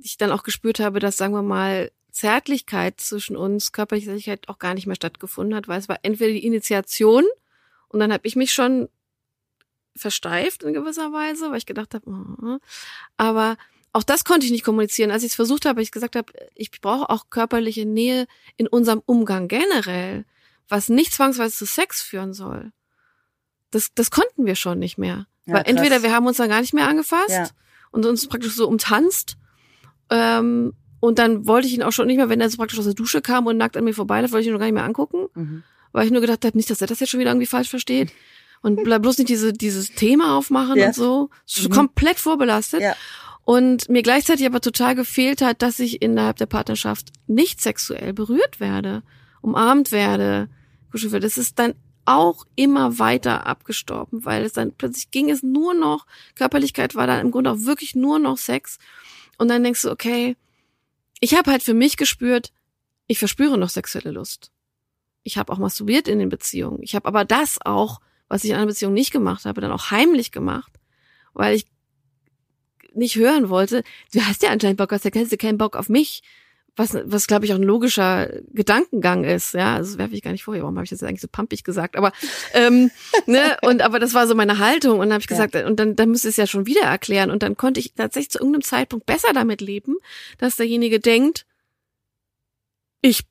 ich 0.00 0.16
dann 0.16 0.32
auch 0.32 0.42
gespürt 0.42 0.80
habe, 0.80 0.98
dass, 0.98 1.16
sagen 1.16 1.34
wir 1.34 1.42
mal, 1.42 1.90
Zärtlichkeit 2.10 3.00
zwischen 3.00 3.36
uns, 3.36 3.72
körperliche 3.72 4.06
Zärtlichkeit 4.06 4.48
auch 4.48 4.58
gar 4.58 4.74
nicht 4.74 4.86
mehr 4.86 4.96
stattgefunden 4.96 5.54
hat, 5.54 5.68
weil 5.68 5.78
es 5.78 5.88
war 5.88 5.98
entweder 6.02 6.32
die 6.32 6.44
Initiation 6.44 7.24
und 7.88 8.00
dann 8.00 8.12
habe 8.12 8.26
ich 8.26 8.36
mich 8.36 8.52
schon 8.52 8.88
versteift 9.96 10.62
in 10.62 10.72
gewisser 10.72 11.12
Weise, 11.12 11.50
weil 11.50 11.58
ich 11.58 11.66
gedacht 11.66 11.94
habe, 11.94 12.08
oh, 12.10 12.58
aber 13.16 13.56
auch 13.92 14.02
das 14.02 14.24
konnte 14.24 14.46
ich 14.46 14.52
nicht 14.52 14.64
kommunizieren. 14.64 15.10
Als 15.10 15.22
ich 15.22 15.30
es 15.30 15.34
versucht 15.36 15.66
habe, 15.66 15.82
ich 15.82 15.90
gesagt 15.92 16.16
habe, 16.16 16.32
ich 16.54 16.70
brauche 16.80 17.10
auch 17.10 17.26
körperliche 17.28 17.84
Nähe 17.84 18.26
in 18.56 18.66
unserem 18.66 19.02
Umgang 19.04 19.48
generell, 19.48 20.24
was 20.68 20.88
nicht 20.88 21.12
zwangsweise 21.12 21.54
zu 21.54 21.66
Sex 21.66 22.00
führen 22.00 22.32
soll. 22.32 22.72
Das, 23.70 23.92
das 23.94 24.10
konnten 24.10 24.46
wir 24.46 24.54
schon 24.54 24.78
nicht 24.78 24.96
mehr. 24.98 25.26
Ja, 25.44 25.54
weil 25.54 25.64
krass. 25.64 25.72
entweder 25.74 26.02
wir 26.02 26.12
haben 26.14 26.26
uns 26.26 26.38
dann 26.38 26.48
gar 26.48 26.60
nicht 26.60 26.72
mehr 26.72 26.88
angefasst 26.88 27.30
Ja. 27.30 27.48
und 27.90 28.06
uns 28.06 28.26
praktisch 28.28 28.54
so 28.54 28.66
umtanzt. 28.66 29.36
Ähm, 30.10 30.72
und 31.00 31.18
dann 31.18 31.46
wollte 31.46 31.66
ich 31.66 31.74
ihn 31.74 31.82
auch 31.82 31.90
schon 31.92 32.06
nicht 32.06 32.16
mehr, 32.16 32.28
wenn 32.28 32.40
er 32.40 32.48
so 32.48 32.56
praktisch 32.56 32.78
aus 32.78 32.84
der 32.84 32.94
Dusche 32.94 33.20
kam 33.22 33.46
und 33.46 33.56
nackt 33.56 33.76
an 33.76 33.84
mir 33.84 33.94
vorbeiläuft, 33.94 34.32
wollte 34.32 34.42
ich 34.42 34.46
ihn 34.48 34.52
noch 34.52 34.60
gar 34.60 34.66
nicht 34.66 34.74
mehr 34.74 34.84
angucken 34.84 35.26
Mhm. 35.34 35.62
weil 35.92 36.06
ich 36.06 36.12
nur 36.12 36.20
gedacht 36.20 36.44
habe, 36.44 36.56
nicht, 36.56 36.70
dass 36.70 36.80
er 36.80 36.86
das 36.86 37.00
jetzt 37.00 37.10
schon 37.10 37.20
wieder 37.20 37.30
irgendwie 37.30 37.46
falsch 37.46 37.68
versteht. 37.68 38.10
Und 38.62 38.82
bleib 38.84 39.02
bloß 39.02 39.18
nicht 39.18 39.28
diese, 39.28 39.52
dieses 39.52 39.92
Thema 39.92 40.36
aufmachen 40.38 40.76
Ja. 40.76 40.86
und 40.86 40.94
so. 40.94 41.30
Mhm. 41.62 41.70
komplett 41.70 42.18
vorbelastet. 42.18 42.80
Ja. 42.80 42.94
Und 43.44 43.88
mir 43.88 44.02
gleichzeitig 44.02 44.46
aber 44.46 44.60
total 44.60 44.94
gefehlt 44.94 45.42
hat, 45.42 45.62
dass 45.62 45.80
ich 45.80 46.00
innerhalb 46.00 46.36
der 46.36 46.46
Partnerschaft 46.46 47.08
nicht 47.26 47.60
sexuell 47.60 48.12
berührt 48.12 48.60
werde, 48.60 49.02
umarmt 49.40 49.90
werde, 49.90 50.48
kuschelt 50.92 51.12
werde. 51.12 51.26
Das 51.26 51.38
ist 51.38 51.58
dann 51.58 51.74
auch 52.04 52.46
immer 52.54 52.98
weiter 53.00 53.46
abgestorben, 53.46 54.24
weil 54.24 54.44
es 54.44 54.52
dann 54.52 54.72
plötzlich 54.72 55.10
ging 55.10 55.28
es 55.30 55.42
nur 55.42 55.74
noch, 55.74 56.06
Körperlichkeit 56.36 56.94
war 56.94 57.06
dann 57.06 57.20
im 57.20 57.30
Grunde 57.32 57.50
auch 57.50 57.58
wirklich 57.60 57.94
nur 57.96 58.18
noch 58.20 58.38
Sex. 58.38 58.78
Und 59.38 59.48
dann 59.48 59.62
denkst 59.64 59.82
du, 59.82 59.90
okay, 59.90 60.36
ich 61.20 61.34
habe 61.36 61.50
halt 61.50 61.62
für 61.62 61.74
mich 61.74 61.96
gespürt, 61.96 62.52
ich 63.08 63.18
verspüre 63.18 63.58
noch 63.58 63.68
sexuelle 63.70 64.10
Lust. 64.12 64.50
Ich 65.24 65.38
habe 65.38 65.52
auch 65.52 65.58
masturbiert 65.58 66.08
in 66.08 66.18
den 66.20 66.28
Beziehungen. 66.28 66.78
Ich 66.82 66.94
habe 66.94 67.06
aber 67.06 67.24
das 67.24 67.58
auch, 67.64 68.00
was 68.32 68.44
ich 68.44 68.50
in 68.50 68.56
einer 68.56 68.64
Beziehung 68.66 68.94
nicht 68.94 69.10
gemacht 69.12 69.44
habe, 69.44 69.60
dann 69.60 69.70
auch 69.72 69.90
heimlich 69.90 70.32
gemacht, 70.32 70.72
weil 71.34 71.54
ich 71.54 71.66
nicht 72.94 73.16
hören 73.16 73.50
wollte. 73.50 73.84
Du 74.14 74.22
hast 74.22 74.42
ja 74.42 74.48
anscheinend 74.48 74.78
Bock 74.78 74.90
auf 74.94 75.02
Sex, 75.02 75.18
hast 75.18 75.32
du 75.32 75.36
keinen 75.36 75.58
Bock 75.58 75.76
auf 75.76 75.90
mich. 75.90 76.22
Was, 76.74 76.96
was 77.04 77.26
glaube 77.26 77.44
ich 77.44 77.52
auch 77.52 77.58
ein 77.58 77.62
logischer 77.62 78.30
Gedankengang 78.54 79.24
ist, 79.24 79.52
ja, 79.52 79.74
also 79.74 79.90
das 79.90 79.98
werfe 79.98 80.14
ich 80.14 80.22
gar 80.22 80.32
nicht 80.32 80.44
vor. 80.44 80.54
Warum 80.54 80.76
habe 80.76 80.84
ich 80.84 80.88
das 80.90 81.02
jetzt 81.02 81.08
eigentlich 81.08 81.20
so 81.20 81.28
pampig 81.28 81.62
gesagt? 81.62 81.94
Aber 81.94 82.10
ähm, 82.54 82.90
ne, 83.26 83.58
und 83.60 83.82
aber 83.82 83.98
das 83.98 84.14
war 84.14 84.26
so 84.26 84.34
meine 84.34 84.58
Haltung 84.58 84.94
und 84.94 85.10
dann 85.10 85.12
habe 85.12 85.20
ich 85.22 85.28
Ja. 85.30 85.44
gesagt, 85.44 85.66
und 85.66 85.78
dann, 85.78 85.94
dann 85.94 86.10
müsste 86.10 86.28
ich 86.28 86.32
es 86.32 86.36
ja 86.38 86.46
schon 86.46 86.64
wieder 86.64 86.80
erklären 86.84 87.30
und 87.30 87.42
dann 87.42 87.58
konnte 87.58 87.80
ich 87.80 87.92
tatsächlich 87.92 88.30
zu 88.30 88.38
irgendeinem 88.38 88.62
Zeitpunkt 88.62 89.04
besser 89.04 89.34
damit 89.34 89.60
leben, 89.60 89.96
dass 90.38 90.56
derjenige 90.56 91.00
denkt, 91.00 91.44
ich 93.02 93.24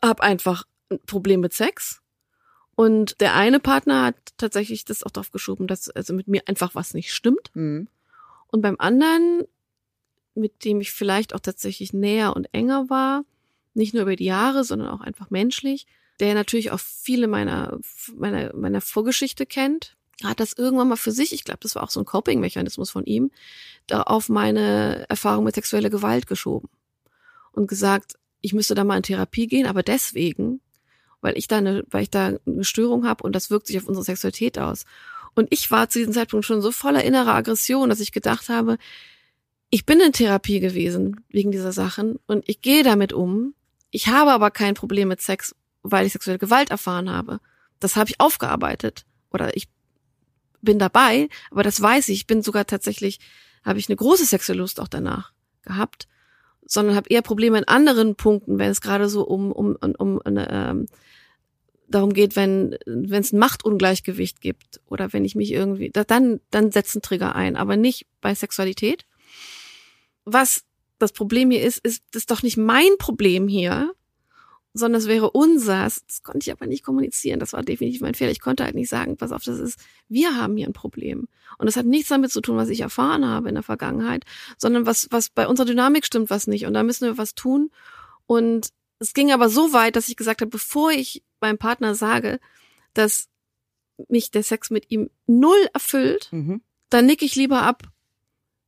habe 0.00 0.22
einfach 0.22 0.62
ein 0.90 1.00
Problem 1.06 1.40
mit 1.40 1.52
Sex. 1.54 2.01
Und 2.74 3.20
der 3.20 3.34
eine 3.34 3.60
Partner 3.60 4.06
hat 4.06 4.16
tatsächlich 4.38 4.84
das 4.84 5.02
auch 5.02 5.10
drauf 5.10 5.30
geschoben, 5.30 5.66
dass 5.66 5.90
also 5.90 6.14
mit 6.14 6.28
mir 6.28 6.42
einfach 6.46 6.74
was 6.74 6.94
nicht 6.94 7.12
stimmt. 7.12 7.50
Mhm. 7.54 7.88
Und 8.48 8.62
beim 8.62 8.76
anderen, 8.78 9.42
mit 10.34 10.64
dem 10.64 10.80
ich 10.80 10.92
vielleicht 10.92 11.34
auch 11.34 11.40
tatsächlich 11.40 11.92
näher 11.92 12.34
und 12.34 12.48
enger 12.52 12.88
war, 12.88 13.24
nicht 13.74 13.94
nur 13.94 14.02
über 14.02 14.16
die 14.16 14.24
Jahre, 14.24 14.64
sondern 14.64 14.88
auch 14.88 15.00
einfach 15.00 15.30
menschlich, 15.30 15.86
der 16.20 16.34
natürlich 16.34 16.70
auch 16.70 16.80
viele 16.80 17.26
meiner, 17.26 17.78
meiner, 18.14 18.54
meiner 18.54 18.80
Vorgeschichte 18.80 19.46
kennt, 19.46 19.96
hat 20.22 20.40
das 20.40 20.52
irgendwann 20.52 20.88
mal 20.88 20.96
für 20.96 21.10
sich, 21.10 21.32
ich 21.32 21.44
glaube, 21.44 21.60
das 21.62 21.74
war 21.74 21.82
auch 21.82 21.90
so 21.90 22.00
ein 22.00 22.06
Coping-Mechanismus 22.06 22.90
von 22.90 23.04
ihm, 23.04 23.30
da 23.86 24.02
auf 24.02 24.28
meine 24.28 25.06
Erfahrung 25.08 25.44
mit 25.44 25.54
sexueller 25.54 25.90
Gewalt 25.90 26.26
geschoben. 26.26 26.68
Und 27.52 27.66
gesagt, 27.66 28.14
ich 28.40 28.54
müsste 28.54 28.74
da 28.74 28.84
mal 28.84 28.96
in 28.96 29.02
Therapie 29.02 29.46
gehen, 29.46 29.66
aber 29.66 29.82
deswegen, 29.82 30.60
weil 31.22 31.38
ich 31.38 31.48
da 31.48 31.58
eine, 31.58 31.84
weil 31.90 32.02
ich 32.02 32.10
da 32.10 32.36
eine 32.46 32.64
Störung 32.64 33.06
habe 33.06 33.24
und 33.24 33.34
das 33.34 33.48
wirkt 33.48 33.66
sich 33.66 33.78
auf 33.78 33.86
unsere 33.86 34.04
Sexualität 34.04 34.58
aus. 34.58 34.84
Und 35.34 35.48
ich 35.50 35.70
war 35.70 35.88
zu 35.88 35.98
diesem 35.98 36.12
Zeitpunkt 36.12 36.44
schon 36.44 36.60
so 36.60 36.70
voller 36.72 37.02
innerer 37.04 37.34
Aggression, 37.34 37.88
dass 37.88 38.00
ich 38.00 38.12
gedacht 38.12 38.50
habe, 38.50 38.76
ich 39.70 39.86
bin 39.86 40.00
in 40.00 40.12
Therapie 40.12 40.60
gewesen 40.60 41.24
wegen 41.30 41.50
dieser 41.50 41.72
Sachen 41.72 42.18
und 42.26 42.46
ich 42.46 42.60
gehe 42.60 42.82
damit 42.82 43.14
um. 43.14 43.54
Ich 43.90 44.08
habe 44.08 44.32
aber 44.32 44.50
kein 44.50 44.74
Problem 44.74 45.08
mit 45.08 45.22
Sex, 45.22 45.54
weil 45.82 46.04
ich 46.04 46.12
sexuelle 46.12 46.38
Gewalt 46.38 46.70
erfahren 46.70 47.08
habe. 47.08 47.40
Das 47.80 47.96
habe 47.96 48.10
ich 48.10 48.20
aufgearbeitet 48.20 49.06
oder 49.30 49.56
ich 49.56 49.68
bin 50.60 50.78
dabei, 50.78 51.28
aber 51.50 51.62
das 51.62 51.80
weiß 51.80 52.10
ich. 52.10 52.18
Ich 52.18 52.26
bin 52.26 52.42
sogar 52.42 52.66
tatsächlich, 52.66 53.18
habe 53.64 53.78
ich 53.78 53.88
eine 53.88 53.96
große 53.96 54.26
sexuelle 54.26 54.60
Lust 54.60 54.78
auch 54.80 54.88
danach 54.88 55.32
gehabt, 55.62 56.06
sondern 56.72 56.96
habe 56.96 57.08
eher 57.10 57.22
Probleme 57.22 57.58
in 57.58 57.64
anderen 57.68 58.14
Punkten, 58.16 58.58
wenn 58.58 58.70
es 58.70 58.80
gerade 58.80 59.08
so 59.08 59.22
um 59.26 59.52
um 59.52 59.76
um, 59.80 59.94
um 59.98 60.20
ähm, 60.26 60.86
darum 61.88 62.12
geht, 62.14 62.34
wenn 62.36 62.76
wenn 62.86 63.20
es 63.20 63.32
ein 63.32 63.38
Machtungleichgewicht 63.38 64.40
gibt 64.40 64.80
oder 64.86 65.12
wenn 65.12 65.24
ich 65.24 65.34
mich 65.34 65.52
irgendwie, 65.52 65.90
da- 65.90 66.04
dann 66.04 66.40
dann 66.50 66.70
setzen 66.72 67.02
Trigger 67.02 67.34
ein, 67.36 67.56
aber 67.56 67.76
nicht 67.76 68.06
bei 68.22 68.34
Sexualität. 68.34 69.04
Was 70.24 70.64
das 70.98 71.12
Problem 71.12 71.50
hier 71.50 71.62
ist, 71.62 71.78
ist 71.84 72.02
ist 72.14 72.30
doch 72.30 72.42
nicht 72.42 72.56
mein 72.56 72.96
Problem 72.98 73.48
hier, 73.48 73.92
sondern 74.74 75.00
es 75.00 75.06
wäre 75.08 75.30
unsers. 75.30 76.02
Das 76.06 76.22
konnte 76.22 76.40
ich 76.40 76.52
aber 76.52 76.66
nicht 76.66 76.82
kommunizieren. 76.84 77.40
Das 77.40 77.52
war 77.52 77.62
definitiv 77.62 78.00
mein 78.00 78.14
Fehler. 78.14 78.30
Ich 78.30 78.40
konnte 78.40 78.64
halt 78.64 78.74
nicht 78.74 78.88
sagen, 78.88 79.16
pass 79.16 79.32
auf, 79.32 79.42
das 79.44 79.58
ist, 79.58 79.78
wir 80.08 80.36
haben 80.36 80.56
hier 80.56 80.66
ein 80.66 80.72
Problem. 80.72 81.28
Und 81.58 81.66
das 81.66 81.76
hat 81.76 81.86
nichts 81.86 82.08
damit 82.08 82.30
zu 82.32 82.40
tun, 82.40 82.56
was 82.56 82.68
ich 82.70 82.80
erfahren 82.80 83.26
habe 83.26 83.48
in 83.48 83.54
der 83.54 83.62
Vergangenheit, 83.62 84.24
sondern 84.56 84.86
was, 84.86 85.08
was 85.10 85.28
bei 85.30 85.46
unserer 85.46 85.66
Dynamik 85.66 86.06
stimmt, 86.06 86.30
was 86.30 86.46
nicht. 86.46 86.66
Und 86.66 86.74
da 86.74 86.82
müssen 86.82 87.06
wir 87.06 87.18
was 87.18 87.34
tun. 87.34 87.70
Und 88.26 88.70
es 88.98 89.14
ging 89.14 89.32
aber 89.32 89.48
so 89.48 89.72
weit, 89.72 89.96
dass 89.96 90.08
ich 90.08 90.16
gesagt 90.16 90.40
habe, 90.40 90.50
bevor 90.50 90.90
ich 90.92 91.22
meinem 91.40 91.58
Partner 91.58 91.94
sage, 91.94 92.40
dass 92.94 93.28
mich 94.08 94.30
der 94.30 94.42
Sex 94.42 94.70
mit 94.70 94.90
ihm 94.90 95.10
null 95.26 95.68
erfüllt, 95.74 96.28
Mhm. 96.32 96.62
dann 96.88 97.06
nick 97.06 97.22
ich 97.22 97.34
lieber 97.36 97.62
ab, 97.62 97.82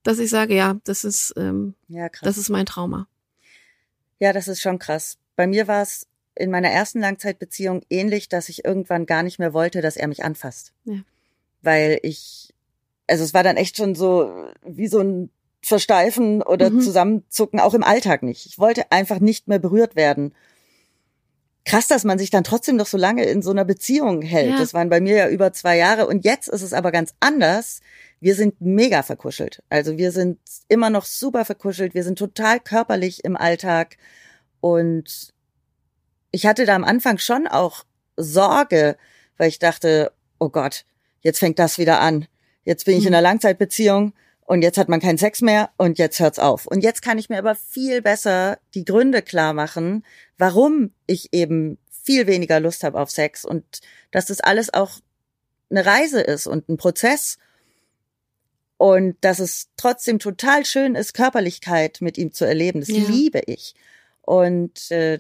dass 0.03 0.19
ich 0.19 0.29
sage, 0.29 0.55
ja, 0.55 0.77
das 0.85 1.05
ist, 1.05 1.33
ähm, 1.37 1.75
Ja, 1.89 2.09
das 2.23 2.37
ist 2.37 2.51
mein 2.51 2.67
Trauma. 2.67 3.09
Ja, 4.21 4.33
das 4.33 4.49
ist 4.49 4.61
schon 4.61 4.79
krass. 4.79 5.17
Bei 5.37 5.47
mir 5.47 5.69
war 5.69 5.83
es 5.83 6.07
in 6.35 6.51
meiner 6.51 6.71
ersten 6.71 7.01
Langzeitbeziehung 7.01 7.83
ähnlich, 7.91 8.29
dass 8.29 8.49
ich 8.49 8.65
irgendwann 8.65 9.07
gar 9.07 9.23
nicht 9.23 9.39
mehr 9.39 9.53
wollte, 9.53 9.81
dass 9.81 9.97
er 9.97 10.09
mich 10.09 10.25
anfasst. 10.25 10.73
Ja. 10.85 10.97
Weil 11.63 11.99
ich, 12.03 12.53
also 13.07 13.25
es 13.25 13.35
war 13.35 13.43
dann 13.43 13.57
echt 13.57 13.77
schon 13.77 13.95
so 13.95 14.33
wie 14.67 14.89
so 14.89 15.01
ein 15.01 15.31
Versteifen 15.63 16.43
oder 16.43 16.71
Mhm. 16.71 16.81
Zusammenzucken, 16.81 17.59
auch 17.61 17.75
im 17.75 17.85
Alltag 17.85 18.23
nicht. 18.23 18.47
Ich 18.47 18.59
wollte 18.59 18.91
einfach 18.93 19.21
nicht 19.21 19.49
mehr 19.49 19.59
berührt 19.59 19.97
werden. 19.97 20.35
Krass, 21.65 21.87
dass 21.89 22.05
man 22.05 22.19
sich 22.19 22.29
dann 22.29 22.45
trotzdem 22.45 22.77
noch 22.77 22.87
so 22.87 22.99
lange 22.99 23.25
in 23.25 23.41
so 23.41 23.51
einer 23.51 23.65
Beziehung 23.65 24.21
hält. 24.21 24.51
Ja. 24.51 24.59
Das 24.59 24.75
waren 24.75 24.91
bei 24.91 25.01
mir 25.01 25.17
ja 25.17 25.29
über 25.31 25.53
zwei 25.55 25.79
Jahre 25.79 26.07
und 26.07 26.25
jetzt 26.25 26.49
ist 26.49 26.61
es 26.61 26.75
aber 26.75 26.93
ganz 26.93 27.15
anders. 27.21 27.81
Wir 28.21 28.35
sind 28.35 28.61
mega 28.61 29.03
verkuschelt. 29.03 29.63
Also 29.71 29.97
wir 29.97 30.13
sind 30.13 30.39
immer 30.69 30.91
noch 30.91 31.07
super 31.07 31.47
verkuschelt. 31.47 31.95
Wir 31.95 32.05
sind 32.05 32.19
total 32.19 32.61
körperlich 32.61 33.25
im 33.25 33.37
Alltag. 33.37 33.97
Und 34.65 35.35
ich 36.31 36.47
hatte 36.47 36.65
da 36.65 36.75
am 36.75 36.85
Anfang 36.85 37.19
schon 37.19 37.47
auch 37.47 37.85
Sorge, 38.17 38.97
weil 39.37 39.51
ich 39.51 39.59
dachte, 39.59 40.11
oh 40.39 40.49
Gott, 40.49 40.87
jetzt 41.21 41.39
fängt 41.39 41.59
das 41.59 41.77
wieder 41.77 42.01
an. 42.01 42.27
Jetzt 42.65 42.87
bin 42.87 42.95
ich 42.97 43.05
in 43.05 43.11
Mhm. 43.11 43.17
einer 43.17 43.21
Langzeitbeziehung 43.21 44.15
und 44.47 44.63
jetzt 44.63 44.79
hat 44.79 44.89
man 44.89 45.01
keinen 45.01 45.19
Sex 45.19 45.43
mehr 45.43 45.69
und 45.77 45.99
jetzt 45.99 46.19
hört's 46.19 46.39
auf. 46.39 46.67
Und 46.67 46.83
jetzt 46.83 47.03
kann 47.03 47.19
ich 47.19 47.29
mir 47.29 47.37
aber 47.37 47.55
viel 47.55 48.01
besser 48.01 48.59
die 48.73 48.87
Gründe 48.87 49.21
klar 49.21 49.53
machen, 49.53 50.03
warum 50.39 50.93
ich 51.07 51.29
eben 51.35 51.77
viel 51.91 52.27
weniger 52.27 52.59
Lust 52.59 52.85
habe 52.85 52.99
auf 52.99 53.11
Sex 53.11 53.45
und 53.45 53.81
dass 54.13 54.25
das 54.25 54.41
alles 54.41 54.73
auch 54.73 54.93
eine 55.69 55.85
Reise 55.85 56.23
ist 56.23 56.47
und 56.47 56.71
ein 56.71 56.79
Prozess 56.79 57.37
und 58.79 59.17
dass 59.21 59.41
es 59.41 59.69
trotzdem 59.77 60.19
total 60.19 60.65
schön 60.65 60.95
ist, 60.95 61.13
Körperlichkeit 61.13 61.99
mit 62.01 62.17
ihm 62.17 62.33
zu 62.33 62.47
erleben. 62.47 62.81
Das 62.81 62.89
Ja. 62.89 63.05
liebe 63.11 63.43
ich. 63.45 63.75
Und 64.27 64.91
äh, 64.91 65.19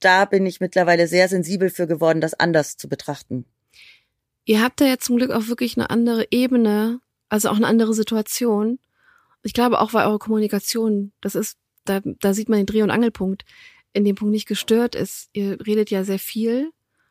da 0.00 0.24
bin 0.24 0.46
ich 0.46 0.60
mittlerweile 0.60 1.06
sehr 1.06 1.28
sensibel 1.28 1.70
für 1.70 1.86
geworden, 1.86 2.20
das 2.20 2.34
anders 2.34 2.76
zu 2.76 2.88
betrachten. 2.88 3.44
Ihr 4.44 4.62
habt 4.62 4.80
da 4.80 4.86
ja 4.86 4.98
zum 4.98 5.16
Glück 5.16 5.30
auch 5.30 5.48
wirklich 5.48 5.76
eine 5.76 5.90
andere 5.90 6.26
Ebene, 6.30 7.00
also 7.28 7.50
auch 7.50 7.56
eine 7.56 7.66
andere 7.66 7.94
Situation. 7.94 8.78
Ich 9.42 9.52
glaube 9.52 9.80
auch, 9.80 9.92
weil 9.92 10.06
eure 10.06 10.18
Kommunikation, 10.18 11.12
das 11.20 11.34
ist, 11.34 11.58
da, 11.84 12.00
da 12.02 12.34
sieht 12.34 12.48
man 12.48 12.58
den 12.58 12.66
Dreh- 12.66 12.82
und 12.82 12.90
Angelpunkt, 12.90 13.44
in 13.92 14.04
dem 14.04 14.16
Punkt 14.16 14.32
nicht 14.32 14.48
gestört 14.48 14.94
ist. 14.94 15.28
Ihr 15.32 15.58
redet 15.66 15.90
ja 15.90 16.04
sehr 16.04 16.18
viel, 16.18 16.70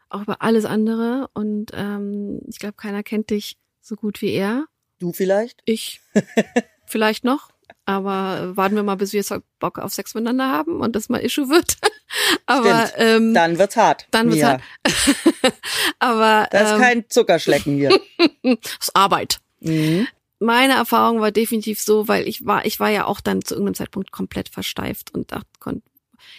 auch 0.10 0.22
über 0.22 0.42
alles 0.42 0.66
andere. 0.66 1.30
Und 1.34 1.72
ähm, 1.74 2.42
ich 2.48 2.60
glaube, 2.60 2.76
keiner 2.76 3.04
kennt 3.04 3.30
dich 3.30 3.58
so 3.82 3.96
gut 3.96 4.22
wie 4.22 4.32
er. 4.32 4.66
Du 5.00 5.12
vielleicht? 5.12 5.62
Ich 5.66 6.02
vielleicht 6.86 7.24
noch. 7.24 7.52
Aber 7.88 8.52
warten 8.58 8.76
wir 8.76 8.84
mal, 8.84 8.98
bis 8.98 9.14
wir 9.14 9.24
Bock 9.60 9.80
auf 9.80 9.94
Sex 9.94 10.14
miteinander 10.14 10.50
haben 10.50 10.82
und 10.82 10.94
das 10.94 11.08
mal 11.08 11.20
Issue 11.20 11.48
wird. 11.48 11.78
aber 12.46 12.88
Stimmt. 12.88 12.94
ähm, 12.98 13.34
Dann 13.34 13.58
wird's 13.58 13.78
hart. 13.78 14.08
dann 14.12 14.28
wird's 14.28 14.42
Mia. 14.42 14.50
hart. 14.50 14.62
aber 16.00 16.50
Da 16.52 16.60
ist 16.60 16.72
ähm, 16.74 16.82
kein 16.82 17.10
Zuckerschlecken 17.10 17.76
hier. 17.78 17.98
das 18.44 18.58
ist 18.82 18.94
Arbeit. 18.94 19.40
mhm. 19.62 20.06
meine 20.40 20.74
Erfahrung 20.74 21.22
war 21.22 21.32
definitiv 21.32 21.80
so, 21.80 22.10
weil 22.10 22.28
ich 22.28 22.46
war, 22.46 22.66
ich 22.66 22.82
war 22.82 22.90
ja 22.90 23.06
auch 23.06 23.22
dann 23.22 23.42
zu 23.42 23.54
irgendeinem 23.54 23.76
Zeitpunkt 23.76 24.12
komplett 24.12 24.50
versteift 24.50 25.14
und 25.14 25.32
dachte, 25.32 25.48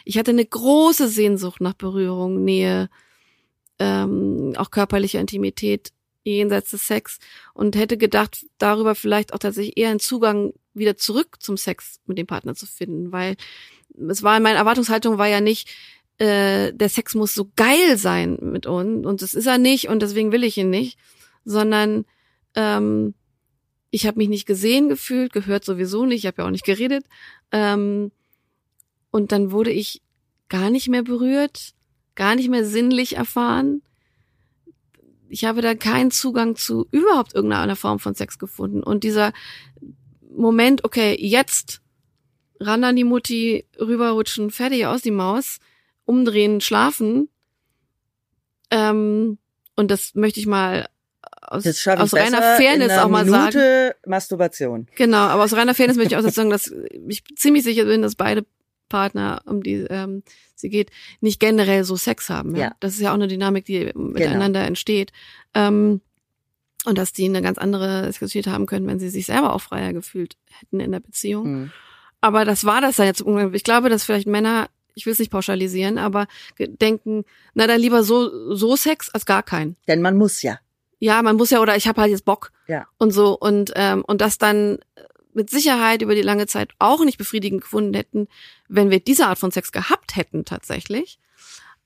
ich 0.05 0.19
hatte 0.19 0.33
eine 0.33 0.45
große 0.45 1.09
Sehnsucht 1.09 1.63
nach 1.63 1.73
Berührung, 1.73 2.45
Nähe, 2.45 2.91
ähm, 3.79 4.53
auch 4.59 4.71
körperliche 4.71 5.17
Intimität 5.17 5.93
jenseits 6.25 6.73
des 6.73 6.87
Sex 6.87 7.19
und 7.55 7.75
hätte 7.75 7.97
gedacht, 7.97 8.45
darüber 8.59 8.95
vielleicht 8.95 9.33
auch 9.33 9.39
tatsächlich 9.39 9.79
eher 9.79 9.89
einen 9.89 10.01
Zugang 10.01 10.53
wieder 10.79 10.97
zurück 10.97 11.37
zum 11.41 11.57
Sex 11.57 12.01
mit 12.07 12.19
dem 12.19 12.27
Partner 12.27 12.55
zu 12.55 12.67
finden, 12.67 13.13
weil 13.13 13.37
es 14.09 14.23
war 14.23 14.39
meine 14.41 14.59
Erwartungshaltung 14.59 15.19
war 15.19 15.29
ja 15.29 15.41
nicht, 15.41 15.69
äh, 16.19 16.73
der 16.73 16.89
Sex 16.89 17.15
muss 17.15 17.35
so 17.35 17.51
geil 17.57 17.97
sein 17.97 18.39
mit 18.41 18.67
uns 18.67 19.07
und 19.07 19.23
das 19.23 19.35
ist 19.35 19.47
er 19.47 19.59
nicht 19.59 19.89
und 19.89 20.03
deswegen 20.03 20.33
will 20.33 20.45
ich 20.45 20.57
ihn 20.59 20.71
nicht, 20.71 20.99
sondern 21.45 22.05
ähm, 22.55 23.15
ich 23.91 24.07
habe 24.07 24.19
mich 24.19 24.29
nicht 24.29 24.47
gesehen 24.47 24.89
gefühlt, 24.89 25.33
gehört 25.33 25.65
sowieso 25.65 26.05
nicht, 26.05 26.21
ich 26.21 26.27
habe 26.27 26.43
ja 26.43 26.47
auch 26.47 26.53
nicht 26.53 26.65
geredet. 26.65 27.05
Ähm, 27.53 28.13
und 29.11 29.33
dann 29.33 29.51
wurde 29.51 29.71
ich 29.71 30.03
gar 30.49 30.71
nicht 30.71 30.89
mehr 30.89 31.03
berührt, 31.03 31.75
gar 32.15 32.35
nicht 32.35 32.51
mehr 32.51 32.65
sinnlich 32.65 33.17
erfahren. 33.17 33.83
Ich 35.29 35.45
habe 35.45 35.63
da 35.63 35.75
keinen 35.75 36.11
Zugang 36.11 36.57
zu 36.57 36.87
überhaupt 36.91 37.35
irgendeiner 37.35 37.77
Form 37.77 37.99
von 37.99 38.15
Sex 38.15 38.39
gefunden. 38.39 38.83
Und 38.83 39.05
dieser 39.05 39.33
Moment, 40.39 40.85
okay, 40.85 41.17
jetzt 41.19 41.81
ran 42.61 42.85
an 42.85 42.97
die 42.97 43.05
Mutti, 43.05 43.67
rüberrutschen, 43.79 44.51
fertig 44.51 44.87
aus 44.87 45.03
die 45.03 45.11
Maus, 45.11 45.59
umdrehen, 46.05 46.61
schlafen. 46.61 47.29
Ähm, 48.71 49.39
und 49.77 49.91
das 49.91 50.15
möchte 50.15 50.41
ich 50.41 50.47
mal 50.47 50.89
aus, 51.41 51.67
aus 51.67 52.15
reiner 52.15 52.57
Fairness 52.57 52.99
auch 52.99 53.09
mal 53.09 53.27
sagen. 53.27 53.57
Minute 53.57 53.97
Masturbation. 54.07 54.87
Genau, 54.97 55.19
aber 55.19 55.45
aus 55.45 55.55
reiner 55.55 55.75
Fairness 55.75 55.97
möchte 55.97 56.15
ich 56.15 56.21
auch 56.21 56.31
sagen, 56.31 56.51
dass 56.51 56.73
ich 57.09 57.25
ziemlich 57.37 57.65
sicher 57.65 57.85
bin, 57.85 58.03
dass 58.03 58.15
beide 58.15 58.45
Partner, 58.89 59.43
um 59.45 59.63
die 59.63 59.87
ähm, 59.91 60.23
sie 60.55 60.71
geht, 60.71 60.91
nicht 61.21 61.41
generell 61.41 61.85
so 61.85 61.97
Sex 61.97 62.29
haben. 62.31 62.55
Ja? 62.57 62.63
Ja. 62.63 62.73
Das 62.81 62.95
ist 62.95 63.01
ja 63.01 63.11
auch 63.11 63.15
eine 63.15 63.29
Dynamik, 63.29 63.65
die 63.65 63.93
miteinander 63.95 64.65
entsteht. 64.65 65.13
Ähm, 65.55 66.01
und 66.85 66.97
dass 66.99 67.13
die 67.13 67.25
eine 67.27 67.43
ganz 67.43 67.59
andere 67.59 68.05
Sexualität 68.13 68.47
haben 68.47 68.67
können, 68.67 68.87
wenn 68.87 68.99
sie 69.01 69.09
sich 69.11 69.27
selber 69.27 69.53
auch 69.53 69.61
freier 69.61 69.93
gefühlt 69.93 70.37
hätten 70.61 70.81
in 70.81 70.93
der 70.93 71.01
Beziehung. 71.01 71.47
Mhm. 71.53 71.73
Aber 72.21 72.45
das 72.45 72.65
war 72.65 72.81
das 72.81 72.97
dann 72.97 73.07
jetzt. 73.07 73.25
Ich 73.53 73.65
glaube, 73.65 73.89
dass 73.89 74.05
vielleicht 74.05 74.27
Männer, 74.27 74.69
ich 74.95 75.07
will 75.07 75.13
es 75.13 75.19
nicht 75.19 75.31
pauschalisieren, 75.31 75.99
aber 75.99 76.27
denken, 76.59 77.25
na 77.55 77.67
dann 77.67 77.81
lieber 77.81 78.03
so 78.03 78.55
so 78.55 78.75
Sex 78.77 79.11
als 79.11 79.27
gar 79.27 79.43
keinen. 79.43 79.77
Denn 79.87 80.03
man 80.03 80.17
muss 80.17 80.43
ja. 80.43 80.59
Ja, 81.01 81.23
man 81.23 81.37
muss 81.37 81.51
ja 81.51 81.61
oder 81.61 81.77
ich 81.77 81.87
habe 81.87 82.01
halt 82.01 82.11
jetzt 82.11 82.25
Bock 82.25 82.51
Ja. 82.67 82.87
und 82.99 83.13
so 83.13 83.39
und 83.39 83.73
ähm, 83.77 84.03
und 84.07 84.21
das 84.21 84.39
dann 84.39 84.79
mit 85.33 85.51
Sicherheit 85.51 86.03
über 86.03 86.17
die 86.17 86.23
lange 86.23 86.49
Zeit 86.49 86.71
auch 86.81 87.05
nicht 87.05 87.19
befriedigend 87.19 87.61
gefunden 87.63 87.95
hätten, 87.95 88.27
wenn 88.69 88.91
wir 88.91 88.99
diese 88.99 89.27
Art 89.29 89.39
von 89.39 89.53
Sex 89.53 89.71
gehabt 89.71 90.17
hätten 90.17 90.45
tatsächlich, 90.45 91.21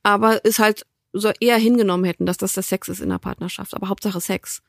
aber 0.03 0.40
es 0.45 0.59
halt 0.59 0.86
so 1.12 1.30
eher 1.40 1.59
hingenommen 1.59 2.05
hätten, 2.07 2.24
dass 2.24 2.38
das 2.38 2.55
der 2.55 2.62
Sex 2.62 2.88
ist 2.88 3.01
in 3.01 3.11
der 3.11 3.18
Partnerschaft, 3.18 3.74
aber 3.74 3.90
Hauptsache 3.90 4.20
Sex. 4.22 4.62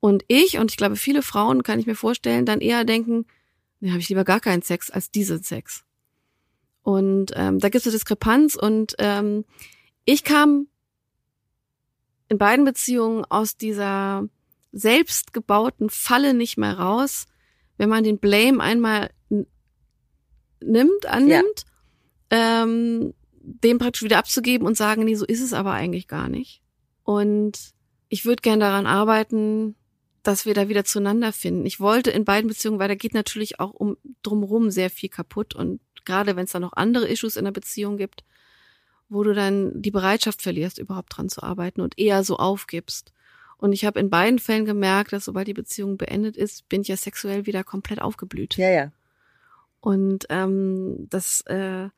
Und 0.00 0.24
ich 0.28 0.58
und 0.58 0.70
ich 0.70 0.76
glaube 0.76 0.96
viele 0.96 1.22
Frauen 1.22 1.62
kann 1.62 1.80
ich 1.80 1.86
mir 1.86 1.96
vorstellen, 1.96 2.46
dann 2.46 2.60
eher 2.60 2.84
denken, 2.84 3.26
nee, 3.80 3.90
habe 3.90 4.00
ich 4.00 4.08
lieber 4.08 4.24
gar 4.24 4.40
keinen 4.40 4.62
Sex 4.62 4.90
als 4.90 5.10
diesen 5.10 5.42
Sex. 5.42 5.84
Und 6.82 7.32
ähm, 7.34 7.58
da 7.58 7.68
gibt 7.68 7.82
es 7.82 7.86
eine 7.86 7.92
Diskrepanz 7.92 8.54
und 8.54 8.94
ähm, 8.98 9.44
ich 10.04 10.24
kam 10.24 10.68
in 12.28 12.38
beiden 12.38 12.64
Beziehungen 12.64 13.24
aus 13.24 13.56
dieser 13.56 14.28
selbstgebauten 14.72 15.90
Falle 15.90 16.34
nicht 16.34 16.56
mehr 16.56 16.78
raus, 16.78 17.26
wenn 17.76 17.88
man 17.88 18.04
den 18.04 18.18
Blame 18.18 18.62
einmal 18.62 19.10
nimmt, 20.60 21.06
annimmt, 21.06 21.64
ähm, 22.30 23.14
den 23.40 23.78
praktisch 23.78 24.02
wieder 24.02 24.18
abzugeben 24.18 24.66
und 24.66 24.76
sagen, 24.76 25.04
nee, 25.04 25.14
so 25.14 25.24
ist 25.24 25.40
es 25.40 25.52
aber 25.52 25.72
eigentlich 25.72 26.08
gar 26.08 26.28
nicht. 26.28 26.62
Und 27.02 27.72
ich 28.08 28.24
würde 28.24 28.42
gern 28.42 28.60
daran 28.60 28.86
arbeiten, 28.86 29.74
dass 30.22 30.46
wir 30.46 30.54
da 30.54 30.68
wieder 30.68 30.84
zueinander 30.84 31.32
finden. 31.32 31.66
Ich 31.66 31.80
wollte 31.80 32.10
in 32.10 32.24
beiden 32.24 32.48
Beziehungen, 32.48 32.78
weil 32.78 32.88
da 32.88 32.94
geht 32.94 33.14
natürlich 33.14 33.60
auch 33.60 33.72
um 33.72 33.96
drumherum 34.22 34.70
sehr 34.70 34.90
viel 34.90 35.08
kaputt 35.08 35.54
und 35.54 35.80
gerade 36.04 36.36
wenn 36.36 36.44
es 36.44 36.52
da 36.52 36.60
noch 36.60 36.72
andere 36.72 37.08
Issues 37.08 37.36
in 37.36 37.44
der 37.44 37.52
Beziehung 37.52 37.96
gibt, 37.96 38.24
wo 39.08 39.22
du 39.22 39.34
dann 39.34 39.80
die 39.80 39.90
Bereitschaft 39.90 40.42
verlierst, 40.42 40.78
überhaupt 40.78 41.16
dran 41.16 41.28
zu 41.28 41.42
arbeiten 41.42 41.80
und 41.80 41.98
eher 41.98 42.24
so 42.24 42.36
aufgibst. 42.36 43.12
Und 43.56 43.72
ich 43.72 43.84
habe 43.84 43.98
in 43.98 44.10
beiden 44.10 44.38
Fällen 44.38 44.64
gemerkt, 44.64 45.12
dass 45.12 45.24
sobald 45.24 45.48
die 45.48 45.54
Beziehung 45.54 45.96
beendet 45.96 46.36
ist, 46.36 46.68
bin 46.68 46.82
ich 46.82 46.88
ja 46.88 46.96
sexuell 46.96 47.46
wieder 47.46 47.64
komplett 47.64 48.00
aufgeblüht. 48.00 48.56
Ja, 48.56 48.70
ja. 48.70 48.92
Und 49.80 50.26
ähm, 50.30 51.06
das, 51.10 51.40
äh, 51.42 51.88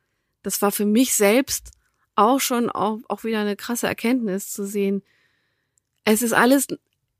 das 0.42 0.62
war 0.62 0.72
für 0.72 0.86
mich 0.86 1.14
selbst 1.14 1.70
auch 2.14 2.40
schon 2.40 2.70
auch, 2.70 2.98
auch 3.08 3.24
wieder 3.24 3.40
eine 3.40 3.56
krasse 3.56 3.86
Erkenntnis 3.86 4.52
zu 4.52 4.66
sehen. 4.66 5.02
Es 6.04 6.22
ist 6.22 6.32
alles 6.32 6.66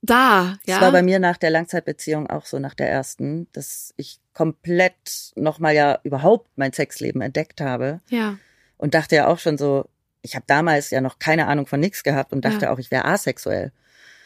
da, 0.03 0.59
ja. 0.65 0.75
Das 0.75 0.81
war 0.81 0.93
bei 0.93 1.03
mir 1.03 1.19
nach 1.19 1.37
der 1.37 1.51
Langzeitbeziehung 1.51 2.29
auch 2.29 2.47
so, 2.47 2.59
nach 2.59 2.75
der 2.75 2.89
ersten, 2.91 3.49
dass 3.53 3.93
ich 3.97 4.19
komplett 4.33 5.33
nochmal 5.37 5.75
ja 5.75 5.99
überhaupt 6.05 6.51
mein 6.57 6.73
Sexleben 6.73 7.21
entdeckt 7.21 7.61
habe 7.61 8.01
ja, 8.09 8.39
und 8.79 8.95
dachte 8.95 9.17
ja 9.17 9.27
auch 9.27 9.39
schon 9.39 9.59
so, 9.59 9.89
ich 10.23 10.35
habe 10.37 10.45
damals 10.47 10.91
ja 10.91 11.01
noch 11.01 11.19
keine 11.19 11.47
Ahnung 11.47 11.67
von 11.67 11.81
nix 11.81 12.03
gehabt 12.03 12.33
und 12.33 12.45
dachte 12.45 12.67
Ja. 12.67 12.73
auch, 12.73 12.79
ich 12.79 12.91
wäre 12.91 13.05
asexuell. 13.05 13.73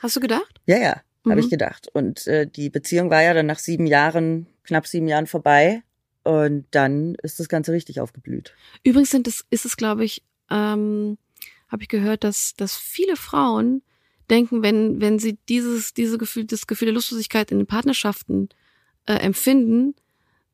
hast 0.00 0.16
du 0.16 0.20
gedacht? 0.20 0.60
Ja, 0.66 0.76
ja, 0.76 0.92
habe 1.24 1.34
Mhm. 1.36 1.38
ich 1.38 1.50
gedacht. 1.50 1.88
Und 1.92 2.26
äh, 2.26 2.46
die 2.46 2.68
Beziehung 2.70 3.10
war 3.10 3.22
ja 3.22 3.32
dann 3.34 3.46
nach 3.46 3.58
sieben 3.58 3.86
Jahren, 3.86 4.46
knapp 4.64 4.86
sieben 4.86 5.08
Jahren 5.08 5.26
vorbei. 5.26 5.82
Und 6.24 6.66
dann 6.70 7.14
ist 7.22 7.38
das 7.40 7.48
Ganze 7.48 7.72
richtig 7.72 8.00
aufgeblüht. 8.00 8.54
Übrigens 8.82 9.10
sind 9.10 9.26
es, 9.28 9.44
ist 9.50 9.64
es, 9.66 9.76
glaube 9.76 10.04
ich, 10.04 10.22
ähm, 10.50 11.18
habe 11.68 11.82
ich 11.82 11.88
gehört, 11.88 12.24
dass, 12.24 12.54
dass 12.56 12.76
viele 12.76 13.16
Frauen 13.16 13.82
denken, 14.30 14.62
wenn, 14.62 15.00
wenn 15.00 15.18
sie 15.18 15.38
dieses, 15.48 15.94
diese 15.94 16.18
Gefühl, 16.18 16.44
das 16.44 16.66
Gefühl 16.66 16.86
der 16.86 16.94
Lustlosigkeit 16.94 17.50
in 17.50 17.58
den 17.58 17.66
Partnerschaften 17.66 18.48
äh, 19.06 19.14
empfinden, 19.14 19.94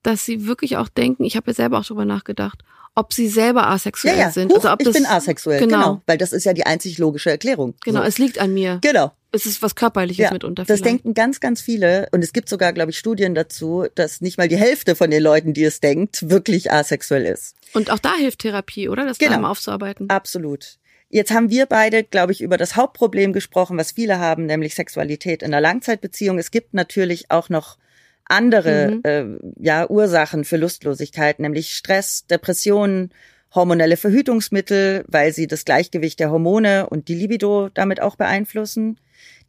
dass 0.03 0.25
sie 0.25 0.47
wirklich 0.47 0.77
auch 0.77 0.89
denken, 0.89 1.25
ich 1.25 1.37
habe 1.37 1.51
ja 1.51 1.55
selber 1.55 1.79
auch 1.79 1.85
drüber 1.85 2.05
nachgedacht, 2.05 2.63
ob 2.95 3.13
sie 3.13 3.29
selber 3.29 3.69
asexuell 3.69 4.17
Ja, 4.17 4.23
ja, 4.23 4.31
sind. 4.31 4.51
Huch, 4.51 4.57
also 4.57 4.71
ob 4.73 4.81
ich 4.81 4.87
das, 4.87 4.95
bin 4.97 5.07
asexuell, 5.07 5.61
Genau. 5.61 5.77
genau. 5.79 6.03
Weil 6.07 6.19
das 6.19 6.33
ist 6.33 6.45
ja 6.45 6.53
die 6.53 6.67
einzig 6.67 6.99
logische 6.99 7.31
Erklärung. 7.31 7.75
Genau, 7.85 8.01
So. 8.01 8.07
es 8.07 8.19
liegt 8.19 8.39
an 8.41 8.53
mir. 8.53 8.79
Genau. 8.83 9.13
Es 9.33 9.47
ist 9.47 9.63
was 9.63 9.77
Körperliches 9.77 10.25
Ja, 10.25 10.33
mitunter. 10.33 10.65
Das 10.65 10.81
vielleicht. 10.81 10.85
denken 11.05 11.15
ganz, 11.15 11.39
ganz 11.39 11.61
viele. 11.61 12.09
Und 12.11 12.25
es 12.25 12.33
gibt 12.33 12.49
sogar, 12.49 12.73
glaube 12.73 12.91
ich, 12.91 12.99
Studien 12.99 13.37
dazu, 13.37 13.87
dass 13.95 14.21
nicht 14.21 14.39
mal 14.39 14.49
die 14.49 14.57
Hälfte 14.57 14.97
von 14.97 15.09
den 15.09 15.23
Leuten, 15.23 15.55
die 15.55 15.63
es 15.63 15.79
denkt, 15.79 16.29
wirklich 16.29 16.73
asexuell 16.73 17.25
ist. 17.27 17.55
Und 17.73 17.93
auch 17.93 18.01
da 18.01 18.17
hilft 18.17 18.41
Therapie, 18.41 18.89
oder? 18.89 19.07
Das 19.07 19.19
Genau. 19.19 19.47
aufzuarbeiten. 19.47 20.11
Absolut. 20.11 20.79
Jetzt 21.11 21.33
haben 21.33 21.51
wir 21.51 21.67
beide, 21.67 22.05
glaube 22.05 22.33
ich, 22.33 22.41
über 22.41 22.57
das 22.57 22.77
Hauptproblem 22.77 23.33
gesprochen, 23.33 23.77
was 23.77 23.93
viele 23.93 24.19
haben, 24.21 24.47
nämlich 24.47 24.77
Sexualität 24.77 25.43
in 25.43 25.49
einer 25.53 25.61
Langzeitbeziehung. 25.61 26.39
Es 26.39 26.53
gibt 26.53 26.73
natürlich 26.73 27.31
auch 27.33 27.49
noch 27.49 27.77
andere 28.27 28.93
Mhm. 28.93 29.01
äh, 29.05 29.25
ja, 29.61 29.91
Ursachen 29.91 30.45
für 30.45 30.57
Lustlosigkeit, 30.57 31.41
nämlich 31.41 31.75
Stress, 31.75 32.27
Depressionen 32.27 33.11
hormonelle 33.53 33.97
Verhütungsmittel, 33.97 35.05
weil 35.09 35.33
sie 35.33 35.49
das 35.49 35.65
Gleichgewicht 35.65 36.21
der 36.21 36.31
Hormone 36.31 36.89
und 36.89 37.09
die 37.09 37.17
Libido 37.17 37.69
damit 37.75 38.01
auch 38.01 38.15
beeinflussen, 38.15 39.01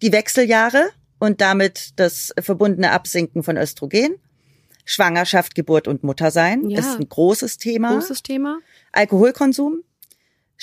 die 0.01 0.12
Wechseljahre 0.12 0.89
und 1.20 1.39
damit 1.41 1.91
das 1.97 2.34
verbundene 2.39 2.89
Absinken 2.89 3.43
von 3.43 3.57
Östrogen, 3.57 4.16
Schwangerschaft, 4.86 5.53
Geburt 5.53 5.88
und 5.88 6.03
Muttersein 6.03 6.68
Ja. 6.68 6.80
ist 6.80 6.99
ein 6.99 7.07
großes 7.07 7.59
Thema, 7.59 7.93
Großes 7.93 8.24
Thema. 8.24 8.57
Alkoholkonsum, 8.91 9.84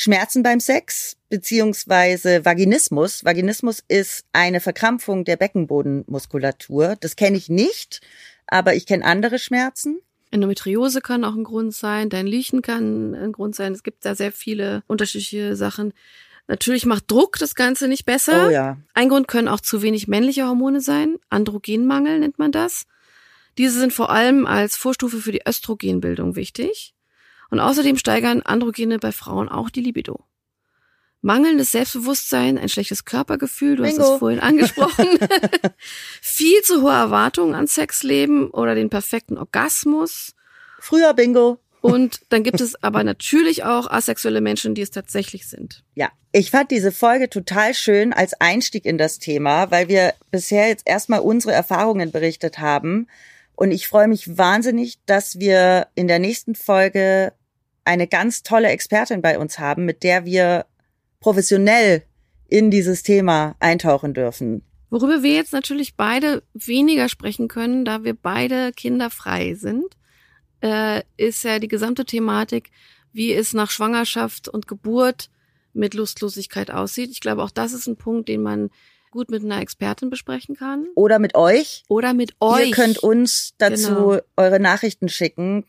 Schmerzen 0.01 0.45
beim 0.45 0.61
Sex 0.61 1.17
beziehungsweise 1.29 2.45
Vaginismus. 2.45 3.25
Vaginismus 3.25 3.83
ist 3.89 4.25
eine 4.33 4.61
Verkrampfung 4.61 5.25
der 5.25 5.37
Beckenbodenmuskulatur. 5.37 6.95
Das 7.01 7.17
kenne 7.17 7.37
ich 7.37 7.49
nicht, 7.49 8.01
aber 8.47 8.77
ich 8.77 8.87
kenne 8.87 9.05
andere 9.05 9.41
Schmerzen. 9.41 9.99
Endometriose 10.31 11.01
kann 11.01 11.25
auch 11.25 11.35
ein 11.35 11.43
Grund 11.43 11.75
sein, 11.75 12.11
dein 12.11 12.29
Liechen 12.29 12.63
kann 12.63 13.17
ein 13.17 13.33
Grund 13.33 13.57
sein. 13.57 13.73
Es 13.73 13.83
gibt 13.83 14.05
da 14.05 14.15
sehr 14.15 14.31
viele 14.31 14.85
unterschiedliche 14.87 15.57
Sachen. 15.57 15.93
Natürlich 16.47 16.87
macht 16.87 17.11
Druck 17.11 17.37
das 17.41 17.57
Ganze 17.57 17.89
nicht 17.89 18.07
besser. 18.07 18.47
Oh 18.47 18.51
ja. 18.51 18.77
Ein 18.95 19.09
Grund 19.09 19.27
können 19.27 19.49
auch 19.49 19.61
zu 19.61 19.83
wenig 19.83 20.07
männliche 20.07 20.47
Hormone 20.47 20.81
sein. 20.81 21.17
Androgenmangel 21.29 22.21
nennt 22.21 22.39
man 22.39 22.53
das. 22.53 22.87
Diese 23.59 23.81
sind 23.81 23.93
vor 23.93 24.11
allem 24.11 24.47
als 24.47 24.77
Vorstufe 24.77 25.19
für 25.19 25.33
die 25.33 25.43
Östrogenbildung 25.45 26.37
wichtig. 26.37 26.95
Und 27.51 27.61
außerdem 27.61 27.97
steigern 27.97 28.43
Androgene 28.43 28.99
bei 28.99 29.13
Frauen 29.13 29.49
auch 29.49 29.71
die 29.71 29.81
Libido. 29.81 30.25
Mangelndes 31.21 31.73
Selbstbewusstsein, 31.73 32.59
ein 32.59 32.69
schlechtes 32.69 33.05
Körpergefühl, 33.05 33.77
du 33.77 33.85
hast 33.85 33.97
Bingo. 33.97 34.13
es 34.15 34.19
vorhin 34.19 34.41
angesprochen. 34.41 35.07
Viel 36.23 36.63
zu 36.63 36.83
hohe 36.83 36.93
Erwartungen 36.93 37.57
an 37.57 37.67
Sexleben 37.67 38.51
oder 38.51 38.77
den 38.77 38.89
perfekten 38.89 39.37
Orgasmus. 39.37 40.35
Früher 40.79 41.15
Bingo. 41.15 41.59
Und 41.81 42.21
dann 42.29 42.43
gibt 42.43 42.61
es 42.61 42.83
aber 42.83 43.03
natürlich 43.05 43.65
auch 43.65 43.91
asexuelle 43.91 44.41
Menschen, 44.41 44.75
die 44.75 44.83
es 44.83 44.91
tatsächlich 44.91 45.49
sind. 45.49 45.85
Ja, 45.95 46.11
ich 46.33 46.51
fand 46.51 46.71
diese 46.71 46.93
Folge 46.93 47.31
total 47.31 47.75
schön 47.75 48.13
als 48.13 48.35
Einstieg 48.41 48.85
in 48.85 48.99
das 48.99 49.19
Thema, 49.19 49.71
weil 49.71 49.89
wir 49.89 50.15
bisher 50.31 50.69
jetzt 50.69 50.87
erstmal 50.87 51.21
unsere 51.21 51.53
Erfahrungen 51.53 52.11
berichtet 52.11 52.59
haben. 52.59 53.09
Und 53.55 53.73
ich 53.73 53.89
freue 53.89 54.09
mich 54.09 54.39
wahnsinnig, 54.39 54.99
dass 55.07 55.39
wir 55.39 55.89
in 55.95 56.07
der 56.07 56.19
nächsten 56.19 56.55
Folge 56.55 57.33
eine 57.89 58.07
ganz 58.07 58.43
tolle 58.43 58.69
Expertin 58.69 59.23
bei 59.23 59.39
uns 59.39 59.59
haben, 59.59 59.87
mit 59.87 60.03
der 60.03 60.27
wir 60.27 60.67
professionell 61.21 62.03
in 62.47 62.71
dieses 62.71 63.03
Thema 63.03 63.57
eintauchen 63.61 64.13
dürfen. 64.13 64.63
Worüber 64.91 65.23
wir 65.23 65.33
jetzt 65.33 65.53
natürlich 65.53 65.97
beide 65.97 66.43
weniger 66.53 67.09
sprechen 67.09 67.49
können, 67.49 67.85
da 67.85 68.05
wir 68.05 68.15
beide 68.15 68.73
kinderfrei 68.73 69.55
sind, 69.55 69.97
äh, 70.61 71.03
ist 71.17 71.45
ja 71.45 71.59
die 71.59 71.69
gesamte 71.69 72.05
Thematik, 72.05 72.71
wie 73.13 73.33
es 73.33 73.55
nach 73.55 73.71
Schwangerschaft 73.71 74.49
und 74.49 74.67
Geburt 74.67 75.31
mit 75.73 75.95
Lustlosigkeit 75.95 76.71
aussieht. 76.71 77.11
Ich 77.11 77.21
glaube, 77.21 77.43
auch 77.43 77.51
das 77.51 77.73
ist 77.73 77.87
ein 77.87 77.97
Punkt, 77.97 78.29
den 78.29 78.43
man 78.43 78.71
gut 79.11 79.31
mit 79.31 79.43
einer 79.45 79.61
Expertin 79.61 80.11
besprechen 80.11 80.57
kann. 80.57 80.87
Oder 80.95 81.19
mit 81.19 81.35
euch. 81.35 81.85
Oder 81.89 82.15
mit 82.15 82.35
euch. 82.41 82.69
Ihr 82.69 82.75
könnt 82.75 82.99
uns 82.99 83.55
dazu 83.59 83.89
Genau. 83.89 84.21
eure 84.37 84.61
Nachrichten 84.61 85.09
schicken. 85.09 85.65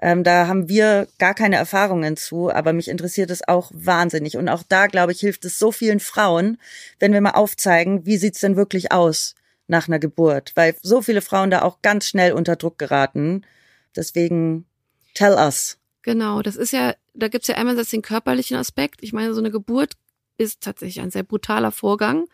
Ähm, 0.00 0.24
da 0.24 0.48
haben 0.48 0.68
wir 0.68 1.06
gar 1.18 1.34
keine 1.34 1.56
Erfahrungen 1.56 2.16
zu, 2.16 2.50
aber 2.50 2.72
mich 2.72 2.88
interessiert 2.88 3.30
es 3.30 3.46
auch 3.46 3.70
wahnsinnig. 3.72 4.36
Und 4.36 4.48
auch 4.48 4.64
da, 4.68 4.88
glaube 4.88 5.12
ich, 5.12 5.20
hilft 5.20 5.44
es 5.44 5.58
so 5.58 5.70
vielen 5.70 6.00
Frauen, 6.00 6.58
wenn 6.98 7.12
wir 7.12 7.20
mal 7.20 7.30
aufzeigen, 7.30 8.04
wie 8.04 8.16
sieht's 8.16 8.40
denn 8.40 8.56
wirklich 8.56 8.90
aus 8.90 9.34
nach 9.68 9.86
einer 9.86 10.00
Geburt. 10.00 10.52
Weil 10.56 10.74
so 10.82 11.02
viele 11.02 11.22
Frauen 11.22 11.50
da 11.50 11.62
auch 11.62 11.82
ganz 11.82 12.06
schnell 12.06 12.32
unter 12.32 12.56
Druck 12.56 12.78
geraten. 12.78 13.46
Deswegen 13.94 14.66
tell 15.14 15.34
us. 15.34 15.78
Genau, 16.02 16.42
das 16.42 16.56
ist 16.56 16.72
ja, 16.72 16.94
da 17.14 17.28
gibt's 17.28 17.46
ja 17.46 17.54
einmal 17.54 17.76
den 17.76 18.02
körperlichen 18.02 18.56
Aspekt. 18.56 19.02
Ich 19.02 19.12
meine, 19.12 19.34
so 19.34 19.40
eine 19.40 19.52
Geburt 19.52 19.92
ist 20.36 20.62
tatsächlich 20.62 21.00
ein 21.00 21.10
sehr 21.12 21.22
brutaler 21.22 21.70
Vorgang. 21.70 22.26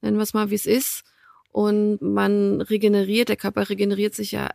Nennen 0.00 0.16
wir 0.16 0.22
es 0.22 0.34
mal, 0.34 0.50
wie 0.50 0.54
es 0.54 0.66
ist. 0.66 1.02
Und 1.50 2.02
man 2.02 2.60
regeneriert, 2.60 3.28
der 3.28 3.36
Körper 3.36 3.68
regeneriert 3.68 4.14
sich 4.14 4.32
ja, 4.32 4.50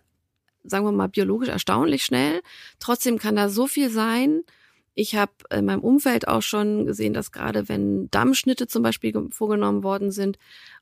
sagen 0.63 0.85
wir 0.85 0.91
mal, 0.91 1.07
biologisch 1.07 1.49
erstaunlich 1.49 2.03
schnell. 2.03 2.41
Trotzdem 2.79 3.17
kann 3.17 3.35
da 3.35 3.49
so 3.49 3.67
viel 3.67 3.89
sein. 3.89 4.41
Ich 4.95 5.15
habe 5.15 5.31
in 5.49 5.65
meinem 5.65 5.79
Umfeld 5.81 6.27
auch 6.27 6.41
schon 6.41 6.85
gesehen, 6.85 7.13
dass 7.13 7.31
gerade 7.31 7.69
wenn 7.69 8.09
Dammschnitte 8.11 8.67
zum 8.67 8.83
Beispiel 8.83 9.13
ge- 9.13 9.29
vorgenommen 9.31 9.81
worden 9.83 10.11
sind 10.11 10.37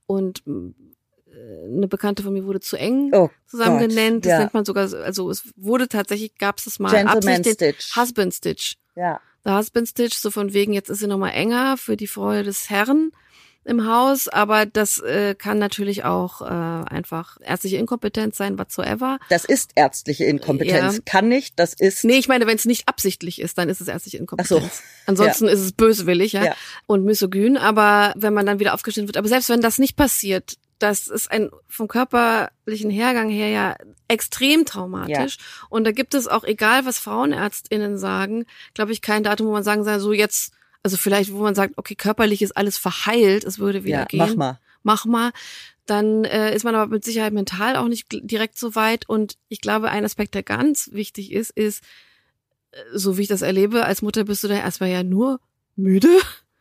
und 0.08 0.42
äh, 0.48 1.68
eine 1.68 1.88
Bekannte 1.88 2.24
von 2.24 2.34
mir 2.34 2.46
wurde 2.46 2.60
zu 2.62 2.78
eng 2.78 3.12
Oh 3.14 3.30
zusammen 3.46 3.78
Gott, 3.80 3.90
genannt, 3.90 4.26
das 4.26 4.32
ja. 4.32 4.40
nennt 4.40 4.54
man 4.56 4.66
sogar, 4.66 4.88
so- 4.88 4.98
also 4.98 5.30
es 5.30 5.44
wurde 5.56 5.88
tatsächlich, 5.88 6.36
gab 6.40 6.58
es 6.58 6.64
das 6.66 6.80
mal 6.80 6.90
Gentleman 6.90 7.44
Stitch. 7.44 7.96
Husband 7.96 8.34
Stitch. 8.34 8.78
Ja. 8.96 9.22
Der 9.46 9.56
Husband 9.58 9.88
Stitch, 9.88 10.16
so 10.18 10.32
von 10.32 10.52
wegen, 10.54 10.74
jetzt 10.74 10.90
ist 10.90 11.00
sie 11.00 11.08
nochmal 11.08 11.34
enger 11.34 11.78
für 11.78 11.96
die 11.96 12.08
Freude 12.08 12.44
des 12.44 12.72
Herrn 12.72 13.12
im 13.68 13.86
Haus, 13.88 14.28
aber 14.28 14.66
das 14.66 14.98
äh, 15.00 15.36
kann 15.36 15.60
natürlich 15.60 16.04
auch 16.04 16.42
äh, 16.42 16.46
einfach 16.46 17.38
ärztliche 17.42 17.78
Inkompetenz 17.78 18.38
sein, 18.38 18.58
whatsoever. 18.58 19.20
Das 19.30 19.46
ist 19.46 19.72
ärztliche 19.76 20.26
Inkompetenz. 20.26 20.96
Ja. 20.96 21.02
Kann 21.06 21.28
nicht, 21.28 21.60
das 21.60 21.74
ist. 21.74 22.04
Nee, 22.04 22.18
ich 22.18 22.28
meine, 22.28 22.48
wenn 22.48 22.56
es 22.56 22.66
nicht 22.66 22.88
absichtlich 22.88 23.40
ist, 23.42 23.58
dann 23.58 23.70
ist 23.70 23.82
es 23.82 23.88
ärztliche 23.88 24.18
Inkompetenz. 24.18 24.64
Ach 24.66 24.72
so. 24.72 24.84
Ansonsten 25.06 25.48
ist 25.48 25.60
es 25.60 25.72
böswillig, 25.74 26.34
ja, 26.34 26.46
Ja. 26.46 26.56
und 26.86 27.04
misogyn, 27.06 27.58
aber 27.58 28.14
wenn 28.16 28.34
man 28.34 28.46
dann 28.46 28.60
wieder 28.60 28.74
aufgestellt 28.74 29.08
wird, 29.08 29.18
aber 29.18 29.28
selbst 29.28 29.50
wenn 29.50 29.62
das 29.62 29.78
nicht 29.78 29.96
passiert, 29.96 30.56
das 30.80 31.08
ist 31.08 31.32
ein 31.32 31.50
vom 31.68 31.88
körperlichen 31.88 32.92
Hergang 32.92 33.30
her 33.30 33.50
ja 33.50 33.76
extrem 34.08 34.64
traumatisch. 34.66 35.38
Und 35.70 35.86
da 35.86 35.92
gibt 35.92 36.14
es 36.14 36.28
auch, 36.28 36.44
egal 36.44 36.86
was 36.86 37.00
FrauenärztInnen 37.00 37.98
sagen, 37.98 38.46
glaube 38.74 38.92
ich, 38.92 39.02
kein 39.02 39.24
Datum, 39.24 39.48
wo 39.48 39.52
man 39.52 39.64
sagen 39.64 39.84
soll, 39.84 40.00
so 40.00 40.14
jetzt, 40.14 40.54
also 40.84 40.98
vielleicht, 40.98 41.32
wo 41.32 41.40
man 41.40 41.56
sagt, 41.56 41.74
okay, 41.78 41.96
körperlich 41.96 42.42
ist 42.42 42.56
alles 42.56 42.78
verheilt, 42.78 43.44
es 43.44 43.60
würde 43.60 43.84
wieder 43.84 44.00
ja, 44.00 44.06
gehen 44.06 44.20
mach 44.20 44.36
mal. 44.36 44.60
mach 44.84 45.06
mal, 45.06 45.32
dann 45.86 46.26
äh, 46.26 46.56
ist 46.56 46.64
man 46.64 46.76
aber 46.76 46.92
mit 46.92 47.04
Sicherheit 47.04 47.34
mental 47.34 47.76
auch 47.76 47.88
nicht 47.88 48.08
direkt 48.10 48.58
so 48.58 48.76
weit. 48.76 49.08
Und 49.08 49.38
ich 49.48 49.62
glaube, 49.62 49.90
ein 49.90 50.06
Aspekt, 50.06 50.36
der 50.36 50.44
ganz 50.44 50.92
wichtig 50.94 51.32
ist, 51.32 51.52
ist, 51.52 51.84
äh, 52.72 52.78
so 52.94 53.18
wie 53.18 53.24
ich 53.24 53.28
das 53.28 53.42
erlebe, 53.42 53.86
als 53.86 54.02
Mutter 54.02 54.26
bist 54.26 54.44
du 54.44 54.48
da 54.48 54.56
erstmal 54.56 54.90
ja 54.90 55.04
nur 55.04 55.40
müde 55.76 56.10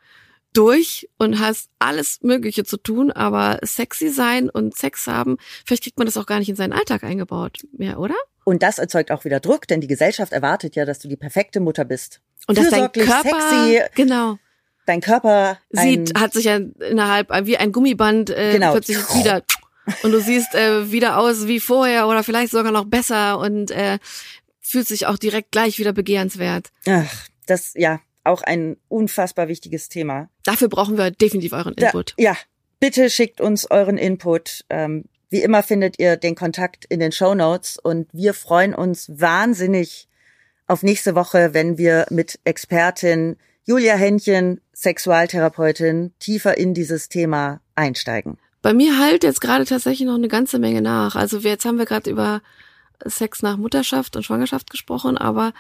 durch 0.53 1.09
und 1.19 1.39
hast 1.39 1.71
alles 1.79 2.23
Mögliche 2.23 2.65
zu 2.65 2.77
tun, 2.77 3.11
aber 3.11 3.59
sexy 3.63 4.09
sein 4.09 4.49
und 4.49 4.77
Sex 4.77 5.07
haben, 5.07 5.37
vielleicht 5.67 5.83
kriegt 5.83 5.99
man 5.99 6.07
das 6.07 6.17
auch 6.17 6.27
gar 6.27 6.39
nicht 6.39 6.49
in 6.49 6.57
seinen 6.57 6.73
Alltag 6.73 7.05
eingebaut 7.05 7.67
mehr, 7.73 7.99
oder? 7.99 8.17
Und 8.45 8.63
das 8.63 8.79
erzeugt 8.79 9.11
auch 9.11 9.25
wieder 9.25 9.41
Druck, 9.41 9.67
denn 9.67 9.81
die 9.81 9.89
Gesellschaft 9.89 10.33
erwartet 10.33 10.77
ja, 10.77 10.85
dass 10.85 11.01
du 11.01 11.09
die 11.09 11.17
perfekte 11.17 11.59
Mutter 11.59 11.85
bist. 11.85 12.21
Und 12.47 12.59
dass 12.59 12.71
dein 12.71 12.91
Körper, 12.93 13.23
sexy, 13.41 13.81
genau, 13.95 14.39
dein 14.87 15.01
Körper 15.01 15.59
sieht, 15.71 16.19
hat 16.19 16.33
sich 16.33 16.45
ja 16.45 16.57
innerhalb 16.57 17.29
wie 17.47 17.57
ein 17.57 17.73
Gummiband 17.73 18.31
äh, 18.31 18.53
Genau. 18.53 18.73
plötzlich 18.73 18.99
wieder 19.15 19.43
und 20.03 20.13
du 20.13 20.21
siehst 20.21 20.55
äh, 20.55 20.91
wieder 20.93 21.19
aus 21.19 21.47
wie 21.49 21.61
vorher 21.61 22.07
oder 22.09 22.23
vielleicht 22.23 22.53
sogar 22.53 22.73
noch 22.73 22.85
besser 22.87 23.39
und 23.39 23.71
äh, 23.71 23.99
fühlt 24.61 24.87
sich 24.89 25.07
auch 25.07 25.17
direkt 25.19 25.53
gleich 25.53 25.79
wieder 25.79 25.93
begehrenswert. 25.93 26.71
ach, 26.89 27.27
das 27.47 27.73
ja 27.75 28.01
auch 28.25 28.43
ein 28.43 28.77
unfassbar 28.89 29.47
wichtiges 29.49 29.89
Thema. 29.89 30.29
Dafür 30.45 30.69
brauchen 30.69 30.99
wir 30.99 31.11
definitiv 31.13 31.53
euren 31.53 31.75
Da, 31.77 31.87
Input. 31.87 32.15
ja, 32.19 32.37
bitte 32.81 33.09
schickt 33.11 33.41
uns 33.41 33.71
euren 33.71 33.97
Input. 33.99 34.65
Ähm, 34.71 35.05
wie 35.31 35.43
immer 35.43 35.63
findet 35.65 35.99
ihr 36.01 36.17
den 36.17 36.35
Kontakt 36.37 36.85
in 36.87 36.99
den 37.01 37.11
Show 37.13 37.35
Notes 37.35 37.79
und 37.81 38.09
wir 38.13 38.35
freuen 38.35 38.75
uns 38.75 39.09
wahnsinnig 39.09 40.09
auf 40.67 40.83
nächste 40.83 41.15
Woche, 41.15 41.55
wenn 41.55 41.79
wir 41.79 42.07
mit 42.11 42.39
Expertin 42.45 43.37
Julia 43.65 43.95
Händchen, 43.95 44.61
Sexualtherapeutin, 44.73 46.13
tiefer 46.19 46.57
in 46.57 46.73
dieses 46.73 47.09
Thema 47.09 47.61
einsteigen. 47.75 48.39
Bei 48.63 48.73
mir 48.73 48.99
halt 48.99 49.25
jetzt 49.25 49.41
gerade 49.41 49.65
tatsächlich 49.65 50.07
noch 50.07 50.15
eine 50.15 50.29
ganze 50.29 50.59
Menge 50.59 50.83
nach. 50.83 51.17
Also 51.17 51.43
wir, 51.43 51.51
jetzt 51.51 51.65
haben 51.65 51.79
wir 51.79 51.85
gerade 51.85 52.11
über 52.11 52.43
Sex 53.05 53.43
nach 53.43 53.57
Mutterschaft 53.57 54.17
und 54.17 54.23
Schwangerschaft 54.23 54.71
gesprochen, 54.71 55.19
aber 55.19 55.53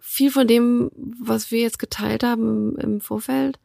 viel 0.00 0.30
von 0.30 0.46
dem, 0.46 0.90
was 0.96 1.50
wir 1.50 1.60
jetzt 1.60 1.78
geteilt 1.78 2.24
haben 2.24 2.76
im, 2.76 2.94
im 2.94 3.00
Vorfeld, 3.00 3.58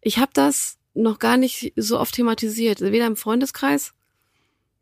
ich 0.00 0.18
habe 0.18 0.30
das 0.34 0.78
noch 0.94 1.18
gar 1.18 1.36
nicht 1.36 1.72
so 1.76 1.98
oft 1.98 2.14
thematisiert, 2.14 2.80
weder 2.80 3.06
im 3.06 3.16
Freundeskreis 3.16 3.92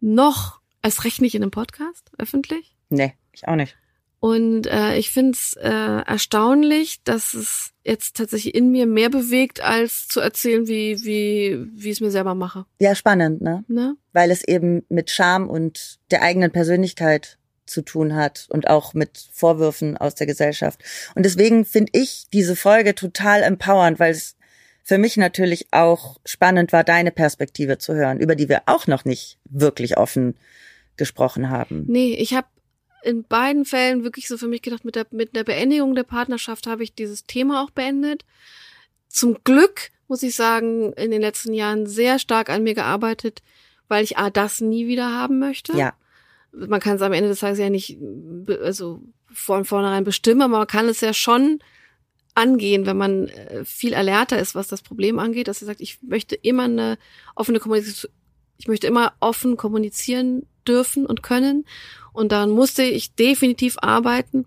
noch 0.00 0.60
erst 0.82 1.04
recht 1.04 1.20
nicht 1.20 1.34
in 1.34 1.42
einem 1.42 1.50
Podcast 1.50 2.10
öffentlich. 2.18 2.76
Nee, 2.88 3.14
ich 3.32 3.46
auch 3.46 3.56
nicht. 3.56 3.76
Und 4.20 4.66
äh, 4.66 4.96
ich 4.96 5.10
finde 5.10 5.32
es 5.32 5.54
äh, 5.54 5.68
erstaunlich, 5.68 7.02
dass 7.04 7.34
es 7.34 7.70
jetzt 7.84 8.16
tatsächlich 8.16 8.54
in 8.54 8.70
mir 8.72 8.86
mehr 8.86 9.10
bewegt, 9.10 9.62
als 9.62 10.08
zu 10.08 10.20
erzählen, 10.20 10.66
wie 10.66 11.04
wie 11.04 11.64
wie 11.72 11.90
ich 11.90 11.96
es 11.96 12.00
mir 12.00 12.10
selber 12.10 12.34
mache. 12.34 12.66
Ja, 12.80 12.94
spannend, 12.96 13.40
ne? 13.42 13.64
Ne? 13.68 13.96
Weil 14.12 14.30
es 14.32 14.42
eben 14.42 14.84
mit 14.88 15.10
Scham 15.10 15.48
und 15.48 16.00
der 16.10 16.22
eigenen 16.22 16.50
Persönlichkeit 16.50 17.38
zu 17.66 17.82
tun 17.82 18.16
hat 18.16 18.46
und 18.50 18.68
auch 18.68 18.94
mit 18.94 19.28
Vorwürfen 19.32 19.96
aus 19.96 20.14
der 20.14 20.26
Gesellschaft. 20.26 20.82
Und 21.14 21.24
deswegen 21.24 21.64
finde 21.64 21.92
ich 21.92 22.26
diese 22.32 22.56
Folge 22.56 22.94
total 22.94 23.42
empowernd, 23.42 24.00
weil 24.00 24.12
es 24.12 24.36
für 24.82 24.98
mich 24.98 25.16
natürlich 25.18 25.68
auch 25.70 26.18
spannend 26.24 26.72
war, 26.72 26.82
deine 26.82 27.10
Perspektive 27.10 27.78
zu 27.78 27.94
hören, 27.94 28.20
über 28.20 28.34
die 28.34 28.48
wir 28.48 28.62
auch 28.66 28.86
noch 28.86 29.04
nicht 29.04 29.38
wirklich 29.44 29.98
offen 29.98 30.34
gesprochen 30.96 31.50
haben. 31.50 31.84
Nee, 31.88 32.14
ich 32.14 32.34
habe 32.34 32.48
in 33.02 33.24
beiden 33.24 33.64
Fällen 33.64 34.04
wirklich 34.04 34.28
so 34.28 34.36
für 34.36 34.48
mich 34.48 34.62
gedacht, 34.62 34.84
mit 34.84 34.96
der, 34.96 35.06
mit 35.10 35.36
der 35.36 35.44
Beendigung 35.44 35.94
der 35.94 36.04
Partnerschaft 36.04 36.66
habe 36.66 36.82
ich 36.82 36.94
dieses 36.94 37.24
Thema 37.24 37.62
auch 37.62 37.70
beendet. 37.70 38.24
Zum 39.08 39.38
Glück, 39.44 39.90
muss 40.08 40.22
ich 40.22 40.34
sagen, 40.34 40.92
in 40.94 41.10
den 41.10 41.20
letzten 41.20 41.52
Jahren 41.52 41.86
sehr 41.86 42.18
stark 42.18 42.50
an 42.50 42.62
mir 42.62 42.74
gearbeitet, 42.74 43.42
weil 43.88 44.04
ich 44.04 44.18
A, 44.18 44.30
das 44.30 44.60
nie 44.60 44.86
wieder 44.86 45.12
haben 45.12 45.38
möchte. 45.38 45.76
Ja. 45.76 45.94
Man 46.52 46.80
kann 46.80 46.96
es 46.96 47.02
am 47.02 47.12
Ende 47.12 47.28
des 47.28 47.40
Tages 47.40 47.58
ja 47.58 47.70
nicht, 47.70 47.98
also 48.62 49.02
von 49.32 49.64
vornherein 49.64 50.04
bestimmen, 50.04 50.42
aber 50.42 50.58
man 50.58 50.66
kann 50.66 50.88
es 50.88 51.00
ja 51.00 51.12
schon 51.12 51.60
angehen, 52.34 52.86
wenn 52.86 52.96
man 52.96 53.28
äh, 53.28 53.64
viel 53.64 53.94
alerter 53.94 54.38
ist, 54.38 54.54
was 54.54 54.68
das 54.68 54.82
Problem 54.82 55.18
angeht, 55.18 55.48
dass 55.48 55.60
er 55.60 55.66
sagt, 55.66 55.80
ich 55.80 55.98
möchte 56.02 56.36
immer 56.36 56.64
eine 56.64 56.98
offene 57.34 57.58
Kommunikation, 57.58 58.10
ich 58.58 58.68
möchte 58.68 58.86
immer 58.86 59.12
offen 59.20 59.56
kommunizieren 59.56 60.46
dürfen 60.66 61.06
und 61.06 61.22
können. 61.22 61.64
Und 62.12 62.32
daran 62.32 62.50
musste 62.50 62.82
ich 62.82 63.14
definitiv 63.14 63.76
arbeiten. 63.80 64.46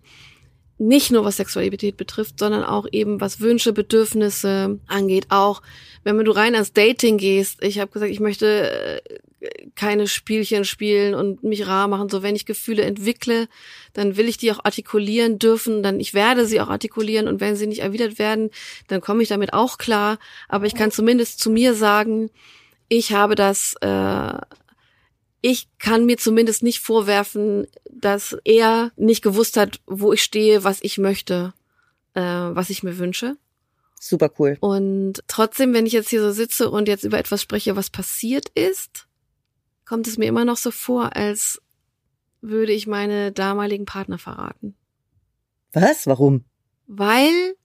Nicht 0.77 1.11
nur 1.11 1.23
was 1.23 1.37
Sexualität 1.37 1.95
betrifft, 1.95 2.39
sondern 2.39 2.63
auch 2.63 2.87
eben 2.91 3.21
was 3.21 3.39
Wünsche, 3.39 3.71
Bedürfnisse 3.71 4.79
angeht. 4.87 5.27
Auch 5.29 5.61
wenn 6.03 6.17
du 6.17 6.31
rein 6.31 6.55
ans 6.55 6.73
Dating 6.73 7.17
gehst. 7.17 7.63
Ich 7.63 7.79
habe 7.79 7.91
gesagt, 7.91 8.11
ich 8.11 8.19
möchte 8.19 9.01
äh, 9.41 9.67
keine 9.75 10.07
Spielchen 10.07 10.65
spielen 10.65 11.13
und 11.13 11.43
mich 11.43 11.67
rar 11.67 11.87
machen. 11.87 12.09
So, 12.09 12.23
wenn 12.23 12.35
ich 12.35 12.45
Gefühle 12.45 12.83
entwickle, 12.83 13.47
dann 13.93 14.17
will 14.17 14.27
ich 14.27 14.37
die 14.37 14.51
auch 14.51 14.63
artikulieren 14.63 15.39
dürfen. 15.39 15.83
Dann 15.83 15.99
ich 15.99 16.13
werde 16.13 16.45
sie 16.45 16.61
auch 16.61 16.69
artikulieren 16.69 17.27
und 17.27 17.39
wenn 17.39 17.55
sie 17.55 17.67
nicht 17.67 17.81
erwidert 17.81 18.19
werden, 18.19 18.49
dann 18.87 19.01
komme 19.01 19.23
ich 19.23 19.29
damit 19.29 19.53
auch 19.53 19.77
klar. 19.77 20.17
Aber 20.47 20.65
ich 20.65 20.75
kann 20.75 20.91
zumindest 20.91 21.39
zu 21.39 21.49
mir 21.49 21.73
sagen, 21.73 22.29
ich 22.87 23.13
habe 23.13 23.35
das 23.35 23.75
äh, 23.81 24.33
ich 25.41 25.67
kann 25.79 26.05
mir 26.05 26.17
zumindest 26.17 26.63
nicht 26.63 26.79
vorwerfen, 26.79 27.67
dass 27.89 28.37
er 28.43 28.91
nicht 28.95 29.23
gewusst 29.23 29.57
hat, 29.57 29.81
wo 29.87 30.13
ich 30.13 30.23
stehe, 30.23 30.63
was 30.63 30.79
ich 30.81 30.97
möchte, 30.97 31.53
äh, 32.13 32.21
was 32.21 32.69
ich 32.69 32.83
mir 32.83 32.97
wünsche. 32.97 33.37
Super 33.99 34.31
cool. 34.39 34.57
Und 34.61 35.23
trotzdem, 35.27 35.73
wenn 35.73 35.85
ich 35.85 35.93
jetzt 35.93 36.09
hier 36.09 36.21
so 36.21 36.31
sitze 36.31 36.69
und 36.69 36.87
jetzt 36.87 37.03
über 37.03 37.19
etwas 37.19 37.41
spreche, 37.41 37.75
was 37.75 37.89
passiert 37.89 38.49
ist, 38.49 39.07
kommt 39.85 40.07
es 40.07 40.17
mir 40.17 40.25
immer 40.25 40.45
noch 40.45 40.57
so 40.57 40.71
vor, 40.71 41.15
als 41.15 41.61
würde 42.41 42.71
ich 42.71 42.87
meine 42.87 43.31
damaligen 43.31 43.85
Partner 43.85 44.17
verraten. 44.17 44.75
Was? 45.73 46.07
Warum? 46.07 46.45
Weil 46.87 47.55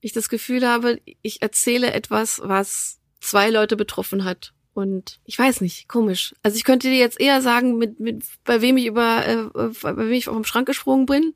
ich 0.00 0.12
das 0.12 0.28
Gefühl 0.28 0.66
habe, 0.66 1.00
ich 1.22 1.42
erzähle 1.42 1.92
etwas, 1.92 2.40
was 2.42 3.00
zwei 3.20 3.50
Leute 3.50 3.76
betroffen 3.76 4.24
hat. 4.24 4.54
Und 4.72 5.18
ich 5.24 5.38
weiß 5.38 5.60
nicht, 5.60 5.88
komisch. 5.88 6.34
Also 6.42 6.56
ich 6.56 6.64
könnte 6.64 6.88
dir 6.88 6.96
jetzt 6.98 7.20
eher 7.20 7.42
sagen, 7.42 7.76
mit, 7.76 8.00
mit 8.00 8.24
bei 8.44 8.60
wem 8.60 8.76
ich 8.76 8.86
über, 8.86 9.26
äh, 9.26 9.36
bei 9.82 9.96
wem 9.96 10.12
ich 10.12 10.26
vom 10.26 10.44
Schrank 10.44 10.66
gesprungen 10.66 11.06
bin 11.06 11.34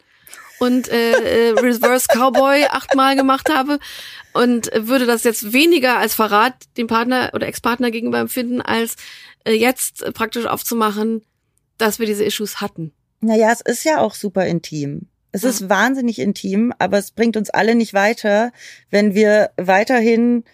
und 0.61 0.89
äh, 0.89 1.49
äh, 1.51 1.51
Reverse 1.61 2.07
Cowboy 2.09 2.67
achtmal 2.71 3.17
gemacht 3.17 3.49
habe 3.53 3.79
und 4.33 4.71
würde 4.75 5.07
das 5.07 5.25
jetzt 5.25 5.53
weniger 5.53 5.99
als 5.99 6.15
Verrat 6.15 6.55
dem 6.77 6.87
Partner 6.87 7.31
oder 7.35 7.47
Ex-Partner 7.49 7.91
gegenüber 7.91 8.19
empfinden, 8.21 8.61
als 8.63 8.95
äh, 9.45 9.53
jetzt 9.53 10.05
praktisch 10.15 10.47
aufzumachen, 10.47 11.23
dass 11.77 11.99
wir 11.99 12.07
diese 12.07 12.25
Issues 12.25 12.61
hatten. 12.61 12.93
Naja, 13.21 13.51
es 13.53 13.61
ist 13.61 13.85
ja 13.85 13.99
auch 14.01 14.15
super 14.15 14.47
intim. 14.47 15.09
Es 15.33 15.43
Ja. 15.43 15.49
ist 15.51 15.69
wahnsinnig 15.69 16.21
intim, 16.21 16.73
aber 16.79 16.99
es 16.99 17.11
bringt 17.11 17.37
uns 17.37 17.51
alle 17.51 17.75
nicht 17.75 17.95
weiter, 17.95 18.53
wenn 18.91 19.15
wir 19.17 19.51
weiterhin 19.57 20.45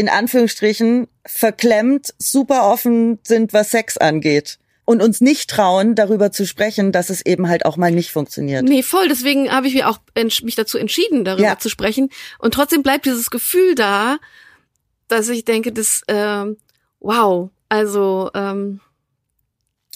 in 0.00 0.08
Anführungsstrichen 0.08 1.08
verklemmt, 1.26 2.14
super 2.18 2.64
offen 2.64 3.18
sind, 3.22 3.52
was 3.52 3.70
Sex 3.70 3.98
angeht. 3.98 4.58
Und 4.86 5.02
uns 5.02 5.20
nicht 5.20 5.50
trauen, 5.50 5.94
darüber 5.94 6.32
zu 6.32 6.46
sprechen, 6.46 6.90
dass 6.90 7.10
es 7.10 7.24
eben 7.24 7.48
halt 7.48 7.64
auch 7.66 7.76
mal 7.76 7.92
nicht 7.92 8.10
funktioniert. 8.10 8.64
Nee, 8.64 8.82
voll. 8.82 9.08
Deswegen 9.08 9.52
habe 9.52 9.68
ich 9.68 9.74
mich 9.74 9.84
auch 9.84 9.98
mich 10.42 10.56
dazu 10.56 10.78
entschieden, 10.78 11.24
darüber 11.24 11.44
Ja. 11.46 11.58
zu 11.58 11.68
sprechen. 11.68 12.08
Und 12.38 12.54
trotzdem 12.54 12.82
bleibt 12.82 13.04
dieses 13.04 13.30
Gefühl 13.30 13.74
da, 13.74 14.16
dass 15.06 15.28
ich 15.28 15.44
denke, 15.44 15.70
das, 15.70 16.02
ähm, 16.08 16.56
wow, 16.98 17.50
also 17.68 18.30
ähm, 18.34 18.80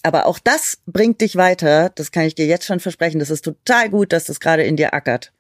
Aber 0.03 0.27
auch 0.27 0.39
das 0.39 0.79
bringt 0.87 1.23
dich 1.23 1.35
weiter. 1.37 1.89
Das 1.95 2.13
kann 2.13 2.25
ich 2.25 2.35
dir 2.35 2.45
jetzt 2.47 2.67
schon 2.67 2.79
versprechen. 2.79 3.19
Das 3.21 3.31
ist 3.31 3.43
total 3.43 3.89
gut, 3.89 4.13
dass 4.13 4.25
das 4.27 4.39
gerade 4.39 4.65
in 4.65 4.77
dir 4.77 4.93
ackert. 4.93 5.33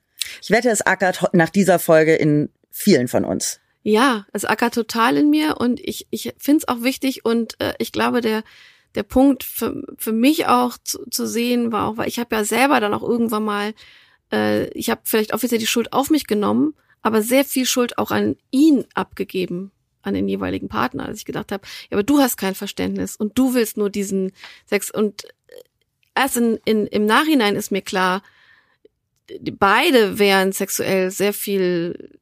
Ich 0.43 0.51
wette, 0.51 0.71
es 0.71 0.81
ackert 0.81 1.23
nach 1.35 1.51
dieser 1.51 1.79
Folge 1.79 2.15
in 2.15 2.49
vielen 2.71 3.07
von 3.09 3.27
uns. 3.27 3.61
Ja, 3.85 4.27
es 4.33 4.47
ackert 4.47 4.75
total 4.75 5.19
in 5.19 5.31
mir 5.31 5.59
und 5.59 5.79
ich, 5.79 6.07
ich 6.11 6.33
finde 6.39 6.59
es 6.63 6.69
auch 6.69 6.83
wichtig 6.83 7.25
und 7.25 7.61
äh, 7.61 7.75
ich 7.79 7.93
glaube, 7.93 8.23
der, 8.23 8.43
der 8.95 9.03
Punkt 9.03 9.45
für, 9.45 9.85
für 9.99 10.13
mich 10.13 10.47
auch 10.47 10.79
zu, 10.83 11.05
zu 11.11 11.27
sehen 11.29 11.71
war 11.71 11.89
auch, 11.89 11.97
weil 11.99 12.09
ich 12.09 12.19
habe 12.19 12.35
ja 12.35 12.45
selber 12.45 12.81
dann 12.81 12.95
auch 12.95 13.03
irgendwann 13.03 13.45
mal, 13.45 13.75
äh, 14.33 14.69
ich 14.71 14.89
habe 14.89 15.03
vielleicht 15.05 15.35
offiziell 15.35 15.61
die 15.61 15.67
Schuld 15.67 15.93
auf 15.93 16.09
mich 16.09 16.27
genommen, 16.27 16.75
aber 17.03 17.21
sehr 17.21 17.45
viel 17.45 17.67
Schuld 17.67 17.99
auch 17.99 18.11
an 18.11 18.37
ihn 18.51 18.87
abgegeben, 18.95 19.71
an 20.01 20.15
den 20.15 20.29
jeweiligen 20.29 20.69
Partner, 20.69 21.05
als 21.05 21.19
ich 21.19 21.27
gedacht 21.27 21.53
habe, 21.53 21.67
ja, 21.91 21.97
aber 21.99 22.05
du 22.05 22.21
hast 22.21 22.39
kein 22.39 22.55
Verständnis 22.55 23.17
und 23.17 23.39
du 23.39 23.53
willst 23.53 23.77
nur 23.77 23.91
diesen 23.91 24.33
Sex 24.65 24.91
und 24.91 25.25
äh, 25.25 25.29
erst 26.15 26.39
in, 26.39 26.59
in, 26.65 26.87
im 26.87 27.05
Nachhinein 27.05 27.55
ist 27.55 27.71
mir 27.71 27.83
klar, 27.83 28.23
beide 29.59 30.19
wären 30.19 30.53
sexuell 30.53 31.11
sehr 31.11 31.35
viel 31.35 32.14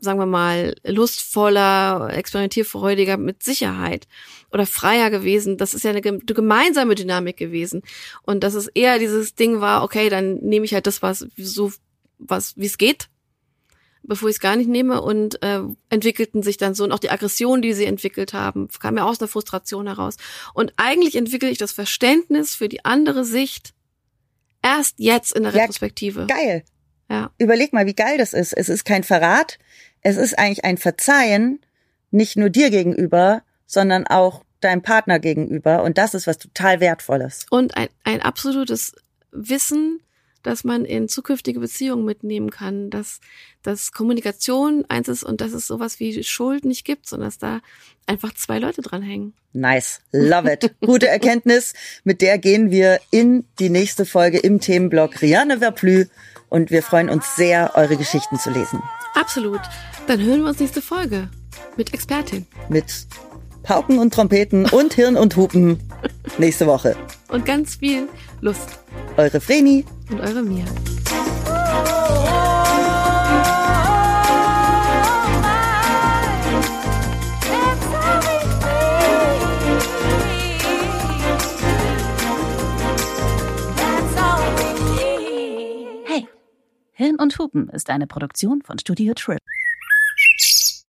sagen 0.00 0.18
wir 0.18 0.26
mal, 0.26 0.74
lustvoller, 0.84 2.10
experimentierfreudiger 2.12 3.16
mit 3.16 3.42
Sicherheit 3.42 4.06
oder 4.50 4.66
freier 4.66 5.10
gewesen. 5.10 5.56
Das 5.56 5.74
ist 5.74 5.84
ja 5.84 5.90
eine 5.90 6.00
gem- 6.00 6.24
gemeinsame 6.26 6.94
Dynamik 6.94 7.36
gewesen. 7.36 7.82
Und 8.22 8.42
dass 8.44 8.54
es 8.54 8.66
eher 8.68 8.98
dieses 8.98 9.34
Ding 9.34 9.60
war, 9.60 9.82
okay, 9.84 10.08
dann 10.08 10.36
nehme 10.36 10.64
ich 10.64 10.74
halt 10.74 10.86
das, 10.86 11.02
was 11.02 11.26
so, 11.36 11.72
was, 12.18 12.56
wie 12.56 12.66
es 12.66 12.78
geht, 12.78 13.08
bevor 14.02 14.28
ich 14.28 14.36
es 14.36 14.40
gar 14.40 14.56
nicht 14.56 14.68
nehme 14.68 15.02
und 15.02 15.42
äh, 15.42 15.60
entwickelten 15.90 16.42
sich 16.42 16.56
dann 16.56 16.74
so 16.74 16.84
und 16.84 16.92
auch 16.92 16.98
die 16.98 17.10
Aggression, 17.10 17.60
die 17.62 17.74
sie 17.74 17.84
entwickelt 17.84 18.32
haben, 18.32 18.68
kam 18.80 18.96
ja 18.96 19.04
aus 19.04 19.20
einer 19.20 19.28
Frustration 19.28 19.86
heraus. 19.86 20.16
Und 20.54 20.72
eigentlich 20.76 21.16
entwickle 21.16 21.50
ich 21.50 21.58
das 21.58 21.72
Verständnis 21.72 22.54
für 22.54 22.68
die 22.68 22.84
andere 22.84 23.24
Sicht 23.24 23.74
erst 24.62 24.94
jetzt 24.98 25.32
in 25.32 25.42
der 25.42 25.52
Ja, 25.52 25.60
Retrospektive. 25.60 26.26
Geil. 26.26 26.64
Ja. 27.10 27.30
Überleg 27.38 27.72
mal, 27.72 27.86
wie 27.86 27.94
geil 27.94 28.18
das 28.18 28.32
ist. 28.32 28.52
Es 28.52 28.68
ist 28.68 28.84
kein 28.84 29.02
Verrat. 29.04 29.58
Es 30.02 30.16
ist 30.16 30.38
eigentlich 30.38 30.64
ein 30.64 30.78
Verzeihen, 30.78 31.60
nicht 32.10 32.36
nur 32.36 32.50
dir 32.50 32.70
gegenüber, 32.70 33.42
sondern 33.66 34.06
auch 34.06 34.44
deinem 34.60 34.82
Partner 34.82 35.18
gegenüber. 35.18 35.82
Und 35.82 35.98
das 35.98 36.14
ist 36.14 36.26
was 36.26 36.38
total 36.38 36.80
Wertvolles. 36.80 37.46
und 37.50 37.76
ein, 37.76 37.88
ein 38.04 38.20
absolutes 38.22 38.94
Wissen, 39.32 40.00
dass 40.42 40.64
man 40.64 40.84
in 40.84 41.08
zukünftige 41.08 41.60
Beziehungen 41.60 42.04
mitnehmen 42.04 42.50
kann, 42.50 42.88
dass, 42.88 43.20
dass 43.62 43.92
Kommunikation 43.92 44.84
eins 44.88 45.08
ist 45.08 45.22
und 45.22 45.40
dass 45.40 45.52
es 45.52 45.66
sowas 45.66 46.00
wie 46.00 46.24
Schuld 46.24 46.64
nicht 46.64 46.84
gibt, 46.84 47.06
sondern 47.06 47.28
dass 47.28 47.38
da 47.38 47.60
einfach 48.06 48.34
zwei 48.34 48.58
Leute 48.58 48.80
dranhängen. 48.80 49.34
Nice. 49.52 50.00
Love 50.12 50.50
it. 50.50 50.74
Gute 50.80 51.08
Erkenntnis. 51.08 51.74
Mit 52.04 52.22
der 52.22 52.38
gehen 52.38 52.70
wir 52.70 53.00
in 53.10 53.44
die 53.58 53.70
nächste 53.70 54.06
Folge 54.06 54.38
im 54.38 54.60
Themenblock 54.60 55.20
Rianne 55.20 55.58
Verplü. 55.58 56.06
Und 56.48 56.70
wir 56.70 56.82
freuen 56.82 57.10
uns 57.10 57.36
sehr, 57.36 57.72
eure 57.74 57.96
Geschichten 57.96 58.38
zu 58.38 58.50
lesen. 58.50 58.82
Absolut. 59.14 59.60
Dann 60.06 60.20
hören 60.20 60.40
wir 60.42 60.48
uns 60.48 60.60
nächste 60.60 60.82
Folge 60.82 61.28
mit 61.76 61.92
Expertin 61.94 62.46
Mit 62.68 63.06
Pauken 63.62 63.98
und 63.98 64.12
Trompeten 64.14 64.66
und 64.70 64.94
Hirn 64.94 65.16
und 65.16 65.36
Hupen 65.36 65.78
nächste 66.38 66.66
Woche. 66.66 66.96
und 67.28 67.44
ganz 67.44 67.76
viel 67.76 68.08
Lust 68.40 68.78
Eure 69.16 69.40
Vreni. 69.40 69.84
und 70.10 70.20
eure 70.20 70.42
Mia. 70.42 70.64
Hirn 87.00 87.16
und 87.16 87.38
Hupen 87.38 87.70
ist 87.70 87.88
eine 87.88 88.06
Produktion 88.06 88.60
von 88.60 88.78
Studio 88.78 89.14
Trip. 89.14 89.38